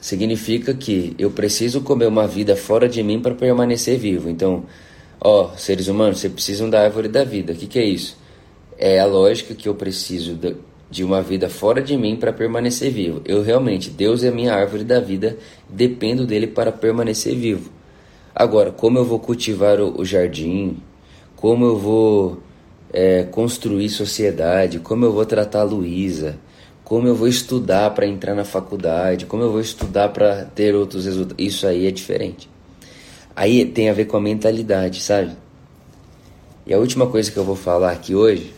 Significa 0.00 0.72
que 0.72 1.14
eu 1.18 1.32
preciso 1.32 1.80
comer 1.80 2.06
uma 2.06 2.28
vida 2.28 2.56
fora 2.56 2.88
de 2.88 3.02
mim 3.02 3.20
para 3.20 3.34
permanecer 3.34 3.98
vivo. 3.98 4.30
Então, 4.30 4.64
Ó, 5.20 5.44
oh, 5.44 5.58
seres 5.58 5.88
humanos, 5.88 6.20
vocês 6.20 6.32
precisam 6.32 6.68
da 6.68 6.82
árvore 6.82 7.08
da 7.08 7.24
vida. 7.24 7.52
O 7.52 7.56
que, 7.56 7.66
que 7.66 7.78
é 7.78 7.84
isso? 7.84 8.16
É 8.78 9.00
a 9.00 9.06
lógica 9.06 9.54
que 9.54 9.68
eu 9.68 9.74
preciso 9.74 10.38
de 10.90 11.02
uma 11.02 11.22
vida 11.22 11.48
fora 11.48 11.82
de 11.82 11.96
mim 11.96 12.16
para 12.16 12.32
permanecer 12.32 12.90
vivo. 12.90 13.20
Eu 13.24 13.42
realmente, 13.42 13.90
Deus 13.90 14.22
é 14.22 14.28
a 14.28 14.32
minha 14.32 14.54
árvore 14.54 14.84
da 14.84 15.00
vida, 15.00 15.36
dependo 15.68 16.26
dele 16.26 16.46
para 16.46 16.70
permanecer 16.70 17.34
vivo. 17.34 17.70
Agora, 18.34 18.70
como 18.70 18.98
eu 18.98 19.04
vou 19.04 19.18
cultivar 19.18 19.80
o, 19.80 20.04
jardim, 20.04 20.76
como 21.34 21.64
eu 21.64 21.78
vou 21.78 22.42
é, 22.92 23.24
construir 23.24 23.88
sociedade, 23.88 24.78
como 24.78 25.04
eu 25.06 25.12
vou 25.12 25.24
tratar 25.24 25.60
a 25.60 25.64
Luísa, 25.64 26.38
como 26.84 27.08
eu 27.08 27.14
vou 27.14 27.26
estudar 27.26 27.90
para 27.94 28.06
entrar 28.06 28.34
na 28.34 28.44
faculdade, 28.44 29.26
como 29.26 29.42
eu 29.42 29.50
vou 29.50 29.60
estudar 29.60 30.10
para 30.10 30.44
ter 30.44 30.74
outros 30.74 31.06
resultados, 31.06 31.44
isso 31.44 31.66
aí 31.66 31.86
é 31.86 31.90
diferente. 31.90 32.48
Aí 33.36 33.66
tem 33.66 33.90
a 33.90 33.92
ver 33.92 34.06
com 34.06 34.16
a 34.16 34.20
mentalidade, 34.20 35.02
sabe? 35.02 35.36
E 36.66 36.72
a 36.72 36.78
última 36.78 37.06
coisa 37.06 37.30
que 37.30 37.36
eu 37.36 37.44
vou 37.44 37.54
falar 37.54 37.92
aqui 37.92 38.14
hoje 38.14 38.54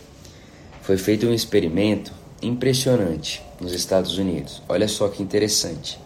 foi 0.83 0.97
feito 0.97 1.27
um 1.27 1.35
experimento 1.35 2.13
impressionante 2.41 3.43
nos 3.61 3.73
Estados 3.73 4.17
Unidos. 4.19 4.63
Olha 4.69 4.87
só 4.87 5.09
que 5.09 5.21
interessante. 5.21 5.99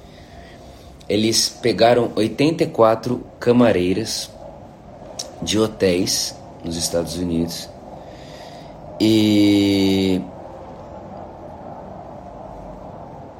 Eles 1.07 1.51
pegaram 1.51 2.13
84 2.17 3.23
camareiras 3.39 4.31
de 5.43 5.59
hotéis 5.59 6.35
nos 6.65 6.77
Estados 6.77 7.17
Unidos 7.17 7.69
e 8.99 10.21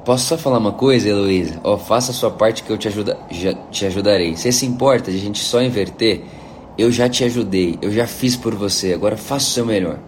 Posso 0.05 0.25
só 0.25 0.37
falar 0.37 0.57
uma 0.57 0.73
coisa, 0.73 1.07
Heloísa? 1.07 1.61
Ó, 1.63 1.75
oh, 1.75 1.77
faça 1.77 2.11
a 2.11 2.13
sua 2.13 2.29
parte 2.29 2.63
que 2.63 2.69
eu 2.69 2.77
te, 2.77 2.89
ajuda, 2.89 3.17
já, 3.31 3.53
te 3.53 3.85
ajudarei. 3.85 4.35
Você 4.35 4.51
se 4.51 4.65
importa 4.65 5.09
de 5.09 5.17
a 5.17 5.21
gente 5.21 5.39
só 5.39 5.61
inverter? 5.61 6.21
Eu 6.77 6.91
já 6.91 7.07
te 7.07 7.23
ajudei, 7.23 7.77
eu 7.81 7.91
já 7.91 8.05
fiz 8.05 8.35
por 8.35 8.53
você, 8.53 8.93
agora 8.93 9.15
faça 9.15 9.45
o 9.47 9.49
seu 9.51 9.65
melhor. 9.65 9.99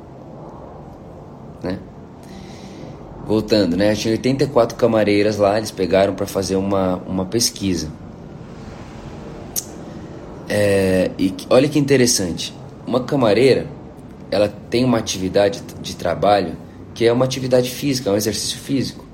Né? 1.63 1.79
Voltando, 3.25 3.77
né? 3.77 3.95
Tinha 3.95 4.11
84 4.13 4.75
camareiras 4.75 5.37
lá, 5.37 5.57
eles 5.57 5.71
pegaram 5.71 6.13
para 6.13 6.25
fazer 6.25 6.57
uma, 6.57 6.97
uma 7.07 7.25
pesquisa. 7.25 7.89
É, 10.49 11.11
e 11.17 11.33
olha 11.49 11.69
que 11.69 11.79
interessante. 11.79 12.53
Uma 12.85 13.03
camareira, 13.03 13.67
ela 14.29 14.49
tem 14.69 14.83
uma 14.83 14.97
atividade 14.97 15.61
de 15.81 15.95
trabalho 15.95 16.57
que 16.93 17.05
é 17.05 17.13
uma 17.13 17.25
atividade 17.25 17.69
física, 17.69 18.09
é 18.09 18.13
um 18.13 18.15
exercício 18.17 18.57
físico. 18.57 19.04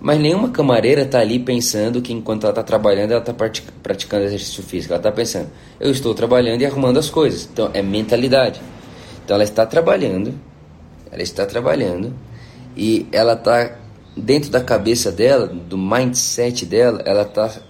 Mas 0.00 0.18
nenhuma 0.18 0.48
camareira 0.48 1.02
está 1.02 1.20
ali 1.20 1.38
pensando 1.38 2.00
que 2.00 2.12
enquanto 2.12 2.44
ela 2.44 2.52
está 2.52 2.62
trabalhando, 2.62 3.10
ela 3.10 3.20
está 3.20 3.34
praticando 3.82 4.24
exercício 4.24 4.62
físico. 4.62 4.94
Ela 4.94 5.00
está 5.00 5.12
pensando, 5.12 5.50
eu 5.78 5.90
estou 5.90 6.14
trabalhando 6.14 6.62
e 6.62 6.66
arrumando 6.66 6.98
as 6.98 7.10
coisas. 7.10 7.48
Então 7.52 7.70
é 7.74 7.82
mentalidade. 7.82 8.62
Então 9.22 9.34
ela 9.34 9.44
está 9.44 9.66
trabalhando, 9.66 10.34
ela 11.12 11.22
está 11.22 11.44
trabalhando 11.44 12.14
e 12.74 13.06
ela 13.12 13.34
está 13.34 13.76
dentro 14.16 14.50
da 14.50 14.62
cabeça 14.62 15.12
dela, 15.12 15.46
do 15.46 15.76
mindset 15.76 16.64
dela, 16.64 17.02
ela 17.04 17.22
está 17.22 17.60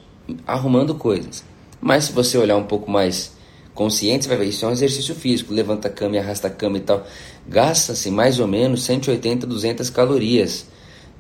arrumando 0.47 0.95
coisas. 0.95 1.45
Mas 1.81 2.05
se 2.05 2.13
você 2.13 2.39
olhar 2.39 2.57
um 2.57 2.65
pouco 2.65 2.89
mais 2.89 3.33
consciente, 3.75 4.25
você 4.25 4.29
vai 4.29 4.39
ver 4.39 4.45
isso 4.45 4.65
é 4.65 4.69
um 4.69 4.73
exercício 4.73 5.17
físico. 5.17 5.53
Levanta 5.53 5.89
a 5.89 5.91
cama 5.91 6.15
e 6.15 6.19
arrasta 6.21 6.47
a 6.47 6.51
cama 6.51 6.77
e 6.77 6.81
tal. 6.81 7.05
Gasta-se 7.49 8.09
mais 8.09 8.39
ou 8.39 8.47
menos 8.47 8.85
180, 8.85 9.49
200 9.49 9.91
calorias 9.91 10.67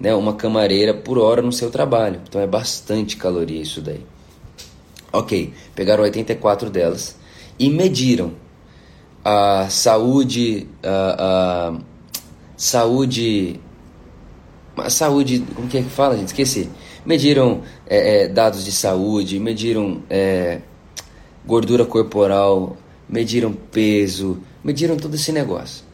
né, 0.00 0.14
uma 0.14 0.32
camareira 0.32 0.94
por 0.94 1.18
hora 1.18 1.42
no 1.42 1.52
seu 1.52 1.70
trabalho. 1.70 2.20
Então 2.26 2.40
é 2.40 2.46
bastante 2.46 3.16
caloria 3.16 3.60
isso 3.60 3.82
daí. 3.82 4.00
Ok, 5.12 5.52
pegaram 5.74 6.02
84 6.04 6.70
delas 6.70 7.16
e 7.58 7.68
mediram 7.68 8.32
a 9.22 9.68
saúde, 9.68 10.66
a, 10.82 11.72
a 11.72 11.78
saúde, 12.56 13.60
a 14.76 14.88
saúde, 14.88 15.44
como 15.54 15.68
que 15.68 15.78
é 15.78 15.82
que 15.82 15.90
fala, 15.90 16.16
gente? 16.16 16.28
Esqueci. 16.28 16.70
Mediram 17.04 17.62
é, 17.86 18.24
é, 18.24 18.28
dados 18.28 18.64
de 18.64 18.72
saúde, 18.72 19.38
mediram 19.38 20.02
é, 20.08 20.60
gordura 21.44 21.84
corporal, 21.84 22.76
mediram 23.08 23.52
peso, 23.52 24.40
mediram 24.62 24.96
todo 24.96 25.14
esse 25.14 25.32
negócio. 25.32 25.84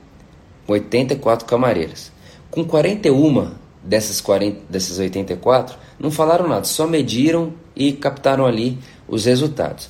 84 0.69 1.47
camareiras. 1.47 2.13
Com 2.51 2.65
41 2.65 3.55
dessas, 3.87 4.21
40, 4.21 4.61
dessas 4.69 4.99
84 4.99 5.79
não 5.99 6.11
falaram 6.11 6.49
nada, 6.49 6.65
só 6.65 6.87
mediram 6.87 7.55
e 7.75 7.93
captaram 7.93 8.45
ali 8.45 8.79
os 9.09 9.25
resultados. 9.25 9.89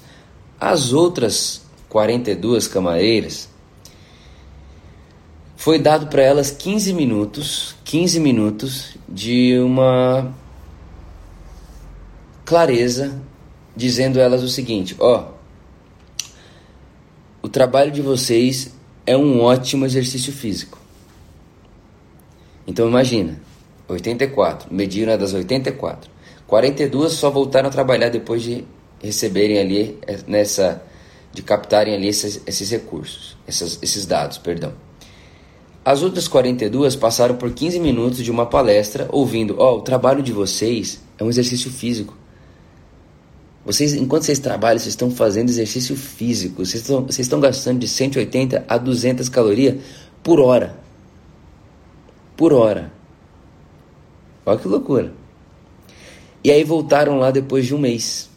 As 0.60 0.92
outras 0.92 1.62
42 1.88 2.68
camareiras 2.68 3.48
foi 5.56 5.78
dado 5.78 6.06
para 6.08 6.22
elas 6.22 6.50
15 6.50 6.92
minutos, 6.92 7.74
15 7.84 8.20
minutos 8.20 8.96
de 9.08 9.58
uma 9.58 10.32
clareza, 12.44 13.20
dizendo 13.74 14.20
elas 14.20 14.42
o 14.42 14.48
seguinte: 14.48 14.94
ó, 14.98 15.32
o 17.42 17.48
trabalho 17.48 17.90
de 17.90 18.02
vocês 18.02 18.74
é 19.06 19.16
um 19.16 19.40
ótimo 19.40 19.86
exercício 19.86 20.32
físico. 20.32 20.78
Então 22.66 22.88
imagina, 22.88 23.40
84. 23.88 24.72
Mediram 24.72 25.12
a 25.12 25.16
das 25.16 25.32
84. 25.34 26.10
42 26.46 27.12
só 27.12 27.30
voltaram 27.30 27.68
a 27.68 27.72
trabalhar 27.72 28.08
depois 28.08 28.42
de 28.42 28.64
receberem 29.02 29.58
ali 29.58 29.98
eh, 30.06 30.18
nessa 30.26 30.82
de 31.32 31.42
captarem 31.42 31.94
ali 31.94 32.08
esses, 32.08 32.40
esses 32.46 32.70
recursos, 32.70 33.36
esses, 33.46 34.06
dados, 34.06 34.38
perdão. 34.38 34.72
As 35.84 36.02
outras 36.02 36.26
42 36.26 36.96
passaram 36.96 37.36
por 37.36 37.52
15 37.52 37.78
minutos 37.78 38.24
de 38.24 38.30
uma 38.30 38.46
palestra 38.46 39.06
ouvindo, 39.12 39.56
ó, 39.58 39.74
oh, 39.74 39.78
o 39.78 39.82
trabalho 39.82 40.22
de 40.22 40.32
vocês 40.32 40.98
é 41.18 41.22
um 41.22 41.28
exercício 41.28 41.70
físico. 41.70 42.16
Vocês, 43.66 43.92
enquanto 43.94 44.22
vocês 44.22 44.38
trabalham, 44.38 44.78
vocês 44.78 44.94
estão 44.94 45.10
fazendo 45.10 45.50
exercício 45.50 45.94
físico. 45.94 46.64
Vocês 46.64 46.82
estão, 46.82 47.02
vocês 47.02 47.26
estão 47.26 47.38
gastando 47.38 47.80
de 47.80 47.88
180 47.88 48.64
a 48.66 48.78
200 48.78 49.28
calorias 49.28 49.76
por 50.22 50.40
hora. 50.40 50.78
Por 52.36 52.52
hora. 52.54 52.95
Olha 54.46 54.58
que 54.58 54.68
loucura. 54.68 55.12
E 56.42 56.50
aí 56.50 56.62
voltaram 56.64 57.18
lá 57.18 57.30
depois 57.30 57.66
de 57.66 57.74
um 57.74 57.78
mês. 57.78 58.30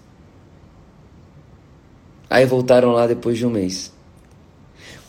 Aí 2.30 2.46
voltaram 2.46 2.92
lá 2.92 3.08
depois 3.08 3.38
de 3.38 3.46
um 3.46 3.50
mês. 3.50 3.94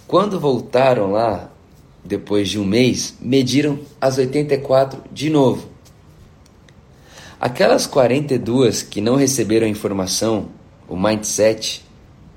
Quando 0.06 0.38
voltaram 0.38 1.10
lá, 1.10 1.50
depois 2.04 2.48
de 2.48 2.58
um 2.58 2.64
mês, 2.64 3.16
mediram 3.20 3.78
as 4.00 4.18
84 4.18 5.02
de 5.10 5.30
novo. 5.30 5.68
Aquelas 7.40 7.86
42 7.86 8.82
que 8.82 9.00
não 9.00 9.16
receberam 9.16 9.66
a 9.66 9.70
informação 9.70 10.48
o 10.90 10.96
mindset, 10.96 11.84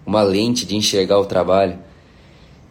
uma 0.05 0.21
lente 0.21 0.63
de 0.63 0.75
enxergar 0.75 1.17
o 1.17 1.25
trabalho, 1.25 1.79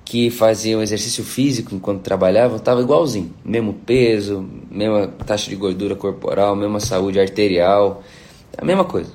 que 0.05 0.30
faziam 0.30 0.82
exercício 0.82 1.24
físico 1.24 1.74
enquanto 1.74 2.03
trabalhavam, 2.03 2.57
estava 2.57 2.80
igualzinho, 2.80 3.32
mesmo 3.44 3.72
peso, 3.72 4.46
mesma 4.70 5.07
taxa 5.07 5.48
de 5.48 5.57
gordura 5.57 5.94
corporal, 5.94 6.57
mesma 6.57 6.80
saúde 6.80 7.20
arterial, 7.20 8.03
a 8.57 8.64
mesma 8.64 8.84
coisa. 8.84 9.12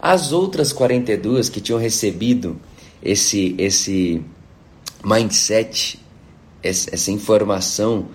As 0.00 0.32
outras 0.32 0.72
42 0.72 1.48
que 1.48 1.60
tinham 1.60 1.78
recebido 1.78 2.56
esse 3.02 3.54
esse 3.58 4.22
mindset, 5.04 5.98
essa 6.62 7.10
informação 7.10 8.08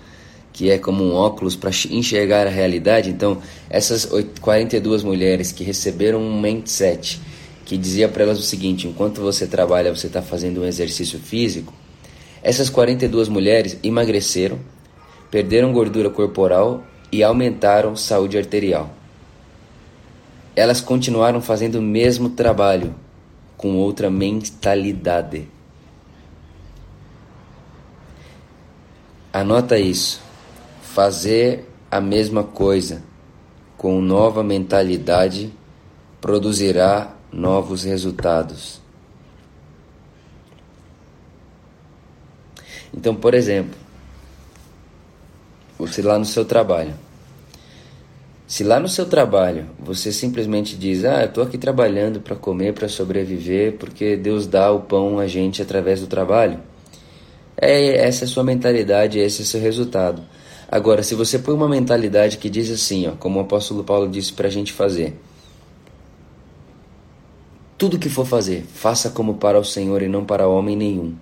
que 0.53 0.69
é 0.71 0.77
como 0.77 1.03
um 1.03 1.13
óculos 1.13 1.55
para 1.55 1.69
enxergar 1.89 2.47
a 2.47 2.49
realidade. 2.49 3.09
Então, 3.09 3.39
essas 3.69 4.07
42 4.39 5.03
mulheres 5.03 5.51
que 5.51 5.65
receberam 5.65 6.21
um 6.21 6.39
mindset 6.39 7.19
que 7.65 7.75
dizia 7.77 8.07
para 8.07 8.23
elas 8.23 8.39
o 8.39 8.43
seguinte: 8.43 8.87
enquanto 8.87 9.19
você 9.19 9.45
trabalha, 9.45 9.93
você 9.93 10.07
está 10.07 10.21
fazendo 10.21 10.61
um 10.61 10.65
exercício 10.65 11.19
físico. 11.19 11.73
Essas 12.45 12.69
42 12.69 13.27
mulheres 13.27 13.75
emagreceram, 13.81 14.59
perderam 15.31 15.73
gordura 15.73 16.11
corporal 16.11 16.83
e 17.11 17.23
aumentaram 17.23 17.95
saúde 17.95 18.37
arterial. 18.37 18.91
Elas 20.55 20.79
continuaram 20.79 21.41
fazendo 21.41 21.79
o 21.79 21.81
mesmo 21.81 22.29
trabalho, 22.29 22.93
com 23.57 23.77
outra 23.77 24.11
mentalidade. 24.11 25.47
Anota 29.33 29.79
isso 29.79 30.21
fazer 30.83 31.67
a 31.89 31.99
mesma 31.99 32.43
coisa 32.43 33.01
com 33.75 33.99
nova 33.99 34.43
mentalidade 34.43 35.51
produzirá 36.21 37.11
novos 37.33 37.83
resultados. 37.83 38.84
Então, 42.95 43.13
por 43.13 43.33
exemplo, 43.33 43.75
você 45.77 46.01
lá 46.01 46.17
no 46.17 46.25
seu 46.25 46.45
trabalho. 46.45 46.93
Se 48.47 48.63
lá 48.63 48.79
no 48.79 48.87
seu 48.87 49.05
trabalho 49.07 49.65
você 49.79 50.11
simplesmente 50.11 50.77
diz: 50.77 51.03
Ah, 51.03 51.21
eu 51.21 51.27
estou 51.27 51.43
aqui 51.43 51.57
trabalhando 51.57 52.21
para 52.21 52.35
comer, 52.35 52.73
para 52.73 52.87
sobreviver, 52.87 53.73
porque 53.73 54.15
Deus 54.15 54.47
dá 54.47 54.71
o 54.71 54.81
pão 54.81 55.19
a 55.19 55.27
gente 55.27 55.61
através 55.61 55.99
do 55.99 56.07
trabalho. 56.07 56.59
É, 57.57 58.07
essa 58.07 58.23
é 58.23 58.27
a 58.27 58.29
sua 58.29 58.43
mentalidade, 58.43 59.19
esse 59.19 59.41
é 59.41 59.43
o 59.43 59.47
seu 59.47 59.59
resultado. 59.59 60.21
Agora, 60.69 61.03
se 61.03 61.15
você 61.15 61.39
põe 61.39 61.53
uma 61.53 61.69
mentalidade 61.69 62.37
que 62.37 62.49
diz 62.49 62.69
assim, 62.71 63.07
ó, 63.07 63.11
como 63.11 63.39
o 63.39 63.41
apóstolo 63.41 63.83
Paulo 63.83 64.09
disse 64.09 64.33
para 64.33 64.47
a 64.47 64.51
gente 64.51 64.73
fazer, 64.73 65.17
tudo 67.77 67.99
que 67.99 68.09
for 68.09 68.25
fazer, 68.25 68.63
faça 68.73 69.09
como 69.09 69.35
para 69.35 69.59
o 69.59 69.63
Senhor 69.63 70.01
e 70.01 70.07
não 70.07 70.25
para 70.25 70.47
homem 70.47 70.75
nenhum. 70.75 71.15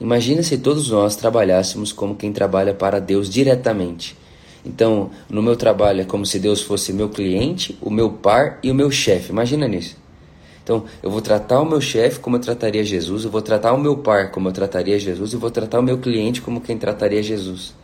Imagina 0.00 0.42
se 0.42 0.58
todos 0.58 0.90
nós 0.90 1.16
trabalhássemos 1.16 1.92
como 1.92 2.16
quem 2.16 2.32
trabalha 2.32 2.74
para 2.74 3.00
Deus 3.00 3.30
diretamente. 3.30 4.16
Então, 4.64 5.10
no 5.28 5.42
meu 5.42 5.56
trabalho 5.56 6.00
é 6.00 6.04
como 6.04 6.24
se 6.24 6.38
Deus 6.38 6.62
fosse 6.62 6.92
meu 6.92 7.08
cliente, 7.08 7.78
o 7.80 7.90
meu 7.90 8.10
par 8.10 8.58
e 8.62 8.70
o 8.70 8.74
meu 8.74 8.90
chefe. 8.90 9.30
Imagina 9.30 9.68
nisso. 9.68 9.96
Então, 10.62 10.84
eu 11.02 11.10
vou 11.10 11.20
tratar 11.20 11.60
o 11.60 11.66
meu 11.66 11.80
chefe 11.80 12.18
como 12.18 12.36
eu 12.36 12.40
trataria 12.40 12.82
Jesus, 12.82 13.24
eu 13.24 13.30
vou 13.30 13.42
tratar 13.42 13.72
o 13.74 13.78
meu 13.78 13.98
par 13.98 14.30
como 14.30 14.48
eu 14.48 14.52
trataria 14.52 14.98
Jesus, 14.98 15.34
e 15.34 15.36
vou 15.36 15.50
tratar 15.50 15.78
o 15.78 15.82
meu 15.82 15.98
cliente 15.98 16.40
como 16.40 16.60
quem 16.60 16.78
trataria 16.78 17.22
Jesus 17.22 17.74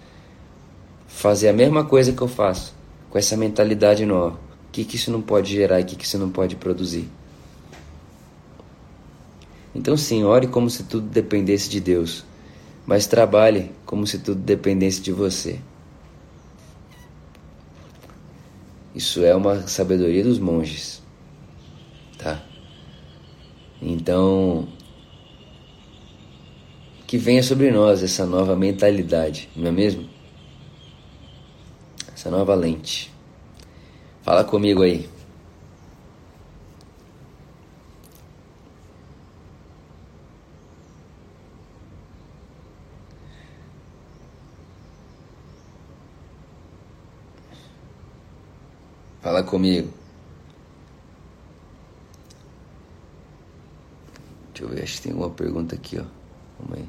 fazer 1.20 1.48
a 1.48 1.52
mesma 1.52 1.84
coisa 1.84 2.12
que 2.12 2.22
eu 2.22 2.28
faço, 2.28 2.72
com 3.10 3.18
essa 3.18 3.36
mentalidade 3.36 4.06
nova. 4.06 4.36
O 4.68 4.72
que, 4.72 4.84
que 4.84 4.96
isso 4.96 5.10
não 5.10 5.20
pode 5.20 5.52
gerar 5.52 5.78
e 5.78 5.82
o 5.82 5.86
que, 5.86 5.96
que 5.96 6.04
isso 6.04 6.16
não 6.16 6.30
pode 6.30 6.56
produzir? 6.56 7.06
Então, 9.74 9.96
sim, 9.96 10.24
ore 10.24 10.46
como 10.46 10.68
se 10.68 10.84
tudo 10.84 11.08
dependesse 11.08 11.68
de 11.68 11.80
Deus, 11.80 12.24
mas 12.86 13.06
trabalhe 13.06 13.70
como 13.86 14.06
se 14.06 14.18
tudo 14.18 14.40
dependesse 14.40 15.00
de 15.00 15.12
você. 15.12 15.60
Isso 18.94 19.24
é 19.24 19.34
uma 19.34 19.66
sabedoria 19.68 20.24
dos 20.24 20.38
monges, 20.38 21.00
tá? 22.18 22.42
Então, 23.80 24.68
que 27.06 27.16
venha 27.16 27.42
sobre 27.42 27.70
nós 27.70 28.02
essa 28.02 28.26
nova 28.26 28.56
mentalidade, 28.56 29.48
não 29.56 29.68
é 29.68 29.72
mesmo? 29.72 30.08
essa 32.20 32.30
nova 32.30 32.54
lente. 32.54 33.10
Fala 34.22 34.44
comigo 34.44 34.82
aí. 34.82 35.08
Fala 49.30 49.44
comigo. 49.44 49.88
Deixa 54.52 54.64
eu 54.64 54.68
ver, 54.68 54.82
acho 54.82 54.94
que 54.96 55.02
tem 55.02 55.12
uma 55.12 55.30
pergunta 55.30 55.76
aqui, 55.76 56.00
ó. 56.00 56.04
Aí. 56.74 56.84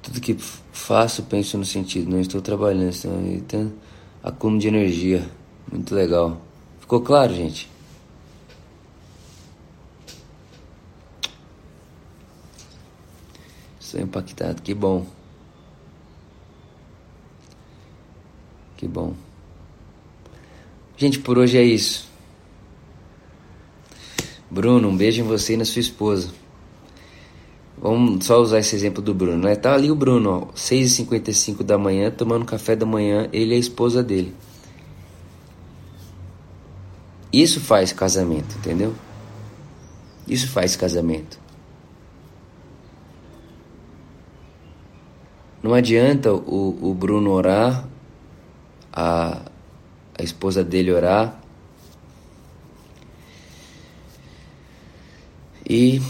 Tudo 0.00 0.18
que 0.18 0.34
faço, 0.72 1.24
penso 1.24 1.58
no 1.58 1.64
sentido. 1.66 2.10
Não 2.10 2.20
estou 2.20 2.40
trabalhando, 2.40 2.90
então 3.34 3.70
acúmulo 4.22 4.62
de 4.62 4.68
energia. 4.68 5.30
Muito 5.70 5.94
legal. 5.94 6.40
Ficou 6.80 7.02
claro, 7.02 7.34
gente? 7.34 7.68
Estou 13.90 14.00
impactado. 14.00 14.62
Que 14.62 14.72
bom. 14.72 15.04
Que 18.76 18.86
bom. 18.86 19.14
Gente, 20.96 21.18
por 21.18 21.36
hoje 21.36 21.58
é 21.58 21.64
isso. 21.64 22.08
Bruno, 24.48 24.88
um 24.88 24.96
beijo 24.96 25.20
em 25.20 25.24
você 25.24 25.54
e 25.54 25.56
na 25.56 25.64
sua 25.64 25.80
esposa. 25.80 26.30
Vamos 27.78 28.24
só 28.24 28.40
usar 28.40 28.60
esse 28.60 28.76
exemplo 28.76 29.02
do 29.02 29.12
Bruno, 29.12 29.38
né? 29.42 29.56
Tá 29.56 29.74
ali 29.74 29.90
o 29.90 29.96
Bruno, 29.96 30.30
ó, 30.30 30.52
6h55 30.54 31.64
da 31.64 31.76
manhã, 31.76 32.12
tomando 32.12 32.44
café 32.44 32.76
da 32.76 32.86
manhã, 32.86 33.28
ele 33.32 33.54
e 33.54 33.56
a 33.56 33.58
esposa 33.58 34.04
dele. 34.04 34.32
Isso 37.32 37.58
faz 37.60 37.92
casamento, 37.92 38.56
entendeu? 38.56 38.94
Isso 40.28 40.46
faz 40.46 40.76
casamento. 40.76 41.40
Não 45.62 45.74
adianta 45.74 46.32
o, 46.32 46.78
o 46.80 46.94
Bruno 46.94 47.30
orar, 47.30 47.86
a, 48.92 49.42
a 50.18 50.22
esposa 50.22 50.64
dele 50.64 50.92
orar 50.92 51.40
e 55.68 56.00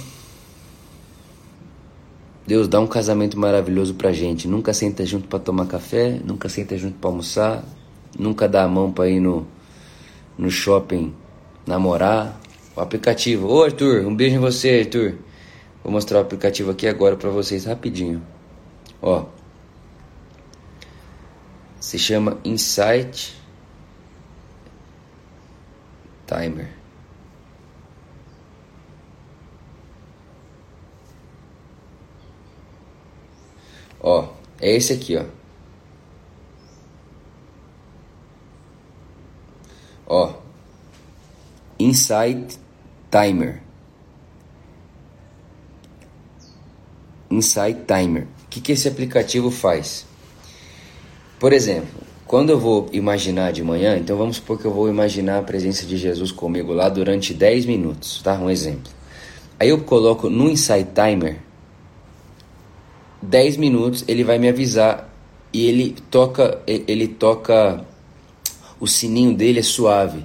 Deus 2.47 2.67
dá 2.67 2.81
um 2.81 2.87
casamento 2.87 3.39
maravilhoso 3.39 3.95
pra 3.95 4.13
gente. 4.13 4.49
Nunca 4.49 4.73
senta 4.73 5.05
junto 5.05 5.29
para 5.29 5.39
tomar 5.39 5.67
café, 5.67 6.19
nunca 6.25 6.49
senta 6.49 6.77
junto 6.79 6.99
para 6.99 7.11
almoçar, 7.11 7.65
nunca 8.19 8.49
dá 8.49 8.65
a 8.65 8.69
mão 8.69 8.91
para 8.91 9.09
ir 9.09 9.21
no, 9.21 9.47
no 10.39 10.51
shopping 10.51 11.15
namorar. 11.67 12.41
O 12.75 12.81
aplicativo. 12.81 13.49
Ô 13.49 13.65
Arthur, 13.65 14.07
um 14.07 14.15
beijo 14.15 14.37
em 14.37 14.39
você, 14.39 14.81
Arthur. 14.81 15.19
Vou 15.83 15.93
mostrar 15.93 16.19
o 16.19 16.23
aplicativo 16.23 16.71
aqui 16.71 16.87
agora 16.87 17.17
para 17.17 17.31
vocês 17.31 17.65
rapidinho. 17.65 18.23
Ó. 19.03 19.27
Se 21.81 21.99
chama 21.99 22.39
Insight 22.45 23.35
Timer. 26.27 26.69
Ó, 33.99 34.29
é 34.61 34.77
esse 34.77 34.93
aqui, 34.93 35.17
ó. 35.17 35.25
Ó, 40.07 40.35
Insight 41.79 42.59
Timer. 43.11 43.63
Insight 47.31 47.85
Timer. 47.87 48.27
O 48.45 48.49
que, 48.51 48.61
que 48.61 48.73
esse 48.73 48.87
aplicativo 48.87 49.51
faz? 49.51 50.10
Por 51.41 51.55
exemplo, 51.55 51.89
quando 52.27 52.51
eu 52.51 52.61
vou 52.61 52.89
imaginar 52.93 53.51
de 53.51 53.65
manhã, 53.65 53.97
então 53.97 54.15
vamos 54.17 54.37
supor 54.37 54.59
que 54.59 54.67
eu 54.67 54.73
vou 54.73 54.91
imaginar 54.91 55.39
a 55.39 55.43
presença 55.43 55.87
de 55.87 55.97
Jesus 55.97 56.31
comigo 56.31 56.73
lá 56.75 56.91
durante 56.91 57.33
10 57.33 57.65
minutos, 57.65 58.21
tá? 58.23 58.35
Um 58.35 58.51
exemplo. 58.51 58.93
Aí 59.59 59.71
eu 59.71 59.81
coloco 59.81 60.29
no 60.29 60.51
Insight 60.51 60.91
Timer 60.95 61.39
10 63.23 63.57
minutos 63.57 64.05
ele 64.07 64.23
vai 64.23 64.39
me 64.39 64.49
avisar 64.49 65.13
e 65.53 65.67
ele 65.67 65.97
toca 66.11 66.61
ele 66.67 67.09
toca 67.09 67.85
o 68.79 68.87
sininho 68.87 69.35
dele 69.35 69.61
é 69.61 69.63
suave, 69.63 70.25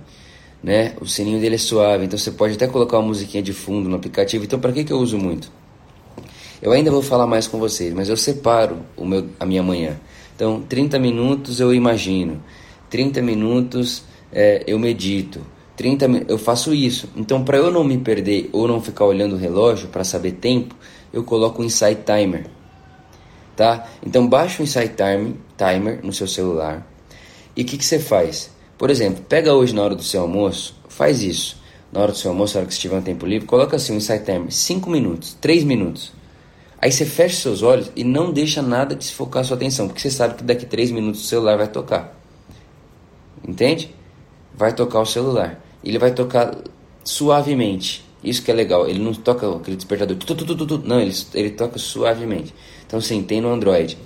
né? 0.62 0.96
O 1.00 1.06
sininho 1.06 1.40
dele 1.40 1.56
é 1.56 1.58
suave, 1.58 2.06
então 2.06 2.20
você 2.20 2.32
pode 2.32 2.56
até 2.56 2.68
colocar 2.68 2.98
uma 2.98 3.08
musiquinha 3.08 3.42
de 3.42 3.54
fundo 3.54 3.88
no 3.88 3.96
aplicativo. 3.96 4.44
Então 4.44 4.60
para 4.60 4.74
que 4.74 4.84
que 4.84 4.92
eu 4.94 5.00
uso 5.00 5.18
muito? 5.18 5.50
Eu 6.62 6.74
ainda 6.74 6.92
vou 6.92 7.02
falar 7.02 7.26
mais 7.26 7.48
com 7.48 7.58
vocês, 7.58 7.94
mas 7.94 8.10
eu 8.10 8.18
separo 8.18 8.80
o 8.98 9.06
meu 9.06 9.28
a 9.40 9.46
minha 9.46 9.64
manhã. 9.64 9.98
Então 10.36 10.62
30 10.62 11.00
minutos 11.00 11.60
eu 11.60 11.74
imagino, 11.74 12.44
30 12.90 13.22
minutos 13.22 14.04
é, 14.32 14.64
eu 14.68 14.78
medito, 14.78 15.42
30 15.78 16.26
eu 16.28 16.38
faço 16.38 16.74
isso. 16.74 17.10
Então 17.16 17.44
para 17.44 17.58
eu 17.58 17.72
não 17.72 17.84
me 17.84 17.98
perder 17.98 18.50
ou 18.52 18.68
não 18.68 18.82
ficar 18.82 19.06
olhando 19.06 19.36
o 19.36 19.40
relógio 19.40 19.88
para 19.88 20.04
saber 20.04 20.34
tempo, 20.34 20.76
eu 21.14 21.24
coloco 21.24 21.62
o 21.62 21.66
Insight 21.66 22.02
Timer 22.04 22.56
tá? 23.56 23.88
Então 24.06 24.28
baixa 24.28 24.62
o 24.62 24.64
Insight 24.64 24.96
Time, 24.96 25.40
Timer 25.58 26.00
no 26.04 26.12
seu 26.12 26.28
celular. 26.28 26.86
E 27.56 27.62
o 27.62 27.66
que, 27.66 27.78
que 27.78 27.86
você 27.86 28.00
faz? 28.00 28.52
Por 28.78 28.90
exemplo, 28.90 29.24
pega 29.28 29.54
hoje 29.54 29.74
na 29.74 29.82
hora 29.82 29.96
do 29.96 30.04
seu 30.04 30.22
almoço, 30.22 30.76
faz 30.90 31.22
isso. 31.22 31.64
Na 31.92 32.02
hora 32.02 32.12
do 32.12 32.18
seu 32.18 32.32
almoço, 32.32 32.56
na 32.56 32.62
hora 32.62 32.68
que 32.68 32.74
você 32.74 32.82
tiver 32.82 32.98
um 32.98 33.02
tempo 33.02 33.26
livre, 33.26 33.48
coloca 33.48 33.78
assim 33.78 33.94
um 33.94 33.98
Insight 33.98 34.26
Timer, 34.26 34.52
5 34.52 34.90
minutos, 34.90 35.38
3 35.40 35.64
minutos. 35.64 36.12
Aí 36.80 36.92
você 36.92 37.06
fecha 37.06 37.42
seus 37.42 37.64
olhos 37.64 37.92
e 37.96 38.04
não 38.04 38.32
deixa 38.32 38.62
nada 38.62 38.96
desfocar 38.96 39.44
sua 39.44 39.56
atenção, 39.56 39.88
porque 39.88 40.02
você 40.02 40.12
sabe 40.12 40.36
que 40.36 40.44
daqui 40.44 40.66
3 40.66 40.92
minutos 40.92 41.24
o 41.24 41.28
celular 41.28 41.58
vai 41.58 41.68
tocar. 41.68 42.20
Entende? 43.48 43.94
Vai 44.54 44.74
tocar 44.74 45.00
o 45.00 45.06
celular. 45.06 45.62
Ele 45.84 45.98
vai 45.98 46.12
tocar 46.12 46.56
suavemente. 47.04 48.04
Isso 48.24 48.42
que 48.42 48.50
é 48.50 48.54
legal. 48.54 48.88
Ele 48.88 49.00
não 49.00 49.14
toca 49.14 49.50
aquele 49.56 49.78
despertador. 49.78 50.18
Tu, 50.18 50.36
tu, 50.36 50.56
tu, 50.56 50.78
não, 50.80 51.00
ele, 51.00 51.14
ele 51.34 51.52
toca 51.52 51.78
suavemente. 51.78 52.54
Então 52.86 53.00
sim, 53.00 53.22
tem 53.22 53.40
no 53.40 53.54
Android. 53.54 53.98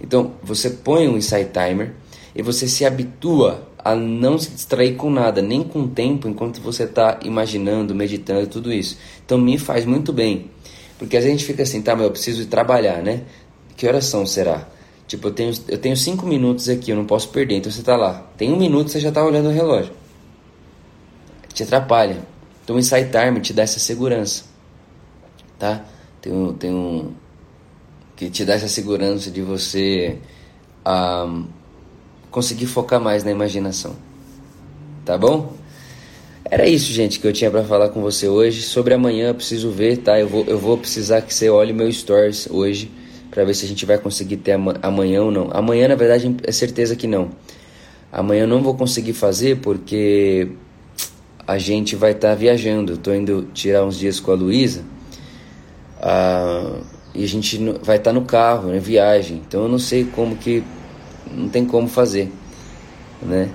Então 0.00 0.32
você 0.42 0.70
põe 0.70 1.08
um 1.08 1.16
Insight 1.16 1.50
Timer 1.52 1.94
e 2.34 2.42
você 2.42 2.66
se 2.68 2.84
habitua 2.84 3.66
a 3.78 3.94
não 3.94 4.38
se 4.38 4.50
distrair 4.50 4.96
com 4.96 5.08
nada, 5.08 5.40
nem 5.40 5.62
com 5.62 5.82
o 5.82 5.88
tempo, 5.88 6.28
enquanto 6.28 6.60
você 6.60 6.82
está 6.82 7.20
imaginando, 7.22 7.94
meditando, 7.94 8.46
tudo 8.46 8.72
isso. 8.72 8.98
Então 9.24 9.38
me 9.38 9.56
faz 9.56 9.84
muito 9.84 10.12
bem. 10.12 10.50
Porque 10.98 11.16
a 11.16 11.20
gente 11.20 11.44
fica 11.44 11.62
assim, 11.62 11.80
tá, 11.80 11.94
mas 11.94 12.04
eu 12.04 12.10
preciso 12.10 12.42
ir 12.42 12.46
trabalhar, 12.46 13.02
né? 13.02 13.22
Que 13.76 13.86
oração 13.86 14.26
será? 14.26 14.66
Tipo, 15.06 15.28
eu 15.28 15.32
tenho, 15.32 15.52
eu 15.68 15.78
tenho 15.78 15.96
cinco 15.96 16.26
minutos 16.26 16.68
aqui, 16.68 16.90
eu 16.90 16.96
não 16.96 17.06
posso 17.06 17.28
perder. 17.28 17.56
Então 17.56 17.70
você 17.70 17.80
está 17.80 17.96
lá. 17.96 18.26
Tem 18.36 18.52
um 18.52 18.58
minuto, 18.58 18.90
você 18.90 19.00
já 19.00 19.08
está 19.08 19.24
olhando 19.24 19.48
o 19.48 19.52
relógio. 19.52 19.92
Te 21.54 21.62
atrapalha. 21.62 22.18
Então 22.62 22.76
o 22.76 22.78
Insight 22.78 23.10
Timer 23.10 23.40
te 23.40 23.52
dá 23.52 23.62
essa 23.62 23.78
segurança. 23.78 24.44
Tá? 25.58 25.84
Tem 26.20 26.32
um, 26.32 26.52
tem 26.52 26.70
um, 26.70 27.12
que 28.14 28.28
te 28.28 28.44
dá 28.44 28.54
essa 28.54 28.68
segurança 28.68 29.30
de 29.30 29.40
você 29.40 30.18
um, 30.86 31.46
conseguir 32.30 32.66
focar 32.66 33.00
mais 33.00 33.24
na 33.24 33.30
imaginação. 33.30 33.96
Tá 35.04 35.16
bom? 35.16 35.54
Era 36.50 36.66
isso, 36.66 36.90
gente, 36.92 37.20
que 37.20 37.26
eu 37.26 37.32
tinha 37.32 37.50
para 37.50 37.62
falar 37.62 37.90
com 37.90 38.00
você 38.00 38.26
hoje. 38.26 38.62
Sobre 38.62 38.94
amanhã, 38.94 39.28
eu 39.28 39.34
preciso 39.34 39.70
ver, 39.70 39.98
tá? 39.98 40.18
Eu 40.18 40.26
vou, 40.26 40.44
eu 40.46 40.58
vou 40.58 40.78
precisar 40.78 41.20
que 41.20 41.34
você 41.34 41.50
olhe 41.50 41.74
meu 41.74 41.92
stories 41.92 42.48
hoje 42.50 42.90
para 43.30 43.44
ver 43.44 43.54
se 43.54 43.66
a 43.66 43.68
gente 43.68 43.84
vai 43.84 43.98
conseguir 43.98 44.38
ter 44.38 44.58
amanhã 44.80 45.22
ou 45.22 45.30
não. 45.30 45.50
Amanhã, 45.52 45.88
na 45.88 45.94
verdade, 45.94 46.34
é 46.42 46.50
certeza 46.50 46.96
que 46.96 47.06
não. 47.06 47.28
Amanhã 48.10 48.44
eu 48.44 48.48
não 48.48 48.62
vou 48.62 48.74
conseguir 48.74 49.12
fazer 49.12 49.58
porque 49.58 50.48
a 51.46 51.58
gente 51.58 51.94
vai 51.94 52.12
estar 52.12 52.30
tá 52.30 52.34
viajando. 52.34 52.94
Estou 52.94 53.14
indo 53.14 53.48
tirar 53.52 53.84
uns 53.84 53.98
dias 53.98 54.18
com 54.18 54.32
a 54.32 54.34
Luísa. 54.34 54.82
Uh, 56.00 56.82
e 57.14 57.24
a 57.24 57.28
gente 57.28 57.58
vai 57.82 57.98
estar 57.98 58.10
tá 58.10 58.12
no 58.12 58.22
carro, 58.24 58.70
né, 58.70 58.78
viagem. 58.78 59.42
Então 59.46 59.64
eu 59.64 59.68
não 59.68 59.78
sei 59.78 60.04
como 60.04 60.34
que 60.36 60.64
não 61.30 61.50
tem 61.50 61.66
como 61.66 61.88
fazer, 61.88 62.32
né? 63.20 63.50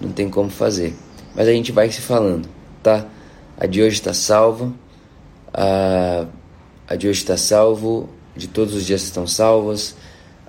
Não 0.00 0.12
tem 0.12 0.30
como 0.30 0.48
fazer. 0.48 0.94
Mas 1.38 1.46
a 1.46 1.52
gente 1.52 1.70
vai 1.70 1.88
se 1.88 2.00
falando, 2.00 2.48
tá? 2.82 3.06
A 3.56 3.64
de 3.64 3.80
hoje 3.80 3.94
está 3.94 4.12
salva. 4.12 4.74
A, 5.54 6.26
a 6.88 6.96
de 6.96 7.06
hoje 7.06 7.20
está 7.20 7.36
salvo. 7.36 8.08
De 8.34 8.48
todos 8.48 8.74
os 8.74 8.84
dias 8.84 9.04
estão 9.04 9.24
salvas. 9.24 9.94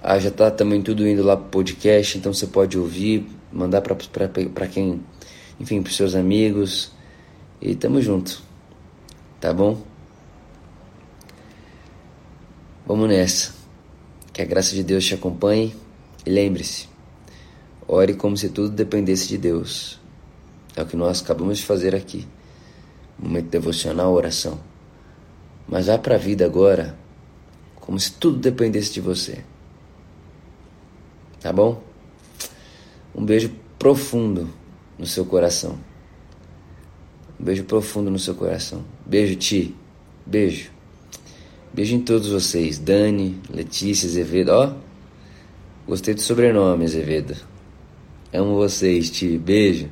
Já 0.03 0.29
está 0.29 0.49
também 0.49 0.81
tudo 0.81 1.07
indo 1.07 1.21
lá 1.21 1.37
pro 1.37 1.45
podcast, 1.45 2.17
então 2.17 2.33
você 2.33 2.47
pode 2.47 2.75
ouvir, 2.75 3.27
mandar 3.53 3.81
para 3.81 4.67
quem, 4.67 4.99
enfim, 5.59 5.83
para 5.83 5.93
seus 5.93 6.15
amigos. 6.15 6.91
E 7.61 7.75
tamo 7.75 8.01
junto. 8.01 8.41
Tá 9.39 9.53
bom? 9.53 9.79
Vamos 12.87 13.07
nessa. 13.07 13.53
Que 14.33 14.41
a 14.41 14.45
graça 14.45 14.73
de 14.73 14.81
Deus 14.81 15.05
te 15.05 15.13
acompanhe 15.13 15.75
e 16.25 16.31
lembre-se: 16.31 16.89
ore 17.87 18.15
como 18.15 18.35
se 18.35 18.49
tudo 18.49 18.69
dependesse 18.69 19.27
de 19.27 19.37
Deus. 19.37 19.98
É 20.75 20.81
o 20.81 20.85
que 20.85 20.95
nós 20.95 21.21
acabamos 21.21 21.59
de 21.59 21.65
fazer 21.65 21.95
aqui. 21.95 22.27
Momento 23.17 23.49
devocional, 23.49 24.13
oração. 24.13 24.59
Mas 25.67 25.87
vá 25.87 25.97
para 25.97 26.15
a 26.15 26.17
vida 26.17 26.45
agora 26.45 26.97
como 27.89 27.99
se 27.99 28.11
tudo 28.11 28.37
dependesse 28.37 28.93
de 28.93 29.01
você. 29.01 29.43
Tá 31.39 31.51
bom? 31.51 31.81
Um 33.15 33.25
beijo 33.25 33.51
profundo 33.79 34.47
no 34.97 35.07
seu 35.07 35.25
coração. 35.25 35.79
Um 37.39 37.43
beijo 37.43 37.63
profundo 37.63 38.11
no 38.11 38.19
seu 38.19 38.35
coração. 38.35 38.83
Beijo, 39.05 39.35
Ti. 39.37 39.75
Beijo. 40.25 40.69
Beijo 41.73 41.95
em 41.95 42.01
todos 42.01 42.29
vocês. 42.29 42.77
Dani, 42.77 43.41
Letícia, 43.49 44.07
Azevedo. 44.07 44.49
Ó, 44.49 44.73
gostei 45.87 46.13
do 46.13 46.21
sobrenome, 46.21 46.85
Azevedo. 46.85 47.35
Amo 48.31 48.55
vocês, 48.55 49.09
Ti. 49.09 49.37
Beijo. 49.37 49.89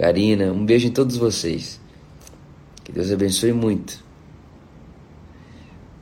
Karina, 0.00 0.50
um 0.50 0.64
beijo 0.64 0.86
em 0.86 0.90
todos 0.90 1.18
vocês. 1.18 1.78
Que 2.82 2.90
Deus 2.90 3.12
abençoe 3.12 3.52
muito. 3.52 4.02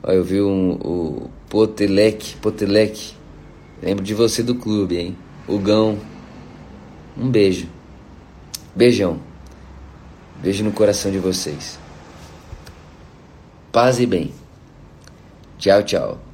Ó, 0.01 0.09
eu 0.09 0.23
vi 0.23 0.41
um, 0.41 0.71
o 0.75 1.29
Potelec, 1.49 2.37
Potelec. 2.37 3.13
Lembro 3.83 4.01
de 4.01 4.13
você 4.13 4.41
do 4.41 4.55
clube, 4.55 4.97
hein? 4.97 5.17
O 5.45 5.59
Gão. 5.59 5.99
Um 7.17 7.29
beijo. 7.29 7.67
Beijão. 8.73 9.19
Beijo 10.41 10.63
no 10.63 10.71
coração 10.71 11.11
de 11.11 11.19
vocês. 11.19 11.77
Paz 13.69 13.99
e 13.99 14.05
bem. 14.05 14.33
Tchau, 15.57 15.83
tchau. 15.83 16.28